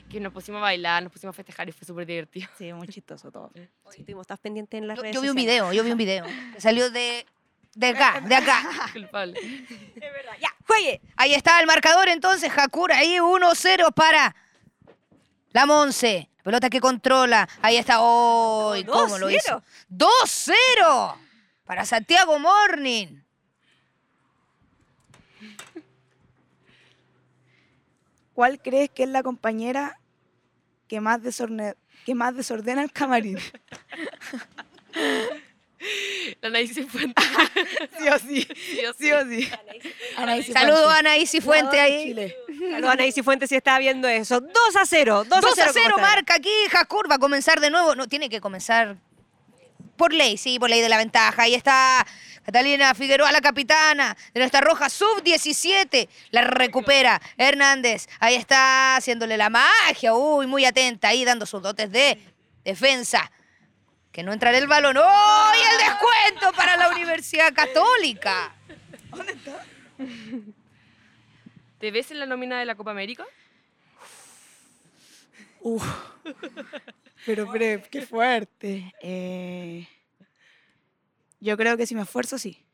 que 0.08 0.18
nos 0.18 0.32
pusimos 0.32 0.60
a 0.60 0.62
bailar, 0.62 1.02
nos 1.02 1.12
pusimos 1.12 1.34
a 1.34 1.36
festejar 1.36 1.68
y 1.68 1.72
fue 1.72 1.86
súper 1.86 2.06
divertido. 2.06 2.48
Sí, 2.56 2.72
muy 2.72 2.88
chistoso 2.88 3.30
todo. 3.30 3.52
Estuvimos, 3.90 4.22
estás 4.22 4.38
pendiente 4.38 4.78
en 4.78 4.88
las 4.88 4.96
Yo, 4.96 5.02
redes 5.02 5.14
yo 5.16 5.20
vi 5.20 5.28
un 5.28 5.34
sociales. 5.34 5.54
video, 5.54 5.72
yo 5.74 5.84
vi 5.84 5.90
un 5.90 5.98
video. 5.98 6.24
que 6.54 6.60
Salió 6.60 6.90
de, 6.90 7.26
de 7.74 7.86
acá, 7.88 8.22
de 8.22 8.34
acá. 8.34 8.62
Culpable. 8.94 9.38
Ya, 10.40 10.54
juegue. 10.66 11.02
Ahí 11.16 11.34
está 11.34 11.60
el 11.60 11.66
marcador 11.66 12.08
entonces, 12.08 12.50
Hakura, 12.56 12.96
ahí 12.96 13.16
1-0 13.18 13.92
para 13.92 14.34
la 15.52 15.66
Monse. 15.66 16.30
Pelota 16.46 16.70
que 16.70 16.80
controla. 16.80 17.48
Ahí 17.60 17.76
está. 17.76 17.96
¡Oh! 17.98 18.76
¿y 18.76 18.84
¿Cómo 18.84 19.18
lo 19.18 19.28
hizo? 19.28 19.64
2-0 19.90 21.16
para 21.64 21.84
Santiago 21.84 22.38
Morning. 22.38 23.20
¿Cuál 28.32 28.62
crees 28.62 28.90
que 28.90 29.02
es 29.02 29.08
la 29.08 29.24
compañera 29.24 29.98
que 30.86 31.00
más, 31.00 31.20
desorde- 31.20 31.74
que 32.04 32.14
más 32.14 32.36
desordena 32.36 32.84
el 32.84 32.92
camarín? 32.92 33.38
La 36.40 36.48
Anaís 36.48 36.72
Fuente. 36.88 37.22
sí 37.98 38.08
o 38.08 38.18
sí. 38.18 38.48
Sí 38.54 38.86
o 38.86 38.92
sí. 38.92 38.98
Sí 38.98 39.12
o 39.12 39.24
sí. 39.28 39.50
Anaís 40.16 40.46
Saludos 40.46 40.92
a 40.92 40.98
Anaísi 40.98 41.40
Fuente 41.40 41.66
Jugadora 41.66 41.84
de 41.84 41.94
ahí. 41.94 42.04
Chile. 42.04 42.36
Saludos 42.46 42.90
a 42.90 42.92
Anaísi 42.92 43.22
Fuentes 43.22 43.48
si 43.48 43.56
está 43.56 43.78
viendo 43.78 44.08
eso. 44.08 44.40
2 44.40 44.52
a 44.76 44.86
0. 44.86 45.24
2 45.28 45.40
2 45.40 45.58
a 45.58 45.72
0 45.72 45.72
¿cómo 45.74 45.82
está? 45.82 46.00
marca 46.00 46.34
aquí, 46.34 46.52
Jacur 46.70 47.10
va 47.10 47.16
a 47.16 47.18
comenzar 47.18 47.60
de 47.60 47.70
nuevo. 47.70 47.94
No, 47.94 48.08
tiene 48.08 48.28
que 48.28 48.40
comenzar 48.40 48.96
por 49.96 50.12
ley, 50.12 50.36
sí, 50.36 50.58
por 50.58 50.70
ley 50.70 50.80
de 50.80 50.88
la 50.88 50.98
ventaja. 50.98 51.42
Ahí 51.42 51.54
está 51.54 52.06
Catalina 52.44 52.94
Figueroa, 52.94 53.32
la 53.32 53.40
capitana 53.40 54.16
de 54.32 54.40
nuestra 54.40 54.60
roja 54.60 54.88
sub-17. 54.88 56.08
La 56.30 56.42
recupera 56.42 57.20
Hernández. 57.36 58.08
Ahí 58.20 58.34
está 58.34 58.96
haciéndole 58.96 59.36
la 59.36 59.50
magia. 59.50 60.14
Uy, 60.14 60.46
muy 60.46 60.64
atenta 60.64 61.08
ahí 61.08 61.24
dando 61.24 61.44
sus 61.44 61.60
dotes 61.60 61.90
de 61.90 62.18
defensa. 62.64 63.30
Que 64.16 64.22
no 64.22 64.32
entrará 64.32 64.56
el 64.56 64.66
balón. 64.66 64.96
¡Oh! 64.96 65.52
Y 65.54 65.74
el 65.74 65.90
descuento 65.90 66.50
para 66.56 66.78
la 66.78 66.88
Universidad 66.88 67.52
Católica. 67.52 68.56
¿Te 71.78 71.90
ves 71.90 72.10
en 72.10 72.20
la 72.20 72.24
nómina 72.24 72.58
de 72.58 72.64
la 72.64 72.76
Copa 72.76 72.92
América? 72.92 73.26
Uf. 75.60 75.84
Pero, 77.26 77.52
pero, 77.52 77.82
qué 77.90 78.06
fuerte. 78.06 78.94
Eh, 79.02 79.86
yo 81.40 81.58
creo 81.58 81.76
que 81.76 81.86
si 81.86 81.94
me 81.94 82.00
esfuerzo, 82.00 82.38
sí. 82.38 82.64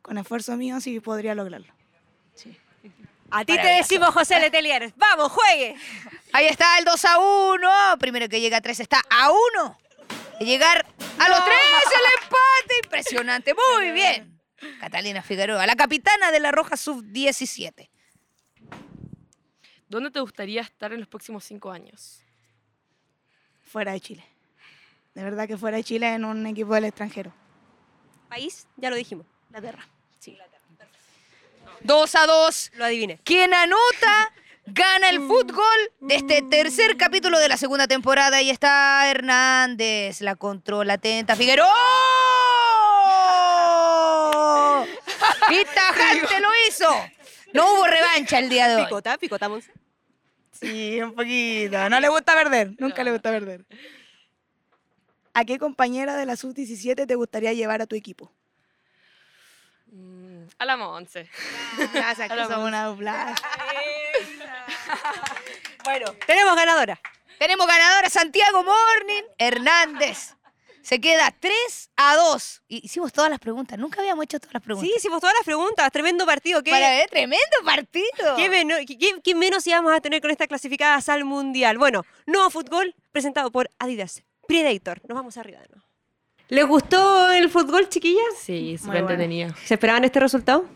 Con 0.00 0.16
esfuerzo 0.16 0.56
mío, 0.56 0.80
sí 0.80 1.00
podría 1.00 1.34
lograrlo. 1.34 1.74
Sí. 2.32 2.58
A 3.30 3.44
ti 3.44 3.56
te 3.56 3.66
decimos 3.66 4.08
José 4.14 4.40
Letelier. 4.40 4.94
¡Vamos, 4.96 5.32
juegue! 5.32 5.76
Ahí 6.32 6.46
está 6.46 6.78
el 6.78 6.86
2 6.86 7.04
a 7.04 7.18
1. 7.18 7.98
Primero 7.98 8.26
que 8.30 8.40
llega 8.40 8.56
a 8.56 8.62
3 8.62 8.80
está 8.80 9.02
a 9.10 9.30
1. 9.30 9.83
Llegar 10.40 10.86
a 11.18 11.28
los 11.28 11.44
3 11.44 11.56
el 11.94 12.22
empate. 12.22 12.74
Impresionante. 12.84 13.54
Muy 13.76 13.92
bien. 13.92 14.40
Catalina 14.80 15.22
Figueroa, 15.22 15.66
la 15.66 15.76
capitana 15.76 16.30
de 16.32 16.40
la 16.40 16.50
Roja 16.50 16.76
Sub-17. 16.76 17.90
¿Dónde 19.88 20.10
te 20.10 20.20
gustaría 20.20 20.62
estar 20.62 20.92
en 20.92 21.00
los 21.00 21.08
próximos 21.08 21.44
cinco 21.44 21.70
años? 21.70 22.22
Fuera 23.62 23.92
de 23.92 24.00
Chile. 24.00 24.24
De 25.14 25.22
verdad 25.22 25.46
que 25.46 25.56
fuera 25.56 25.76
de 25.76 25.84
Chile 25.84 26.12
en 26.14 26.24
un 26.24 26.46
equipo 26.46 26.74
del 26.74 26.86
extranjero. 26.86 27.32
País, 28.28 28.66
ya 28.76 28.90
lo 28.90 28.96
dijimos. 28.96 29.26
La 29.50 29.60
tierra. 29.60 29.86
Sí, 30.18 30.36
2 31.82 32.14
a 32.14 32.26
2. 32.26 32.72
lo 32.74 32.84
adiviné. 32.84 33.18
Quien 33.22 33.52
anota 33.52 34.32
gana 34.66 35.10
el 35.10 35.20
fútbol 35.20 35.92
de 36.00 36.16
este 36.16 36.42
tercer 36.42 36.96
capítulo 36.96 37.38
de 37.38 37.48
la 37.48 37.56
segunda 37.56 37.86
temporada. 37.86 38.42
Y 38.42 38.50
está 38.50 39.10
Hernández, 39.10 40.20
la 40.20 40.36
controla 40.36 40.94
atenta. 40.94 41.36
Figueroa. 41.36 41.68
¡Y 45.50 45.64
tajante 45.74 46.40
lo 46.40 46.48
hizo! 46.68 46.88
No 47.52 47.72
hubo 47.72 47.86
revancha 47.86 48.38
el 48.38 48.48
día 48.48 48.68
de 48.68 48.76
hoy. 48.76 48.84
Picota, 48.84 49.16
picotamos. 49.18 49.64
Sí, 50.52 51.00
un 51.02 51.14
poquito. 51.14 51.88
No 51.88 52.00
le 52.00 52.08
gusta 52.08 52.34
perder. 52.34 52.72
Nunca 52.78 53.04
le 53.04 53.12
gusta 53.12 53.30
perder. 53.30 53.64
¿A 55.34 55.44
qué 55.44 55.58
compañera 55.58 56.16
de 56.16 56.26
la 56.26 56.36
sub-17 56.36 57.06
te 57.06 57.14
gustaría 57.16 57.52
llevar 57.52 57.82
a 57.82 57.86
tu 57.86 57.96
equipo? 57.96 58.32
Mm, 59.86 60.44
a 60.58 60.64
la 60.64 60.76
Monse. 60.76 61.28
Gracias, 61.92 62.30
que 62.30 62.44
son 62.44 62.62
una 62.62 62.86
dupla. 62.86 63.34
Bueno, 65.84 66.06
tenemos 66.26 66.56
ganadora. 66.56 66.98
Tenemos 67.38 67.66
ganadora 67.66 68.08
Santiago 68.08 68.62
Morning 68.64 69.22
Hernández. 69.36 70.34
Se 70.82 71.00
queda 71.00 71.30
3 71.38 71.90
a 71.96 72.16
2. 72.16 72.62
Y 72.68 72.86
hicimos 72.86 73.12
todas 73.12 73.30
las 73.30 73.38
preguntas. 73.38 73.78
Nunca 73.78 74.00
habíamos 74.00 74.24
hecho 74.24 74.38
todas 74.40 74.54
las 74.54 74.62
preguntas. 74.62 74.88
Sí, 74.90 74.94
hicimos 74.96 75.20
todas 75.20 75.34
las 75.38 75.44
preguntas. 75.44 75.90
Tremendo 75.92 76.24
partido. 76.26 76.62
¿Qué, 76.62 76.70
Para 76.70 76.88
ver, 76.90 77.08
tremendo 77.10 77.56
partido. 77.64 78.36
qué 78.36 78.48
meno- 78.50 78.76
qué- 78.86 78.98
qué- 78.98 79.20
qué 79.22 79.34
menos 79.34 79.66
íbamos 79.66 79.92
a 79.94 80.00
tener 80.00 80.20
con 80.22 80.30
esta 80.30 80.46
clasificada 80.46 81.00
al 81.06 81.24
Mundial? 81.24 81.76
Bueno, 81.78 82.02
nuevo 82.26 82.48
fútbol 82.50 82.94
presentado 83.12 83.50
por 83.50 83.70
Adidas. 83.78 84.22
Predator. 84.46 85.00
Nos 85.08 85.16
vamos 85.16 85.36
arriba 85.38 85.60
de 85.60 85.68
nuevo. 85.68 85.86
¿Les 86.48 86.66
gustó 86.66 87.30
el 87.30 87.50
fútbol, 87.50 87.88
chiquillas? 87.88 88.22
Sí, 88.42 88.76
súper 88.76 89.02
bueno. 89.02 89.10
entretenido. 89.10 89.54
¿Se 89.64 89.74
esperaban 89.74 90.04
este 90.04 90.20
resultado? 90.20 90.66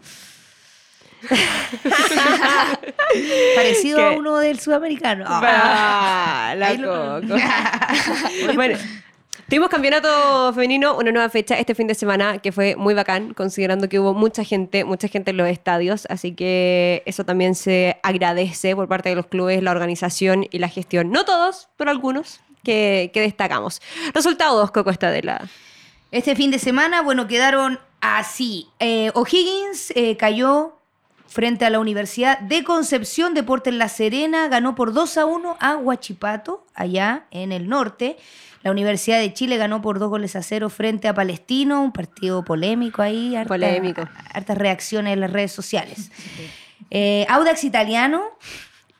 Parecido 3.56 3.98
¿Qué? 3.98 4.04
a 4.04 4.10
uno 4.10 4.38
del 4.38 4.60
sudamericano. 4.60 5.24
Ah, 5.26 6.54
la 6.56 6.74
lo- 6.74 7.20
coco. 7.20 7.34
bueno, 8.54 8.78
tuvimos 9.48 9.68
campeonato 9.68 10.52
femenino, 10.54 10.96
una 10.96 11.12
nueva 11.12 11.28
fecha 11.28 11.58
este 11.58 11.74
fin 11.74 11.86
de 11.86 11.94
semana 11.94 12.38
que 12.38 12.52
fue 12.52 12.76
muy 12.76 12.94
bacán, 12.94 13.34
considerando 13.34 13.88
que 13.88 13.98
hubo 13.98 14.14
mucha 14.14 14.44
gente, 14.44 14.84
mucha 14.84 15.08
gente 15.08 15.30
en 15.30 15.36
los 15.38 15.48
estadios, 15.48 16.06
así 16.10 16.34
que 16.34 17.02
eso 17.06 17.24
también 17.24 17.54
se 17.54 17.98
agradece 18.02 18.76
por 18.76 18.88
parte 18.88 19.08
de 19.08 19.16
los 19.16 19.26
clubes, 19.26 19.62
la 19.62 19.70
organización 19.70 20.46
y 20.50 20.58
la 20.58 20.68
gestión. 20.68 21.10
No 21.10 21.24
todos, 21.24 21.68
pero 21.76 21.90
algunos 21.90 22.40
que, 22.64 23.10
que 23.14 23.20
destacamos. 23.20 23.80
Resultados, 24.14 24.70
Coco 24.70 24.90
Estadela. 24.90 25.48
Este 26.10 26.34
fin 26.34 26.50
de 26.50 26.58
semana, 26.58 27.02
bueno, 27.02 27.26
quedaron 27.28 27.78
así. 28.00 28.66
Eh, 28.80 29.10
O'Higgins 29.14 29.92
eh, 29.94 30.16
cayó 30.16 30.77
frente 31.28 31.64
a 31.64 31.70
la 31.70 31.78
Universidad 31.78 32.38
de 32.40 32.64
Concepción 32.64 33.34
Deportes 33.34 33.72
La 33.74 33.88
Serena, 33.88 34.48
ganó 34.48 34.74
por 34.74 34.92
2 34.92 35.16
a 35.18 35.26
1 35.26 35.56
a 35.60 35.76
Huachipato, 35.76 36.66
allá 36.74 37.26
en 37.30 37.52
el 37.52 37.68
norte. 37.68 38.16
La 38.62 38.72
Universidad 38.72 39.20
de 39.20 39.32
Chile 39.32 39.56
ganó 39.56 39.80
por 39.80 40.00
dos 40.00 40.10
goles 40.10 40.34
a 40.34 40.42
cero 40.42 40.68
frente 40.68 41.06
a 41.06 41.14
Palestino, 41.14 41.80
un 41.80 41.92
partido 41.92 42.44
polémico 42.44 43.02
ahí. 43.02 43.36
harta- 43.36 43.48
Polémico. 43.48 44.02
Hartas 44.34 44.58
reacciones 44.58 45.12
en 45.12 45.20
las 45.20 45.32
redes 45.32 45.52
sociales. 45.52 46.10
Eh, 46.90 47.24
Audax 47.28 47.62
Italiano 47.62 48.24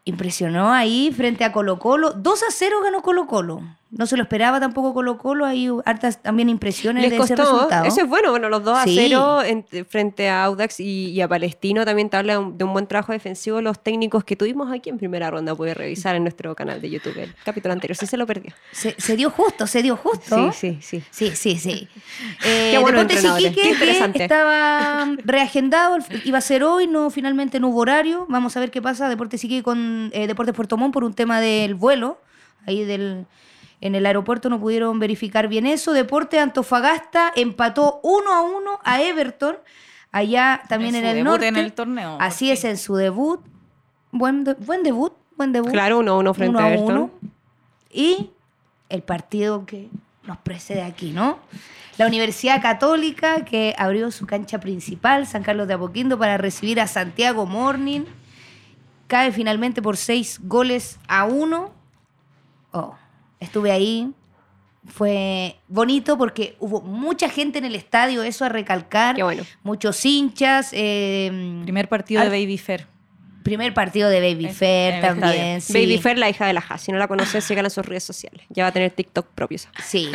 impresionó 0.04 0.72
ahí 0.72 1.12
frente 1.14 1.44
a 1.44 1.50
Colo 1.52 1.78
Colo. 1.78 2.12
2 2.12 2.42
a 2.44 2.46
0 2.50 2.76
ganó 2.84 3.02
Colo 3.02 3.26
Colo. 3.26 3.62
No 3.90 4.06
se 4.06 4.18
lo 4.18 4.22
esperaba 4.22 4.60
tampoco 4.60 4.92
Colo 4.92 5.16
Colo. 5.16 5.46
Hay 5.46 5.66
hartas 5.86 6.20
también 6.20 6.50
impresiones 6.50 7.02
Les 7.02 7.10
de 7.10 7.16
ese 7.16 7.34
costó, 7.34 7.52
resultado. 7.54 7.84
eso 7.86 8.02
es 8.02 8.06
bueno, 8.08 8.30
bueno, 8.30 8.50
los 8.50 8.62
2 8.62 8.76
a 8.78 8.84
Sí. 8.84 8.94
0 8.98 9.42
en- 9.44 9.64
frente 9.88 10.28
a 10.28 10.44
Audax 10.44 10.80
y, 10.80 11.06
y 11.10 11.20
a 11.22 11.28
Palestino 11.28 11.86
también 11.86 12.10
te 12.10 12.18
habla 12.18 12.34
de 12.34 12.38
un, 12.38 12.58
de 12.58 12.64
un 12.64 12.74
buen 12.74 12.86
trabajo 12.86 13.12
defensivo 13.12 13.62
los 13.62 13.82
técnicos 13.82 14.24
que 14.24 14.36
tuvimos 14.36 14.70
aquí 14.70 14.90
en 14.90 14.98
primera 14.98 15.30
ronda, 15.30 15.54
puede 15.54 15.72
revisar 15.72 16.14
en 16.16 16.22
nuestro 16.24 16.54
canal 16.54 16.82
de 16.82 16.90
YouTube 16.90 17.16
el 17.16 17.34
capítulo 17.44 17.72
anterior, 17.72 17.96
si 17.96 18.06
se 18.06 18.18
lo 18.18 18.26
perdió. 18.26 18.52
Se, 18.72 18.94
se 18.98 19.16
dio 19.16 19.30
justo, 19.30 19.66
se 19.66 19.82
dio 19.82 19.96
justo. 19.96 20.52
Sí, 20.52 20.78
sí, 20.82 21.02
sí. 21.10 21.30
Sí, 21.34 21.36
sí, 21.36 21.56
sí. 21.58 21.88
Eh, 22.44 22.70
Qué 22.72 22.78
bueno 22.78 23.00
Iquique, 23.02 23.52
qué 23.54 24.12
que 24.12 24.22
estaba 24.24 25.06
reagendado, 25.24 25.96
iba 26.24 26.38
a 26.38 26.42
ser 26.42 26.62
hoy, 26.62 26.86
no, 26.86 27.10
finalmente 27.10 27.58
no 27.60 27.68
hubo 27.68 27.80
horario. 27.80 28.26
Vamos 28.28 28.56
a 28.56 28.60
ver 28.60 28.70
qué 28.70 28.82
pasa. 28.82 29.08
Deportes 29.08 29.42
Iquique 29.44 29.62
con 29.62 30.10
eh, 30.12 30.26
Deportes 30.26 30.54
Puerto 30.54 30.76
Montt 30.76 30.92
por 30.92 31.04
un 31.04 31.14
tema 31.14 31.40
del 31.40 31.74
vuelo. 31.74 32.20
Ahí 32.66 32.84
del, 32.84 33.26
en 33.80 33.94
el 33.94 34.06
aeropuerto 34.06 34.48
no 34.50 34.58
pudieron 34.60 34.98
verificar 34.98 35.48
bien 35.48 35.66
eso. 35.66 35.92
Deportes 35.92 36.40
Antofagasta 36.40 37.32
empató 37.36 38.00
1 38.02 38.32
a 38.32 38.42
1 38.42 38.80
a 38.84 39.02
Everton. 39.02 39.56
Allá 40.10 40.62
también 40.68 40.94
En 40.94 41.04
el 41.04 41.14
debut 41.16 41.30
norte. 41.30 41.48
en 41.48 41.56
el 41.56 41.72
torneo, 41.74 42.16
Así 42.20 42.50
es, 42.50 42.64
en 42.64 42.76
su 42.78 42.96
debut. 42.96 43.40
Buen, 44.10 44.44
de- 44.44 44.54
buen 44.54 44.82
debut, 44.82 45.12
buen 45.36 45.52
debut. 45.52 45.70
Claro, 45.70 45.98
1-1 46.00 46.34
frente 46.34 46.56
Uno 46.56 46.66
a 46.66 46.68
Everton. 46.72 46.96
uno. 46.96 47.10
Y 47.90 48.30
el 48.88 49.02
partido 49.02 49.66
que 49.66 49.88
nos 50.24 50.38
precede 50.38 50.82
aquí, 50.82 51.10
¿no? 51.10 51.38
La 51.98 52.06
Universidad 52.06 52.62
Católica 52.62 53.44
que 53.44 53.74
abrió 53.76 54.10
su 54.10 54.26
cancha 54.26 54.60
principal, 54.60 55.26
San 55.26 55.42
Carlos 55.42 55.68
de 55.68 55.74
Apoquindo, 55.74 56.18
para 56.18 56.38
recibir 56.38 56.80
a 56.80 56.86
Santiago 56.86 57.44
Morning. 57.44 58.02
Cae 59.08 59.32
finalmente 59.32 59.82
por 59.82 59.96
seis 59.96 60.38
goles 60.42 60.98
a 61.08 61.24
uno. 61.24 61.70
Oh, 62.72 62.94
estuve 63.40 63.70
ahí. 63.72 64.10
Fue 64.86 65.56
bonito 65.68 66.16
porque 66.16 66.56
hubo 66.60 66.80
mucha 66.80 67.28
gente 67.28 67.58
en 67.58 67.64
el 67.66 67.74
estadio, 67.74 68.22
eso 68.22 68.44
a 68.44 68.48
recalcar. 68.48 69.16
Qué 69.16 69.22
bueno. 69.22 69.42
Muchos 69.62 70.02
hinchas. 70.04 70.70
eh, 70.72 71.60
Primer 71.64 71.88
partido 71.88 72.22
de 72.22 72.28
Baby 72.28 72.56
Fair. 72.58 72.86
primer 73.42 73.74
partido 73.74 74.08
de 74.08 74.20
Baby 74.20 74.46
En- 74.46 74.54
Fair 74.54 75.00
también. 75.02 75.60
sí. 75.60 75.72
Baby 75.72 75.98
Fer, 75.98 76.16
la 76.18 76.30
hija 76.30 76.46
de 76.46 76.52
la 76.54 76.60
Has. 76.66 76.82
Si 76.82 76.92
no 76.92 76.98
la 76.98 77.08
conoces, 77.08 77.44
síganla 77.44 77.66
en 77.66 77.70
sus 77.70 77.84
redes 77.84 78.04
sociales. 78.04 78.46
Ya 78.50 78.62
va 78.64 78.68
a 78.68 78.72
tener 78.72 78.90
TikTok 78.92 79.26
propio. 79.34 79.58
Sí. 79.82 80.10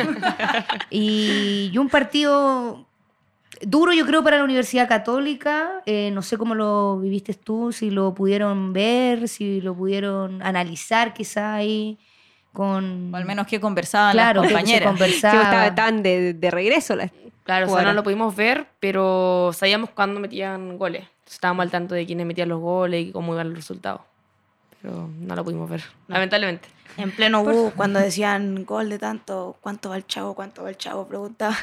y, 0.90 1.70
y 1.72 1.78
un 1.78 1.88
partido 1.88 2.86
duro, 3.62 3.92
yo 3.92 4.04
creo, 4.06 4.22
para 4.24 4.38
la 4.38 4.44
Universidad 4.44 4.88
Católica. 4.88 5.82
Eh, 5.86 6.10
no 6.12 6.22
sé 6.22 6.36
cómo 6.36 6.54
lo 6.54 6.98
viviste 6.98 7.34
tú, 7.34 7.70
si 7.72 7.90
lo 7.90 8.14
pudieron 8.14 8.72
ver, 8.72 9.28
si 9.28 9.60
lo 9.60 9.74
pudieron 9.76 10.42
analizar 10.42 11.12
quizá 11.14 11.54
ahí 11.54 11.98
con... 12.54 13.12
O 13.12 13.16
al 13.18 13.26
menos 13.26 13.46
que 13.46 13.60
conversaban 13.60 14.12
claro, 14.12 14.40
las 14.42 14.50
compañeras. 14.50 14.80
Sí, 14.94 14.98
conversaba. 14.98 15.42
estaba 15.42 15.74
tan 15.74 16.02
de, 16.02 16.32
de 16.32 16.50
regreso. 16.50 16.96
La, 16.96 17.10
Claro, 17.44 17.70
o 17.70 17.74
sea, 17.76 17.82
no 17.84 17.92
lo 17.92 18.02
pudimos 18.02 18.34
ver, 18.34 18.66
pero 18.80 19.50
sabíamos 19.52 19.90
cuándo 19.90 20.18
metían 20.18 20.78
goles. 20.78 21.02
Entonces, 21.02 21.34
Estábamos 21.34 21.64
al 21.64 21.70
tanto 21.70 21.94
de 21.94 22.06
quiénes 22.06 22.24
metían 22.24 22.48
los 22.48 22.58
goles 22.58 23.06
y 23.08 23.12
cómo 23.12 23.34
iban 23.34 23.48
los 23.50 23.56
resultados. 23.58 24.00
Pero 24.80 25.10
no 25.20 25.36
lo 25.36 25.44
pudimos 25.44 25.68
ver, 25.68 25.82
lamentablemente. 26.08 26.66
En 26.96 27.10
pleno 27.10 27.44
bus, 27.44 27.72
cuando 27.76 27.98
decían 28.00 28.64
gol 28.64 28.88
de 28.88 28.98
tanto, 28.98 29.56
¿cuánto 29.60 29.90
va 29.90 29.96
el 29.96 30.06
chavo? 30.06 30.32
¿Cuánto 30.34 30.62
va 30.62 30.70
el 30.70 30.78
chavo? 30.78 31.06
Preguntaba. 31.06 31.54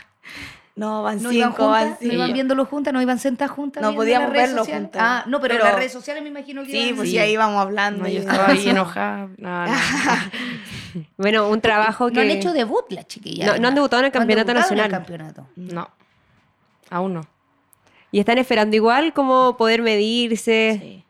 No, 0.76 1.02
van 1.04 1.22
¿No 1.24 1.32
iban 1.32 1.50
cinco, 1.52 1.68
van 1.68 1.82
juntas? 1.84 2.02
¿No 2.02 2.10
cinco. 2.10 2.14
iban 2.16 2.34
viéndolo 2.34 2.66
juntas? 2.66 2.94
¿No 2.94 3.02
iban 3.02 3.18
sentadas 3.20 3.52
juntas? 3.52 3.82
No 3.84 3.94
podíamos 3.96 4.28
las 4.30 4.34
redes 4.34 4.48
verlo 4.50 4.62
sociales? 4.64 4.84
juntas. 4.84 5.02
Ah, 5.04 5.24
no, 5.28 5.40
pero, 5.42 5.56
Pero- 5.56 5.66
las 5.66 5.76
redes 5.76 5.92
sociales 5.94 6.22
me 6.24 6.30
imagino 6.30 6.64
que 6.64 6.72
Sí, 6.72 6.78
iban- 6.90 6.96
pues 6.98 7.10
Sí. 7.10 7.14
sí, 7.16 7.20
ahí 7.20 7.32
íbamos 7.34 7.60
hablando. 7.60 8.04
No, 8.04 8.10
yo 8.10 8.20
estaba 8.20 8.48
ahí 8.50 8.70
enojada. 8.70 9.30
No, 9.38 9.66
no. 9.66 9.74
bueno, 11.18 11.50
un 11.50 11.62
trabajo 11.62 12.08
que... 12.10 12.14
No 12.16 12.22
han 12.22 12.30
hecho 12.32 12.54
debut 12.54 12.86
las 12.90 13.08
chiquillas. 13.08 13.48
No- 13.48 13.58
no 13.62 13.68
han 13.70 13.76
debutado 13.76 14.02
en 14.02 14.06
el 14.08 14.12
No 14.14 14.20
han 14.20 14.28
campeonato 14.28 14.48
debutado 14.54 14.74
en 14.74 14.80
el 14.80 14.92
nacional. 14.92 15.32
campeonato. 15.36 15.48
No, 15.56 15.90
aún 16.90 17.14
no. 17.14 17.22
Y 18.12 18.20
están 18.20 18.38
esperando 18.38 18.76
igual 18.76 19.14
como 19.14 19.56
poder 19.58 19.82
medirse. 19.82 20.78
Sí, 20.82 21.06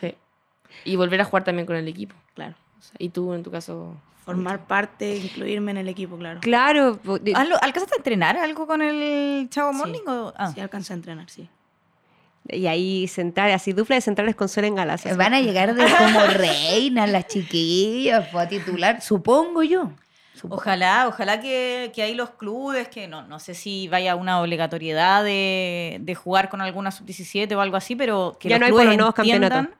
Sí. 0.00 0.14
Y 0.84 0.96
volver 0.96 1.20
a 1.20 1.24
jugar 1.24 1.44
también 1.44 1.66
con 1.66 1.76
el 1.76 1.86
equipo. 1.88 2.14
claro. 2.34 2.54
O 2.78 2.82
sea, 2.82 2.94
y 2.98 3.08
tú, 3.08 3.32
en 3.34 3.42
tu 3.42 3.50
caso, 3.50 3.94
Formar 4.24 4.66
parte, 4.66 5.16
incluirme 5.16 5.70
en 5.72 5.78
el 5.78 5.88
equipo, 5.88 6.16
claro. 6.18 6.40
Claro. 6.40 6.98
po- 7.02 7.18
de- 7.18 7.32
¿Algo- 7.34 7.56
¿Alcanzaste 7.60 7.94
a 7.94 7.98
entrenar 7.98 8.36
algo 8.36 8.66
con 8.66 8.82
el 8.82 9.48
Chavo 9.50 9.72
Morning? 9.72 10.02
o- 10.06 10.32
ah. 10.36 10.52
Sí, 10.54 10.60
alcancé 10.60 10.92
a 10.92 10.96
entrenar, 10.96 11.28
sí. 11.30 11.48
Y 12.48 12.66
ahí 12.66 13.06
centrales, 13.08 13.56
así 13.56 13.72
dupla 13.72 13.96
de 13.96 14.00
centrales 14.02 14.34
con 14.36 14.48
Sol 14.48 14.64
en 14.64 14.74
Galas. 14.74 15.04
Van 15.16 15.34
a 15.34 15.40
llegar 15.40 15.74
de 15.74 15.84
como 15.98 16.20
reinas 16.26 17.10
las 17.10 17.26
chiquillas, 17.26 18.30
fue 18.30 18.42
a 18.42 18.48
titular, 18.48 19.00
supongo 19.02 19.62
yo. 19.62 19.90
Ojalá, 20.48 21.08
ojalá 21.08 21.40
que, 21.40 21.90
que 21.92 22.02
ahí 22.02 22.14
los 22.14 22.30
clubes, 22.30 22.86
que 22.88 23.08
no, 23.08 23.26
no 23.26 23.40
sé 23.40 23.54
si 23.54 23.88
vaya 23.88 24.14
una 24.14 24.40
obligatoriedad 24.40 25.24
de, 25.24 25.98
de 26.00 26.14
jugar 26.14 26.48
con 26.48 26.60
alguna 26.60 26.92
sub-17 26.92 27.56
o 27.56 27.60
algo 27.60 27.76
así, 27.76 27.96
pero 27.96 28.36
que 28.38 28.48
Ya 28.48 28.56
los 28.56 28.60
no 28.60 28.66
hay 28.66 28.72
por 28.72 28.84
los 28.84 28.92
entiendan, 29.18 29.50
campeonatos. 29.50 29.78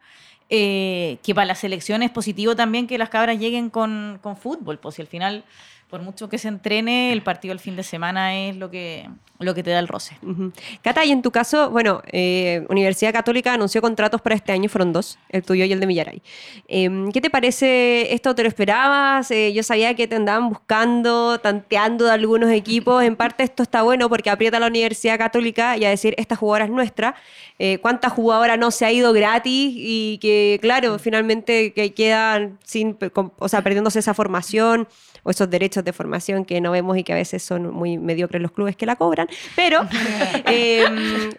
eh, 0.51 1.19
que 1.23 1.33
para 1.35 1.45
la 1.47 1.55
selección 1.55 2.03
es 2.03 2.11
positivo 2.11 2.57
también 2.57 2.89
que 2.89 2.99
las 2.99 3.09
cabras 3.09 3.39
lleguen 3.39 3.71
con, 3.71 4.19
con 4.21 4.37
fútbol, 4.37 4.79
pues 4.79 4.97
si 4.97 5.03
al 5.03 5.09
final, 5.09 5.45
por 5.89 6.03
mucho 6.03 6.29
que 6.29 6.37
se 6.39 6.49
entrene, 6.49 7.13
el 7.13 7.23
partido 7.23 7.53
el 7.53 7.61
fin 7.61 7.75
de 7.75 7.83
semana 7.83 8.37
es 8.37 8.57
lo 8.57 8.71
que, 8.71 9.09
lo 9.39 9.55
que 9.55 9.63
te 9.63 9.71
da 9.71 9.79
el 9.79 9.89
roce. 9.89 10.19
Ujú. 10.23 10.53
Cata, 10.83 11.03
y 11.05 11.13
en 11.13 11.23
tu 11.23 11.31
caso, 11.31 11.71
bueno, 11.71 12.03
eh, 12.13 12.67
Universidad 12.69 13.13
Católica 13.13 13.55
anunció 13.55 13.81
contratos 13.81 14.21
para 14.21 14.35
este 14.35 14.53
año, 14.53 14.69
fueron 14.69 14.93
dos, 14.93 15.19
el 15.31 15.43
tuyo 15.43 15.65
y 15.65 15.73
el 15.73 15.81
de 15.81 15.87
Millaray. 15.87 16.23
Eh, 16.69 17.09
¿Qué 17.13 17.23
te 17.23 17.31
parece 17.31 18.13
esto? 18.13 18.35
¿Te 18.35 18.43
lo 18.43 18.49
esperabas? 18.49 19.31
Eh, 19.31 19.55
yo 19.55 19.63
sabía 19.63 19.95
que 19.95 20.07
te 20.07 20.17
andaban 20.17 20.51
buscando, 20.51 21.39
tanteando 21.39 22.05
de 22.05 22.13
algunos 22.13 22.51
equipos. 22.51 23.03
En 23.03 23.17
parte 23.17 23.45
esto 23.45 23.63
está 23.63 23.81
bueno 23.83 24.11
porque 24.11 24.29
aprieta 24.29 24.59
a 24.59 24.61
la 24.61 24.67
Universidad 24.67 25.17
Católica 25.17 25.79
y 25.79 25.87
a 25.87 25.91
decir, 25.91 26.15
esta 26.19 26.37
jugadora 26.37 26.67
es 26.67 26.71
nuestra. 26.71 27.15
Eh, 27.59 27.79
¿Cuánta 27.79 28.11
jugadora 28.11 28.59
no 28.59 28.71
se 28.71 28.85
ha 28.85 28.93
ido 28.93 29.15
gratis 29.15 29.73
y 29.75 30.19
que, 30.21 30.59
claro, 30.61 30.99
finalmente 30.99 31.73
que 31.73 31.95
quedan 31.95 32.59
sin, 32.63 32.99
o 33.39 33.49
sea, 33.49 33.63
perdiéndose 33.63 34.01
esa 34.01 34.13
formación? 34.13 34.87
o 35.23 35.31
esos 35.31 35.51
derechos 35.51 35.78
de 35.85 35.93
formación 35.93 36.45
que 36.45 36.61
no 36.61 36.71
vemos 36.73 36.97
y 36.97 37.05
que 37.05 37.13
a 37.13 37.17
veces 37.17 37.43
son 37.43 37.73
muy 37.73 37.99
mediocres 37.99 38.41
los 38.43 38.53
clubes 38.53 38.77
que 38.77 38.87
la 38.87 38.97
cobran. 38.97 39.29
Pero 39.57 39.81
eh, 40.47 40.85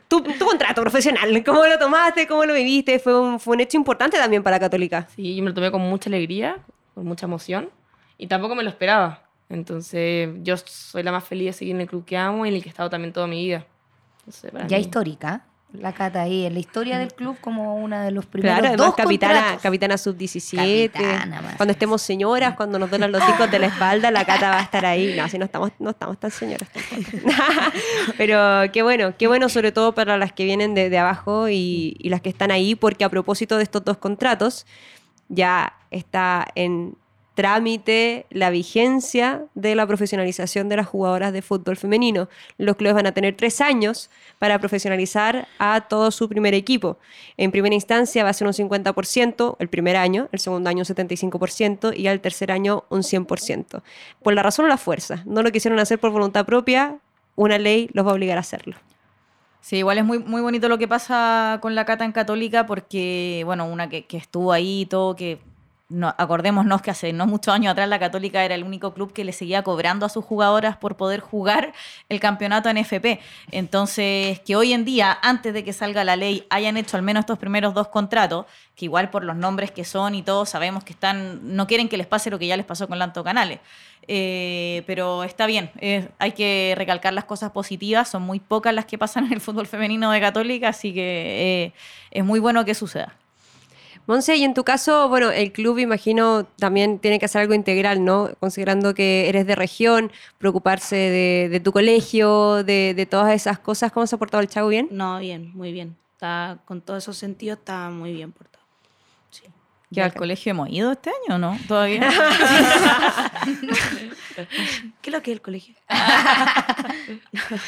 tu, 0.08 0.22
tu 0.22 0.46
contrato 0.46 0.82
profesional, 0.82 1.44
¿cómo 1.44 1.66
lo 1.66 1.78
tomaste? 1.80 2.28
¿Cómo 2.28 2.46
lo 2.46 2.54
viviste? 2.54 3.00
Fue 3.00 3.20
un, 3.20 3.40
fue 3.40 3.56
un 3.56 3.62
hecho 3.62 3.78
importante 3.78 4.18
también 4.18 4.44
para 4.44 4.60
Católica. 4.60 5.08
Sí, 5.16 5.36
yo 5.36 5.44
me 5.44 5.50
lo 5.50 5.56
tomé 5.56 5.72
con 5.72 5.82
mucha 5.82 6.10
alegría, 6.10 6.58
con 6.96 7.06
mucha 7.06 7.26
emoción 7.26 7.70
y 8.18 8.28
tampoco 8.28 8.56
me 8.56 8.64
lo 8.64 8.70
esperaba. 8.70 9.24
Entonces, 9.50 10.30
yo 10.44 10.56
soy 10.58 11.02
la 11.04 11.12
más 11.12 11.24
feliz 11.24 11.48
de 11.48 11.54
seguir 11.54 11.76
en 11.76 11.82
el 11.82 11.88
club 11.88 12.06
que 12.06 12.16
amo 12.18 12.46
y 12.46 12.50
en 12.50 12.56
el 12.56 12.62
que 12.62 12.70
he 12.70 12.72
estado 12.72 12.90
también 12.90 13.12
toda 13.14 13.26
mi 13.28 13.44
vida. 13.46 13.66
Entonces, 14.20 14.52
Ya 14.68 14.78
mí- 14.78 14.82
histórica. 14.84 15.46
La 15.72 15.94
Cata 15.94 16.24
ahí, 16.24 16.46
en 16.46 16.54
la 16.56 16.60
historia 16.60 16.98
del 16.98 17.14
club 17.14 17.38
como 17.40 17.76
una 17.76 18.04
de 18.04 18.10
los 18.10 18.26
primeros 18.26 18.56
Claro, 18.58 18.68
además 18.70 18.88
dos 18.88 18.96
capitana, 18.96 19.34
contratos. 19.34 19.62
capitana 19.62 19.98
sub-17. 20.00 20.92
Capitana, 20.92 21.42
más. 21.42 21.56
Cuando 21.58 21.72
estemos 21.74 22.02
señoras, 22.02 22.56
cuando 22.56 22.80
nos 22.80 22.90
duelan 22.90 23.12
los 23.12 23.22
hijos 23.30 23.52
de 23.52 23.60
la 23.60 23.68
espalda, 23.68 24.10
la 24.10 24.26
cata 24.26 24.50
va 24.50 24.58
a 24.60 24.64
estar 24.64 24.84
ahí. 24.86 25.14
No, 25.16 25.24
así 25.24 25.38
no 25.38 25.46
estamos, 25.46 25.72
no 25.78 25.92
estamos 25.92 26.20
tan 26.20 26.32
señoras 26.32 26.70
tampoco. 26.70 27.28
Pero 28.18 28.72
qué 28.72 28.82
bueno, 28.82 29.14
qué 29.18 29.28
bueno 29.28 29.48
sobre 29.48 29.72
todo 29.72 29.94
para 29.94 30.18
las 30.18 30.34
que 30.34 30.44
vienen 30.44 30.74
de, 30.74 30.90
de 30.90 30.98
abajo 30.98 31.50
y, 31.50 31.96
y 32.00 32.10
las 32.10 32.22
que 32.22 32.30
están 32.30 32.50
ahí, 32.50 32.74
porque 32.74 33.04
a 33.04 33.10
propósito 33.10 33.58
de 33.58 33.64
estos 33.64 33.86
dos 33.86 33.98
contratos, 33.98 34.66
ya 35.28 35.74
está 35.92 36.48
en 36.56 36.96
trámite 37.36 38.26
la 38.30 38.50
vigencia 38.50 39.46
de 39.56 39.76
la 39.76 39.88
profesionalización 39.88 40.68
de 40.68 40.76
las 40.76 40.88
jugadoras 40.88 41.32
de 41.32 41.42
fútbol 41.42 41.78
femenino. 41.78 42.28
Los 42.58 42.76
clubes 42.76 42.96
van 42.96 43.08
a 43.08 43.14
tener 43.14 43.36
tres 43.38 43.62
años 43.62 44.10
para 44.40 44.60
profesionalizar 44.60 45.48
a 45.58 45.82
todo 45.82 46.12
su 46.12 46.28
primer 46.28 46.54
equipo. 46.54 46.98
En 47.38 47.52
primera 47.52 47.76
instancia 47.76 48.24
va 48.24 48.30
a 48.30 48.34
ser 48.34 48.48
un 48.48 48.54
50% 48.54 49.56
el 49.60 49.70
primer 49.70 49.96
año, 49.96 50.28
el 50.32 50.40
segundo 50.40 50.70
año 50.70 50.80
un 50.80 50.96
75% 50.96 51.96
y 51.96 52.08
al 52.08 52.20
tercer 52.20 52.52
año 52.52 52.84
un 52.90 53.04
100%. 53.04 53.84
Por 54.22 54.34
la 54.34 54.44
razón 54.44 54.66
o 54.66 54.68
la 54.68 54.78
fuerza. 54.78 55.24
No 55.26 55.42
lo 55.42 55.52
quisieron 55.52 55.80
hacer 55.80 56.00
por 56.00 56.12
voluntad 56.12 56.46
propia, 56.46 56.98
una 57.36 57.58
ley 57.58 57.90
los 57.94 58.06
va 58.06 58.12
a 58.12 58.14
obligar 58.16 58.38
a 58.38 58.42
hacerlo. 58.42 58.76
Sí, 59.62 59.78
igual 59.78 59.98
es 59.98 60.06
muy, 60.06 60.20
muy 60.20 60.42
bonito 60.42 60.70
lo 60.70 60.78
que 60.78 60.88
pasa 60.88 61.60
con 61.62 61.76
la 61.76 61.86
Cata 61.86 62.06
en 62.06 62.12
Católica 62.12 62.66
porque, 62.66 63.44
bueno, 63.46 63.66
una 63.66 63.90
que, 63.90 64.06
que 64.06 64.18
estuvo 64.18 64.52
ahí 64.52 64.82
y 64.82 64.86
todo, 64.86 65.16
que 65.16 65.40
no, 65.90 66.14
acordémonos 66.20 66.84
que 66.84 66.92
hace 66.92 67.14
no 67.14 67.26
muchos 67.26 67.52
años 67.54 67.72
atrás 67.72 67.90
la 67.90 67.98
Católica 67.98 68.46
era 68.46 68.54
el 68.54 68.64
único 68.64 68.94
club 68.94 69.12
que 69.12 69.24
le 69.24 69.34
seguía 69.34 69.64
cobrando 69.64 70.06
a 70.06 70.10
sus 70.10 70.24
jugadoras 70.24 70.78
por 70.78 70.96
poder 70.96 71.20
jugar 71.20 71.74
el 72.10 72.20
campeonato 72.20 72.70
en 72.70 72.78
FP. 72.78 73.20
Entonces, 73.52 74.40
que 74.42 74.56
hoy 74.56 74.74
en 74.74 74.86
día, 74.86 75.18
antes 75.24 75.52
de 75.52 75.64
que 75.64 75.74
salga 75.74 76.04
la 76.04 76.16
ley, 76.16 76.46
hayan 76.52 76.78
hecho 76.78 76.96
al 76.96 77.02
menos 77.02 77.22
estos 77.22 77.40
primeros 77.40 77.74
dos 77.74 77.88
contratos, 77.88 78.46
que 78.76 78.86
igual 78.86 79.10
por 79.10 79.24
los 79.24 79.36
nombres 79.36 79.72
que 79.72 79.84
son 79.84 80.14
y 80.14 80.22
todo, 80.22 80.46
sabemos 80.46 80.84
que 80.84 80.94
están, 80.94 81.56
no 81.56 81.66
quieren 81.66 81.90
que 81.90 81.98
les 81.98 82.08
pase 82.08 82.30
lo 82.30 82.38
que 82.38 82.46
ya 82.46 82.56
les 82.56 82.68
pasó 82.68 82.88
con 82.88 83.00
Lanto 83.00 83.24
Canales. 83.24 83.60
Eh, 84.08 84.84
pero 84.86 85.24
está 85.24 85.46
bien, 85.48 85.72
hay 86.18 86.32
que 86.32 86.74
recalcar 86.78 87.14
las 87.14 87.26
cosas 87.26 87.52
positivas, 87.52 88.10
son 88.10 88.24
muy 88.24 88.40
pocas 88.40 88.74
las 88.74 88.86
que 88.86 88.98
pasan 88.98 89.26
en 89.26 89.34
el 89.34 89.42
fútbol 89.42 89.68
femenino 89.68 90.12
de 90.12 90.20
Católica, 90.20 90.70
así 90.70 90.94
que 90.94 91.66
eh, 91.66 91.74
es 92.12 92.24
muy 92.24 92.40
bueno 92.40 92.64
que 92.64 92.74
suceda. 92.76 93.16
Monse, 94.10 94.36
y 94.38 94.44
en 94.44 94.56
tu 94.56 94.64
caso, 94.64 95.08
bueno, 95.08 95.30
el 95.30 95.52
club 95.52 95.78
imagino 95.78 96.44
también 96.58 96.98
tiene 96.98 97.20
que 97.20 97.26
hacer 97.26 97.42
algo 97.42 97.54
integral, 97.54 98.04
¿no? 98.04 98.32
Considerando 98.40 98.96
que 98.96 99.30
eres 99.30 99.46
de 99.46 99.54
región, 99.54 100.12
preocuparse 100.40 100.96
de, 100.96 101.48
de 101.52 101.60
tu 101.60 101.72
colegio, 101.72 102.64
de, 102.64 102.96
de 102.96 103.06
todas 103.06 103.32
esas 103.36 103.60
cosas. 103.60 103.92
¿Cómo 103.92 104.08
se 104.08 104.16
ha 104.16 104.18
portado 104.18 104.42
el 104.42 104.48
Chavo 104.48 104.70
bien? 104.70 104.88
No, 104.90 105.20
bien, 105.20 105.52
muy 105.54 105.72
bien. 105.72 105.96
Está, 106.14 106.58
con 106.66 106.82
todos 106.82 107.04
esos 107.04 107.18
sentidos 107.18 107.60
está 107.60 107.92
muy 107.92 108.12
bien 108.12 108.32
portado. 108.32 108.49
¿Que 109.94 110.04
al 110.04 110.14
colegio 110.14 110.52
hemos 110.52 110.70
ido 110.70 110.92
este 110.92 111.10
año 111.10 111.36
o 111.36 111.40
no? 111.40 111.58
Todavía. 111.68 112.08
¿Qué 115.02 115.10
es 115.10 115.14
lo 115.14 115.22
que 115.24 115.32
es 115.32 115.36
el 115.36 115.42
colegio? 115.42 115.74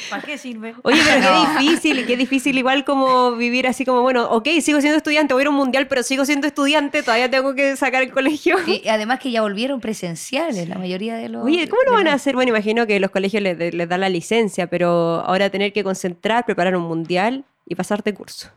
¿Para 0.09 0.21
qué 0.21 0.37
sirve? 0.37 0.75
Oye, 0.83 1.01
pero 1.03 1.27
qué 1.27 1.63
difícil, 1.63 2.05
qué 2.05 2.15
difícil 2.17 2.57
igual 2.59 2.85
como 2.85 3.31
vivir 3.35 3.65
así 3.67 3.85
como, 3.85 4.03
bueno, 4.03 4.29
ok, 4.29 4.47
sigo 4.61 4.79
siendo 4.81 4.97
estudiante, 4.97 5.33
voy 5.33 5.41
a 5.41 5.43
ir 5.43 5.47
a 5.47 5.49
un 5.49 5.55
mundial, 5.55 5.87
pero 5.87 6.03
sigo 6.03 6.23
siendo 6.25 6.45
estudiante, 6.45 7.01
todavía 7.01 7.29
tengo 7.31 7.55
que 7.55 7.75
sacar 7.75 8.03
el 8.03 8.11
colegio. 8.11 8.57
Y 8.67 8.87
además 8.87 9.19
que 9.19 9.31
ya 9.31 9.41
volvieron 9.41 9.81
presenciales 9.81 10.69
la 10.69 10.77
mayoría 10.77 11.15
de 11.15 11.29
los... 11.29 11.43
Oye, 11.43 11.67
¿cómo 11.67 11.81
lo 11.87 11.93
van 11.93 12.07
a 12.07 12.13
hacer? 12.13 12.35
Bueno, 12.35 12.49
imagino 12.49 12.85
que 12.85 12.99
los 12.99 13.09
colegios 13.09 13.41
les, 13.41 13.73
les 13.73 13.89
dan 13.89 14.01
la 14.01 14.09
licencia, 14.09 14.67
pero 14.67 15.21
ahora 15.25 15.49
tener 15.49 15.73
que 15.73 15.83
concentrar, 15.83 16.45
preparar 16.45 16.75
un 16.75 16.83
mundial 16.83 17.45
y 17.65 17.73
pasarte 17.73 18.13
curso. 18.13 18.49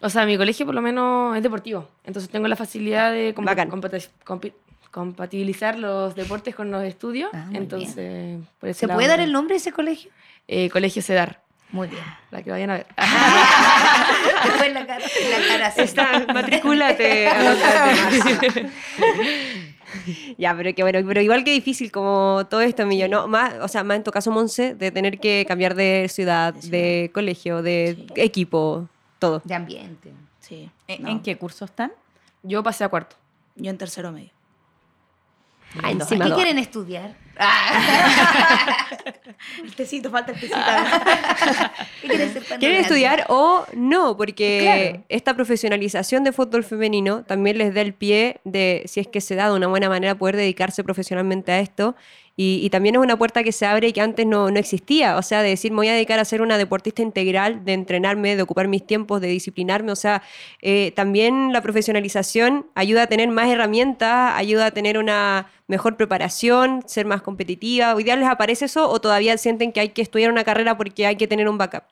O 0.00 0.08
sea, 0.08 0.24
mi 0.26 0.36
colegio 0.36 0.64
por 0.66 0.74
lo 0.74 0.80
menos 0.82 1.36
es 1.36 1.42
deportivo. 1.42 1.88
Entonces 2.04 2.30
tengo 2.30 2.48
la 2.48 2.56
facilidad 2.56 3.12
de 3.12 3.34
compi- 3.34 4.52
compatibilizar 4.90 5.78
los 5.78 6.14
deportes 6.14 6.54
con 6.54 6.70
los 6.70 6.82
estudios. 6.84 7.30
Ah, 7.32 7.46
Entonces, 7.52 8.38
por 8.58 8.72
¿Se 8.74 8.86
lado, 8.86 8.96
puede 8.98 9.08
dar 9.08 9.20
el 9.20 9.32
nombre 9.32 9.54
de 9.54 9.58
ese 9.58 9.72
colegio? 9.72 10.10
Eh, 10.48 10.68
colegio 10.70 11.00
CEDAR, 11.02 11.40
Muy 11.70 11.86
bien. 11.88 12.02
la 12.30 12.42
que 12.42 12.50
vayan 12.50 12.70
a 12.70 12.74
ver. 12.74 12.86
Después 14.44 14.72
la 14.72 14.86
cara, 14.86 15.04
la 15.04 15.48
cara 15.48 15.66
así. 15.68 15.80
Está, 15.82 16.24
matricúlate. 16.32 17.28
ya, 20.38 20.54
pero 20.56 20.74
que 20.74 20.82
bueno, 20.82 21.00
pero 21.06 21.20
igual 21.20 21.44
que 21.44 21.52
difícil 21.52 21.90
como 21.92 22.46
todo 22.48 22.60
esto, 22.60 22.86
Millo, 22.86 23.08
¿no? 23.08 23.28
Más, 23.28 23.54
o 23.60 23.68
sea, 23.68 23.84
más 23.84 23.98
en 23.98 24.04
tu 24.04 24.10
caso, 24.10 24.30
Monse, 24.30 24.74
de 24.74 24.90
tener 24.90 25.18
que 25.18 25.44
cambiar 25.46 25.74
de 25.74 26.06
ciudad, 26.08 26.54
de 26.54 27.10
colegio, 27.12 27.62
de 27.62 28.06
equipo, 28.16 28.88
todo. 29.20 29.40
De 29.44 29.54
ambiente. 29.54 30.12
Sí. 30.40 30.68
¿En, 30.88 31.02
no. 31.04 31.08
en 31.10 31.20
qué 31.20 31.38
curso 31.38 31.64
están? 31.64 31.92
Yo 32.42 32.60
pasé 32.64 32.82
a 32.82 32.88
cuarto. 32.88 33.14
Yo 33.54 33.70
en 33.70 33.78
tercero 33.78 34.10
medio. 34.10 34.30
Ah, 35.80 35.92
¿Qué 36.08 36.18
quieren 36.34 36.58
estudiar? 36.58 37.14
El 39.62 39.74
tecito, 39.74 40.10
falta 40.10 40.32
el 40.32 40.40
tecito. 40.40 40.58
¿Qué 42.02 42.08
quieren 42.08 42.32
ser 42.32 42.42
¿Quieren 42.58 42.80
estudiar 42.80 43.24
o 43.28 43.64
no? 43.74 44.16
Porque 44.16 44.58
Claro. 44.62 45.04
esta 45.08 45.34
profesionalización 45.34 46.24
de 46.24 46.32
fútbol 46.32 46.64
femenino 46.64 47.22
también 47.22 47.56
les 47.58 47.72
da 47.72 47.80
el 47.82 47.94
pie 47.94 48.40
de, 48.44 48.82
si 48.86 48.98
es 49.00 49.06
que 49.06 49.20
se 49.20 49.36
da 49.36 49.48
de 49.48 49.54
una 49.54 49.68
buena 49.68 49.88
manera, 49.88 50.16
poder 50.16 50.36
dedicarse 50.36 50.82
profesionalmente 50.84 51.52
a 51.52 51.60
esto. 51.60 51.94
Y, 52.42 52.60
y 52.62 52.70
también 52.70 52.94
es 52.94 53.02
una 53.02 53.18
puerta 53.18 53.42
que 53.42 53.52
se 53.52 53.66
abre 53.66 53.88
y 53.88 53.92
que 53.92 54.00
antes 54.00 54.26
no, 54.26 54.50
no 54.50 54.58
existía. 54.58 55.18
O 55.18 55.22
sea, 55.22 55.42
de 55.42 55.50
decir, 55.50 55.72
me 55.72 55.76
voy 55.76 55.88
a 55.88 55.92
dedicar 55.92 56.18
a 56.20 56.24
ser 56.24 56.40
una 56.40 56.56
deportista 56.56 57.02
integral, 57.02 57.66
de 57.66 57.74
entrenarme, 57.74 58.34
de 58.34 58.40
ocupar 58.40 58.66
mis 58.66 58.86
tiempos, 58.86 59.20
de 59.20 59.28
disciplinarme. 59.28 59.92
O 59.92 59.96
sea, 59.96 60.22
eh, 60.62 60.92
también 60.96 61.52
la 61.52 61.60
profesionalización 61.60 62.64
ayuda 62.74 63.02
a 63.02 63.06
tener 63.08 63.28
más 63.28 63.50
herramientas, 63.50 64.32
ayuda 64.36 64.64
a 64.64 64.70
tener 64.70 64.96
una 64.96 65.50
mejor 65.66 65.98
preparación, 65.98 66.82
ser 66.86 67.04
más 67.04 67.20
competitiva. 67.20 67.94
¿Hoy 67.94 68.04
día 68.04 68.16
les 68.16 68.26
aparece 68.26 68.64
eso 68.64 68.88
o 68.88 68.98
todavía 69.02 69.36
sienten 69.36 69.70
que 69.70 69.80
hay 69.80 69.90
que 69.90 70.00
estudiar 70.00 70.32
una 70.32 70.42
carrera 70.42 70.78
porque 70.78 71.04
hay 71.04 71.16
que 71.16 71.28
tener 71.28 71.46
un 71.46 71.58
backup? 71.58 71.84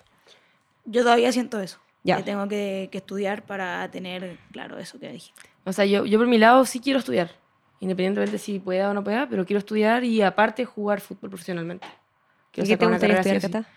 Yo 0.86 1.02
todavía 1.02 1.30
siento 1.30 1.60
eso. 1.60 1.78
Ya. 2.04 2.16
Que 2.16 2.22
tengo 2.22 2.48
que, 2.48 2.88
que 2.90 2.96
estudiar 2.96 3.42
para 3.44 3.90
tener 3.90 4.38
claro 4.50 4.78
eso 4.78 4.98
que 4.98 5.12
dijiste. 5.12 5.42
O 5.64 5.74
sea, 5.74 5.84
yo, 5.84 6.06
yo 6.06 6.18
por 6.18 6.26
mi 6.26 6.38
lado 6.38 6.64
sí 6.64 6.80
quiero 6.80 7.00
estudiar. 7.00 7.32
Independientemente 7.80 8.38
si 8.38 8.58
pueda 8.58 8.90
o 8.90 8.94
no 8.94 9.04
pueda, 9.04 9.28
pero 9.28 9.46
quiero 9.46 9.58
estudiar 9.58 10.04
y 10.04 10.22
aparte 10.22 10.64
jugar 10.64 11.00
fútbol 11.00 11.30
profesionalmente. 11.30 11.86
¿Y 11.86 12.52
Quiero 12.52 12.68
qué 12.68 12.76
te 12.76 12.86
gustaría 12.86 13.20
estudiar. 13.20 13.40
Cata? 13.40 13.68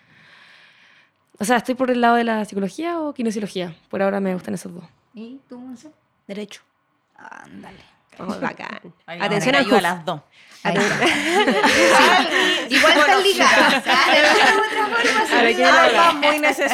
O 1.38 1.44
sea, 1.44 1.56
estoy 1.56 1.74
por 1.74 1.90
el 1.90 2.00
lado 2.00 2.16
de 2.16 2.24
la 2.24 2.44
psicología 2.44 3.00
o 3.00 3.14
kinesiología. 3.14 3.74
Por 3.88 4.02
ahora 4.02 4.20
me 4.20 4.34
gustan 4.34 4.54
esos 4.54 4.74
dos. 4.74 4.84
¿Y 5.14 5.40
tú, 5.48 5.58
Monse? 5.58 5.90
Derecho. 6.26 6.62
Ándale. 7.16 7.80
Oh, 8.18 8.26
bacán. 8.26 8.80
Atención 9.20 9.54
a 9.54 9.80
las 9.80 10.04
dos. 10.04 10.20
Igual 10.62 10.78
están 12.96 13.22
ligadas. 13.24 13.82
Ambas 13.84 14.12
muy 16.22 16.38
vida. 16.38 16.70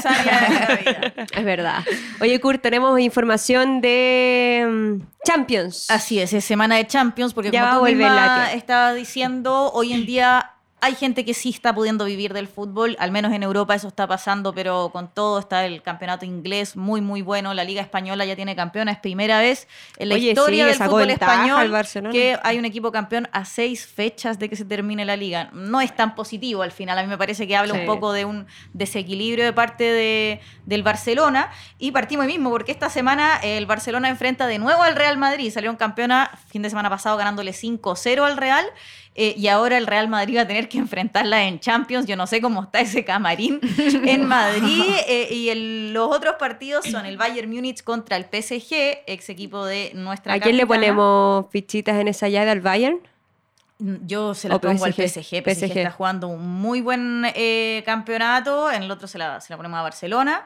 Es 1.35 1.45
verdad. 1.45 1.83
Oye, 2.21 2.39
Kurt, 2.39 2.61
tenemos 2.61 3.01
información 3.01 3.81
de 3.81 4.67
mm, 4.69 4.99
Champions. 5.25 5.91
Así 5.91 6.21
es, 6.21 6.35
es 6.35 6.45
semana 6.45 6.77
de 6.77 6.87
Champions, 6.87 7.33
porque 7.33 7.51
Ya 7.51 7.71
como 7.71 7.87
tú 7.87 7.87
misma 7.87 8.53
estaba 8.53 8.93
diciendo, 8.93 9.73
hoy 9.73 9.95
en 9.95 10.05
día 10.05 10.51
hay 10.81 10.95
gente 10.95 11.25
que 11.25 11.35
sí 11.35 11.51
está 11.51 11.75
pudiendo 11.75 12.05
vivir 12.05 12.33
del 12.33 12.49
fútbol, 12.49 12.97
al 12.99 13.11
menos 13.11 13.33
en 13.33 13.43
Europa 13.43 13.75
eso 13.75 13.89
está 13.89 14.07
pasando, 14.07 14.53
pero 14.55 14.91
con 14.93 15.09
todo 15.13 15.39
está 15.39 15.67
el 15.67 15.83
campeonato 15.83 16.25
inglés 16.25 16.77
muy, 16.77 17.01
muy 17.01 17.23
bueno. 17.23 17.55
La 17.55 17.65
Liga 17.65 17.83
Española 17.83 18.25
ya 18.25 18.37
tiene 18.37 18.55
campeona, 18.55 18.93
es 18.93 18.99
primera 18.99 19.41
vez 19.41 19.67
en 19.97 20.09
la 20.11 20.15
Oye, 20.15 20.31
historia 20.31 20.65
sí, 20.65 20.79
del 20.79 20.89
fútbol 20.89 21.11
español 21.11 21.73
que 22.13 22.39
hay 22.43 22.59
un 22.59 22.65
equipo 22.65 22.93
campeón 22.93 23.29
a 23.33 23.45
seis 23.45 23.87
fechas 23.87 24.39
de 24.39 24.49
que 24.49 24.57
se 24.57 24.65
termine 24.65 25.05
la 25.05 25.17
liga. 25.17 25.51
No 25.53 25.81
es 25.81 25.95
tan 25.95 26.15
positivo 26.15 26.63
al 26.63 26.73
final, 26.73 26.99
a 26.99 27.03
mí 27.03 27.09
me 27.09 27.19
parece 27.19 27.47
que 27.47 27.57
habla 27.57 27.75
Sí. 27.75 27.81
un 27.81 27.87
poco 27.87 28.13
de 28.13 28.25
un 28.25 28.47
desequilibrio 28.73 29.45
de 29.45 29.53
parte 29.53 29.85
de, 29.85 30.41
del 30.65 30.83
Barcelona. 30.83 31.51
Y 31.79 31.91
partimos 31.93 32.27
mismo, 32.27 32.51
porque 32.51 32.73
esta 32.73 32.89
semana 32.89 33.37
el 33.43 33.67
Barcelona 33.67 34.09
enfrenta 34.09 34.47
de 34.47 34.59
nuevo 34.59 34.83
al 34.83 34.97
Real 34.97 35.19
Madrid. 35.19 35.51
Salieron 35.53 35.77
campeona 35.77 36.31
fin 36.49 36.63
de 36.63 36.71
semana 36.71 36.89
pasado 36.89 37.17
ganándole 37.17 37.53
5-0 37.53 38.25
al 38.25 38.37
Real. 38.37 38.65
Eh, 39.21 39.35
y 39.37 39.49
ahora 39.49 39.77
el 39.77 39.87
Real 39.89 40.07
Madrid 40.09 40.37
va 40.37 40.43
a 40.43 40.47
tener 40.47 40.69
que 40.69 40.79
enfrentarla 40.79 41.43
en 41.45 41.59
Champions. 41.59 42.07
Yo 42.07 42.15
no 42.17 42.27
sé 42.29 42.41
cómo 42.41 42.63
está 42.63 42.79
ese 42.81 43.05
camarín 43.05 43.59
en 44.05 44.25
Madrid. 44.27 44.85
eh, 45.09 45.29
y 45.33 45.49
el- 45.49 45.93
los 45.93 46.09
otros 46.15 46.37
partidos 46.39 46.87
son 46.87 47.05
el 47.05 47.17
Bayern 47.17 47.51
Múnich 47.51 47.83
contra 47.83 48.17
el 48.17 48.25
PSG, 48.27 49.03
ex 49.07 49.29
equipo 49.29 49.65
de 49.67 49.91
nuestra 49.95 50.35
¿A 50.35 50.39
quién 50.41 50.57
le 50.57 50.67
ponemos 50.67 51.47
fichitas 51.51 51.97
en 52.01 52.07
esa 52.09 52.29
llave 52.29 52.51
al 52.53 52.61
Bayern? 52.61 52.99
Yo 53.81 54.35
se 54.35 54.49
la 54.49 54.57
O 54.57 54.61
pongo 54.61 54.85
al 54.85 54.93
PSG. 54.93 55.09
PSG. 55.09 55.43
PSG. 55.43 55.55
PSG. 55.55 55.79
está 55.79 55.91
jugando 55.93 56.29
un 56.29 56.47
muy 56.61 56.81
buen 56.81 57.25
eh, 57.35 57.83
campeonato. 57.87 58.71
En 58.73 58.83
el 58.85 58.91
otro 58.91 59.07
se 59.07 59.19
la, 59.19 59.41
se 59.41 59.53
la 59.53 59.57
ponemos 59.57 59.79
a 59.79 59.83
Barcelona. 59.83 60.45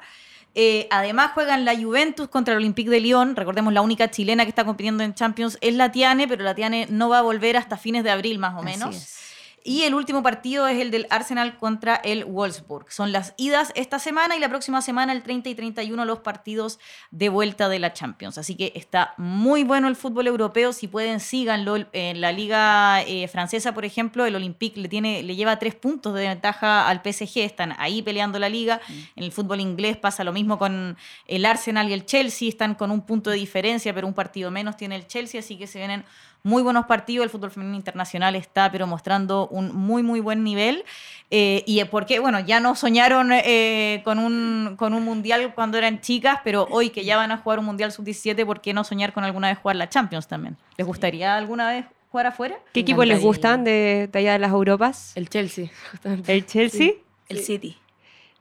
Eh, 0.54 0.86
además 0.90 1.30
juegan 1.32 1.64
la 1.64 1.74
Juventus 1.74 2.28
contra 2.28 2.52
el 2.54 2.58
Olympique 2.58 2.90
de 2.90 3.00
Lyon. 3.00 3.36
Recordemos, 3.36 3.72
la 3.72 3.80
única 3.80 4.10
chilena 4.10 4.44
que 4.44 4.50
está 4.50 4.64
compitiendo 4.64 5.02
en 5.02 5.14
Champions 5.14 5.56
es 5.60 5.74
la 5.74 5.90
Tiane, 5.92 6.28
pero 6.28 6.44
la 6.44 6.54
Tiane 6.54 6.86
no 6.90 7.08
va 7.08 7.18
a 7.20 7.22
volver 7.22 7.56
hasta 7.56 7.76
fines 7.78 8.04
de 8.04 8.10
abril 8.10 8.38
más 8.38 8.54
o 8.54 8.58
Así 8.58 8.66
menos. 8.66 8.94
es. 8.96 9.18
Y 9.64 9.82
el 9.82 9.94
último 9.94 10.22
partido 10.22 10.66
es 10.66 10.80
el 10.80 10.90
del 10.90 11.06
Arsenal 11.10 11.56
contra 11.58 11.94
el 11.96 12.24
Wolfsburg. 12.24 12.90
Son 12.90 13.12
las 13.12 13.34
idas 13.36 13.72
esta 13.76 14.00
semana 14.00 14.36
y 14.36 14.40
la 14.40 14.48
próxima 14.48 14.82
semana, 14.82 15.12
el 15.12 15.22
30 15.22 15.50
y 15.50 15.54
31, 15.54 16.04
los 16.04 16.18
partidos 16.20 16.80
de 17.12 17.28
vuelta 17.28 17.68
de 17.68 17.78
la 17.78 17.92
Champions. 17.92 18.38
Así 18.38 18.56
que 18.56 18.72
está 18.74 19.14
muy 19.18 19.62
bueno 19.62 19.86
el 19.86 19.94
fútbol 19.94 20.26
europeo. 20.26 20.72
Si 20.72 20.88
pueden, 20.88 21.20
síganlo. 21.20 21.76
En 21.92 22.20
la 22.20 22.32
liga 22.32 23.02
eh, 23.02 23.28
francesa, 23.28 23.72
por 23.72 23.84
ejemplo, 23.84 24.26
el 24.26 24.34
Olympique 24.34 24.80
le, 24.80 24.88
tiene, 24.88 25.22
le 25.22 25.36
lleva 25.36 25.58
tres 25.58 25.74
puntos 25.76 26.14
de 26.14 26.28
ventaja 26.28 26.88
al 26.88 27.00
PSG. 27.00 27.38
Están 27.38 27.74
ahí 27.78 28.02
peleando 28.02 28.38
la 28.40 28.48
liga. 28.48 28.80
En 29.14 29.22
el 29.22 29.30
fútbol 29.30 29.60
inglés 29.60 29.96
pasa 29.96 30.24
lo 30.24 30.32
mismo 30.32 30.58
con 30.58 30.96
el 31.28 31.46
Arsenal 31.46 31.88
y 31.88 31.92
el 31.92 32.04
Chelsea. 32.04 32.48
Están 32.48 32.74
con 32.74 32.90
un 32.90 33.02
punto 33.02 33.30
de 33.30 33.36
diferencia, 33.36 33.94
pero 33.94 34.08
un 34.08 34.14
partido 34.14 34.50
menos 34.50 34.76
tiene 34.76 34.96
el 34.96 35.06
Chelsea. 35.06 35.38
Así 35.38 35.56
que 35.56 35.68
se 35.68 35.78
vienen 35.78 36.04
muy 36.42 36.62
buenos 36.62 36.86
partidos. 36.86 37.24
El 37.24 37.30
fútbol 37.30 37.50
femenino 37.50 37.76
internacional 37.76 38.36
está, 38.36 38.70
pero 38.70 38.86
mostrando 38.86 39.48
un 39.48 39.74
muy, 39.74 40.02
muy 40.02 40.20
buen 40.20 40.42
nivel. 40.42 40.84
Eh, 41.30 41.62
y 41.66 41.82
porque, 41.84 42.18
bueno, 42.18 42.40
ya 42.40 42.60
no 42.60 42.74
soñaron 42.74 43.30
eh, 43.32 44.00
con, 44.04 44.18
un, 44.18 44.74
con 44.76 44.94
un 44.94 45.04
mundial 45.04 45.52
cuando 45.54 45.78
eran 45.78 46.00
chicas, 46.00 46.40
pero 46.44 46.66
hoy 46.70 46.90
que 46.90 47.04
ya 47.04 47.16
van 47.16 47.32
a 47.32 47.38
jugar 47.38 47.58
un 47.58 47.64
mundial 47.64 47.92
sub-17, 47.92 48.44
¿por 48.44 48.60
qué 48.60 48.74
no 48.74 48.84
soñar 48.84 49.12
con 49.12 49.24
alguna 49.24 49.48
vez 49.48 49.58
jugar 49.58 49.76
la 49.76 49.88
Champions 49.88 50.28
también? 50.28 50.56
¿Les 50.76 50.86
gustaría 50.86 51.36
alguna 51.36 51.70
vez 51.70 51.86
jugar 52.10 52.26
afuera? 52.26 52.56
¿Qué 52.72 52.80
equipos 52.80 53.06
les 53.06 53.20
gustan 53.20 53.64
de, 53.64 54.08
de 54.12 54.18
allá 54.18 54.32
de 54.32 54.38
las 54.40 54.50
Europas? 54.50 55.12
El 55.16 55.28
Chelsea, 55.28 55.70
justamente. 55.90 56.32
¿El 56.32 56.46
Chelsea? 56.46 56.92
El 57.28 57.38
City. 57.38 57.78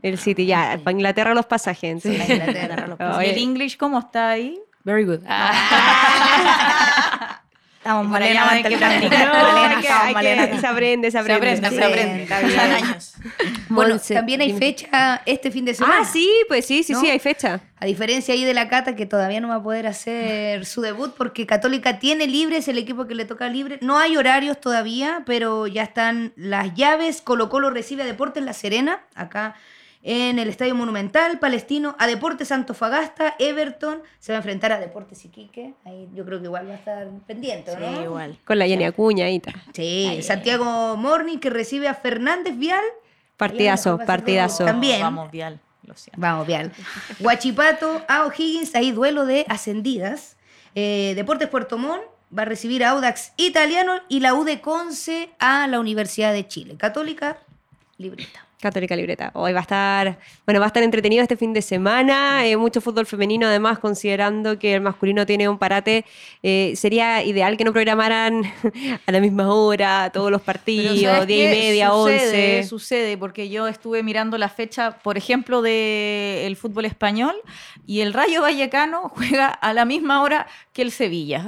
El 0.01 0.17
City, 0.17 0.45
ya. 0.45 0.79
Para 0.83 0.91
Inglaterra 0.91 1.33
los 1.33 1.45
pasajes. 1.45 2.03
La 2.03 2.13
Inglaterra, 2.13 2.87
los 2.87 2.99
Oye. 3.17 3.27
¿Y 3.27 3.31
el 3.31 3.37
English 3.37 3.77
cómo 3.77 3.99
está 3.99 4.31
ahí? 4.31 4.59
Very 4.83 5.05
good. 5.05 5.19
Estamos 7.83 8.15
que 8.15 8.23
hay 8.23 8.33
que- 8.61 8.85
hay 8.85 10.07
que- 10.09 10.13
malenas. 10.13 10.61
se 10.61 10.67
aprende, 10.67 11.09
se 11.09 11.17
aprende. 11.17 11.37
aprende, 11.49 11.69
Sí, 11.69 11.75
se 11.75 11.83
aprende. 11.83 12.23
está 12.23 12.35
Pasan 12.41 12.47
bien. 12.69 12.83
años. 12.85 13.13
Bueno, 13.69 13.89
Monse, 13.95 14.13
también 14.13 14.41
hay 14.41 14.47
dime. 14.51 14.59
fecha 14.59 15.23
este 15.25 15.49
fin 15.49 15.65
de 15.65 15.73
semana. 15.73 16.01
Ah, 16.01 16.05
sí, 16.05 16.29
pues 16.47 16.63
sí, 16.67 16.83
sí, 16.83 16.93
¿No? 16.93 17.01
sí, 17.01 17.09
hay 17.09 17.17
fecha. 17.17 17.59
A 17.79 17.85
diferencia 17.87 18.35
ahí 18.35 18.43
de 18.45 18.53
la 18.53 18.69
Cata, 18.69 18.95
que 18.95 19.07
todavía 19.07 19.39
no 19.41 19.47
va 19.47 19.55
a 19.55 19.63
poder 19.63 19.87
hacer 19.87 20.63
su 20.67 20.81
debut 20.81 21.15
porque 21.17 21.47
Católica 21.47 21.97
tiene 21.97 22.27
libre, 22.27 22.57
es 22.57 22.67
el 22.67 22.77
equipo 22.77 23.07
que 23.07 23.15
le 23.15 23.25
toca 23.25 23.49
libre. 23.49 23.79
No 23.81 23.97
hay 23.97 24.15
horarios 24.15 24.61
todavía, 24.61 25.23
pero 25.25 25.65
ya 25.65 25.81
están 25.81 26.33
las 26.35 26.75
llaves. 26.75 27.21
Colo 27.23 27.49
Colo 27.49 27.71
recibe 27.71 28.03
a 28.03 28.05
Deportes 28.05 28.43
La 28.43 28.53
Serena, 28.53 28.99
acá 29.15 29.55
en 30.03 30.39
el 30.39 30.49
Estadio 30.49 30.73
Monumental, 30.73 31.39
Palestino, 31.39 31.95
a 31.99 32.07
Deportes 32.07 32.51
Antofagasta, 32.51 33.35
Everton, 33.37 34.01
se 34.19 34.31
va 34.31 34.37
a 34.37 34.39
enfrentar 34.39 34.71
a 34.71 34.79
Deportes 34.79 35.23
Iquique. 35.25 35.73
Ahí 35.85 36.09
yo 36.15 36.25
creo 36.25 36.39
que 36.39 36.45
igual 36.45 36.67
va 36.67 36.73
a 36.73 36.75
estar 36.75 37.07
pendiente, 37.27 37.75
¿no? 37.77 37.95
Sí, 37.95 38.01
igual. 38.03 38.37
Con 38.45 38.57
la 38.57 38.65
Jenny 38.65 38.85
Acuña 38.85 39.25
ahí 39.25 39.35
está. 39.35 39.53
Sí, 39.73 40.19
Santiago 40.23 40.97
Morning 40.97 41.37
que 41.37 41.49
recibe 41.49 41.87
a 41.87 41.93
Fernández 41.93 42.57
Vial. 42.57 42.83
Partidazo, 43.37 43.99
partidazo. 43.99 44.65
También. 44.65 45.01
Vamos, 45.01 45.31
Vial. 45.31 45.59
Lo 45.83 45.95
siento. 45.95 46.19
Vamos, 46.19 46.47
Vial. 46.47 46.71
Guachipato 47.19 48.03
a 48.07 48.25
O'Higgins, 48.25 48.75
ahí 48.75 48.91
duelo 48.91 49.25
de 49.25 49.45
ascendidas. 49.49 50.37
Eh, 50.73 51.13
Deportes 51.15 51.49
Puerto 51.49 51.77
Montt 51.77 52.03
va 52.35 52.43
a 52.43 52.45
recibir 52.45 52.83
a 52.83 52.91
Audax 52.91 53.33
Italiano 53.37 53.99
y 54.07 54.19
la 54.19 54.33
U 54.33 54.43
de 54.43 54.61
Conce 54.61 55.29
a 55.39 55.67
la 55.67 55.79
Universidad 55.79 56.33
de 56.33 56.47
Chile. 56.47 56.75
Católica, 56.77 57.37
libreta. 57.97 58.45
Católica 58.61 58.95
Libreta. 58.95 59.31
Hoy 59.33 59.51
va 59.53 59.59
a 59.59 59.61
estar, 59.63 60.19
bueno, 60.45 60.59
va 60.59 60.67
a 60.67 60.67
estar 60.67 60.83
entretenido 60.83 61.21
este 61.21 61.35
fin 61.35 61.53
de 61.53 61.61
semana, 61.61 62.45
eh, 62.45 62.55
mucho 62.55 62.79
fútbol 62.79 63.05
femenino 63.05 63.47
además, 63.47 63.79
considerando 63.79 64.57
que 64.57 64.75
el 64.75 64.81
masculino 64.81 65.25
tiene 65.25 65.49
un 65.49 65.57
parate, 65.57 66.05
eh, 66.43 66.73
sería 66.75 67.23
ideal 67.23 67.57
que 67.57 67.63
no 67.63 67.73
programaran 67.73 68.43
a 69.05 69.11
la 69.11 69.19
misma 69.19 69.53
hora 69.53 70.09
todos 70.13 70.31
los 70.31 70.41
partidos, 70.41 70.99
¿sabes 71.01 71.27
diez 71.27 71.53
y 71.53 71.59
media, 71.59 71.89
sucede, 71.89 72.57
once. 72.59 72.63
Sucede, 72.69 73.17
porque 73.17 73.49
yo 73.49 73.67
estuve 73.67 74.03
mirando 74.03 74.37
la 74.37 74.49
fecha, 74.49 74.99
por 74.99 75.17
ejemplo, 75.17 75.61
del 75.61 76.55
fútbol 76.55 76.85
español 76.85 77.35
y 77.85 78.01
el 78.01 78.13
Rayo 78.13 78.41
Vallecano 78.41 79.09
juega 79.15 79.47
a 79.47 79.73
la 79.73 79.85
misma 79.85 80.21
hora 80.21 80.47
que 80.73 80.81
el 80.81 80.91
Sevilla. 80.91 81.45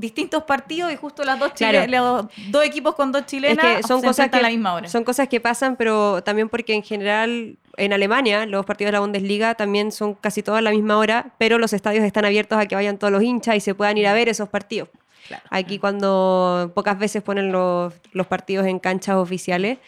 Distintos 0.00 0.44
partidos 0.44 0.92
y 0.92 0.96
justo 0.96 1.22
las 1.24 1.38
dos, 1.38 1.52
Claro. 1.52 1.84
chile- 1.84 1.96
los 1.98 2.26
dos 2.50 2.64
equipos 2.64 2.94
con 2.94 3.12
dos 3.12 3.22
Es 3.22 3.26
chilenas 3.28 3.76
que 3.76 3.82
son 3.82 4.00
se 4.00 4.06
cosas 4.06 4.30
que, 4.30 4.38
a 4.38 4.42
la 4.42 4.48
misma 4.48 4.74
hora. 4.74 4.88
son 4.88 5.04
cosas 5.04 5.28
que 5.28 5.40
pasan, 5.40 5.76
pero 5.76 6.22
también 6.22 6.48
porque 6.48 6.74
en 6.74 6.82
general 6.82 7.58
en 7.76 7.92
Alemania 7.92 8.46
los 8.46 8.64
partidos 8.66 8.88
de 8.88 8.92
la 8.92 9.00
Bundesliga 9.00 9.54
también 9.54 9.92
son 9.92 10.14
casi 10.14 10.42
todos 10.42 10.58
a 10.58 10.62
la 10.62 10.70
misma 10.70 10.96
hora, 10.98 11.32
pero 11.38 11.58
los 11.58 11.72
estadios 11.72 12.04
están 12.04 12.24
abiertos 12.24 12.58
a 12.58 12.66
que 12.66 12.74
vayan 12.74 12.98
todos 12.98 13.12
los 13.12 13.22
hinchas 13.22 13.56
y 13.56 13.60
se 13.60 13.74
puedan 13.74 13.98
ir 13.98 14.06
a 14.06 14.12
ver 14.14 14.28
esos 14.28 14.48
partidos. 14.48 14.88
Aquí 15.50 15.78
cuando 15.78 16.72
pocas 16.74 16.98
veces 16.98 17.22
ponen 17.22 17.52
los, 17.52 17.92
los 18.12 18.26
partidos 18.26 18.66
en 18.66 18.78
canchas 18.80 19.16
oficiales, 19.16 19.78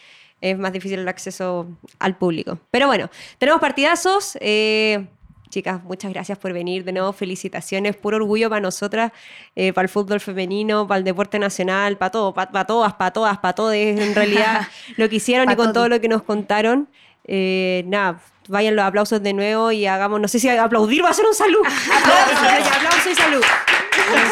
es 0.41 0.57
más 0.57 0.71
difícil 0.73 0.99
el 0.99 1.07
acceso 1.07 1.67
al 1.99 2.15
público. 2.17 2.59
Pero 2.71 2.87
bueno, 2.87 3.09
tenemos 3.37 3.59
partidazos. 3.61 4.37
eh, 4.41 5.05
chicas, 5.53 5.83
muchas 5.83 6.11
gracias 6.11 6.37
por 6.37 6.51
venir. 6.51 6.83
De 6.83 6.91
nuevo, 6.91 7.13
felicitaciones. 7.13 7.95
Puro 7.95 8.17
orgullo 8.17 8.49
para 8.49 8.59
nosotras, 8.59 9.11
eh, 9.55 9.71
para 9.71 9.83
el 9.83 9.89
fútbol 9.89 10.19
femenino, 10.19 10.87
para 10.87 10.97
el 10.97 11.03
deporte 11.03 11.37
nacional, 11.37 11.97
para 11.97 12.11
todo, 12.11 12.33
para, 12.33 12.65
todas, 12.65 12.93
para 12.93 13.11
todas, 13.11 13.37
para 13.37 13.53
todos. 13.53 13.73
En 13.75 14.15
realidad, 14.21 14.67
lo 14.97 15.07
que 15.07 15.17
hicieron 15.17 15.49
y 15.51 15.55
con 15.55 15.67
todo. 15.67 15.73
todo 15.73 15.89
lo 15.89 16.01
que 16.01 16.07
nos 16.07 16.23
contaron. 16.23 16.89
Eh, 17.25 17.83
nada, 17.85 18.19
vayan 18.49 18.75
los 18.75 18.83
aplausos 18.83 19.21
de 19.21 19.33
nuevo 19.33 19.71
y 19.71 19.85
hagamos, 19.85 20.19
no 20.19 20.27
sé 20.27 20.39
si 20.39 20.49
aplaudir 20.49 21.03
va 21.03 21.09
a 21.09 21.13
ser 21.13 21.25
un 21.25 21.35
salud. 21.35 21.61
aplausos, 21.65 22.41
ya, 22.41 22.75
aplauso 22.75 23.09
y 23.09 23.15
salud. 23.15 23.43
Un 23.43 24.31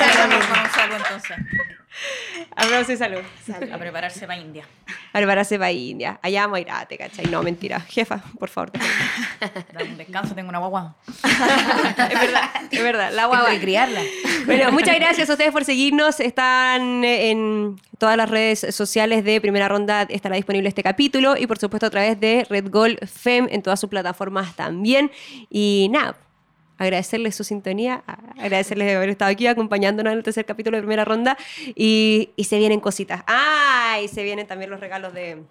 saludo 0.71 0.97
entonces. 0.97 1.37
Aplauso 2.55 2.93
y 2.93 2.97
salud. 2.97 3.19
A 3.71 3.77
prepararse 3.77 4.25
para 4.25 4.39
India. 4.39 4.63
A 5.13 5.17
prepararse 5.17 5.57
para 5.57 5.71
India. 5.71 6.19
Allá 6.21 6.41
vamos 6.41 6.57
a 6.57 6.61
ir, 6.61 6.67
ah, 6.71 6.85
te 6.85 6.97
cachai. 6.97 7.25
No, 7.25 7.43
mentira. 7.43 7.79
Jefa, 7.81 8.23
por 8.39 8.49
favor. 8.49 8.71
Dame 9.73 9.89
un 9.91 9.97
descanso, 9.97 10.33
tengo 10.33 10.49
una 10.49 10.59
guagua. 10.59 10.95
es 11.07 12.19
verdad, 12.19 12.49
es 12.71 12.83
verdad. 12.83 13.11
La 13.13 13.25
guagua. 13.25 13.51
que 13.51 13.59
criarla. 13.59 14.01
Bueno, 14.45 14.71
muchas 14.71 14.95
gracias 14.95 15.29
a 15.29 15.33
ustedes 15.33 15.51
por 15.51 15.65
seguirnos. 15.65 16.19
Están 16.19 17.03
en 17.03 17.79
todas 17.97 18.17
las 18.17 18.29
redes 18.29 18.65
sociales 18.71 19.23
de 19.23 19.39
Primera 19.41 19.67
Ronda, 19.67 20.03
estará 20.03 20.35
disponible 20.35 20.69
este 20.69 20.83
capítulo 20.83 21.37
y 21.37 21.45
por 21.45 21.59
supuesto 21.59 21.85
a 21.85 21.89
través 21.89 22.19
de 22.19 22.45
Red 22.49 22.69
Gold 22.69 23.07
Fem 23.07 23.47
en 23.51 23.61
todas 23.61 23.79
sus 23.79 23.89
plataformas 23.89 24.55
también. 24.55 25.11
Y 25.49 25.87
nada, 25.91 26.15
agradecerles 26.81 27.35
su 27.35 27.43
sintonía, 27.43 28.03
agradecerles 28.39 28.87
de 28.87 28.95
haber 28.95 29.09
estado 29.09 29.31
aquí 29.31 29.47
acompañándonos 29.47 30.11
en 30.11 30.17
el 30.17 30.23
tercer 30.23 30.45
capítulo 30.45 30.77
de 30.77 30.81
Primera 30.81 31.05
Ronda 31.05 31.37
y, 31.75 32.31
y 32.35 32.45
se 32.45 32.57
vienen 32.57 32.79
cositas. 32.79 33.23
Ah, 33.27 33.99
y 34.03 34.07
se 34.07 34.23
vienen 34.23 34.47
también 34.47 34.71
los 34.71 34.79
regalos 34.79 35.13
de 35.13 35.43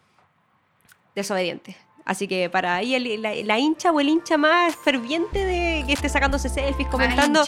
Desobediente. 1.15 1.77
Así 2.05 2.27
que 2.27 2.51
para 2.51 2.77
ahí 2.77 2.99
la, 3.19 3.59
hincha 3.59 3.93
o 3.93 4.01
el 4.01 4.09
hincha 4.09 4.37
más 4.37 4.75
ferviente 4.75 5.45
de 5.45 5.85
que 5.87 5.93
esté 5.93 6.09
sacándose 6.09 6.49
selfies, 6.49 6.89
comentando, 6.89 7.45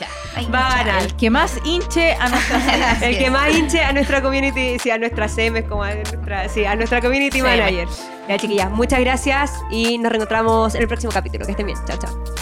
va 0.54 0.66
a 0.68 0.84
ganar. 0.84 1.02
El 1.02 1.16
que 1.16 1.30
más 1.30 1.58
hinche 1.64 2.12
a 2.12 2.28
nuestra 2.28 2.98
El 3.02 3.18
que 3.18 3.30
más 3.30 3.52
hinche 3.56 3.82
a 3.82 3.92
nuestra 3.92 4.22
community, 4.22 4.78
sí, 4.78 4.90
a 4.90 4.98
nuestra 4.98 5.26
CM, 5.26 5.64
como 5.64 5.82
a 5.82 5.94
nuestra, 5.94 6.48
sí, 6.48 6.64
a 6.64 6.76
nuestra 6.76 7.00
community 7.00 7.42
manager. 7.42 7.88
Ya, 8.28 8.38
chiquillas, 8.38 8.70
muchas 8.70 9.00
gracias 9.00 9.52
y 9.70 9.98
nos 9.98 10.12
reencontramos 10.12 10.74
en 10.76 10.82
el 10.82 10.88
próximo 10.88 11.12
capítulo. 11.12 11.44
Que 11.44 11.52
estén 11.52 11.66
bien. 11.66 11.78
Chao, 11.86 11.98
chao. 11.98 12.41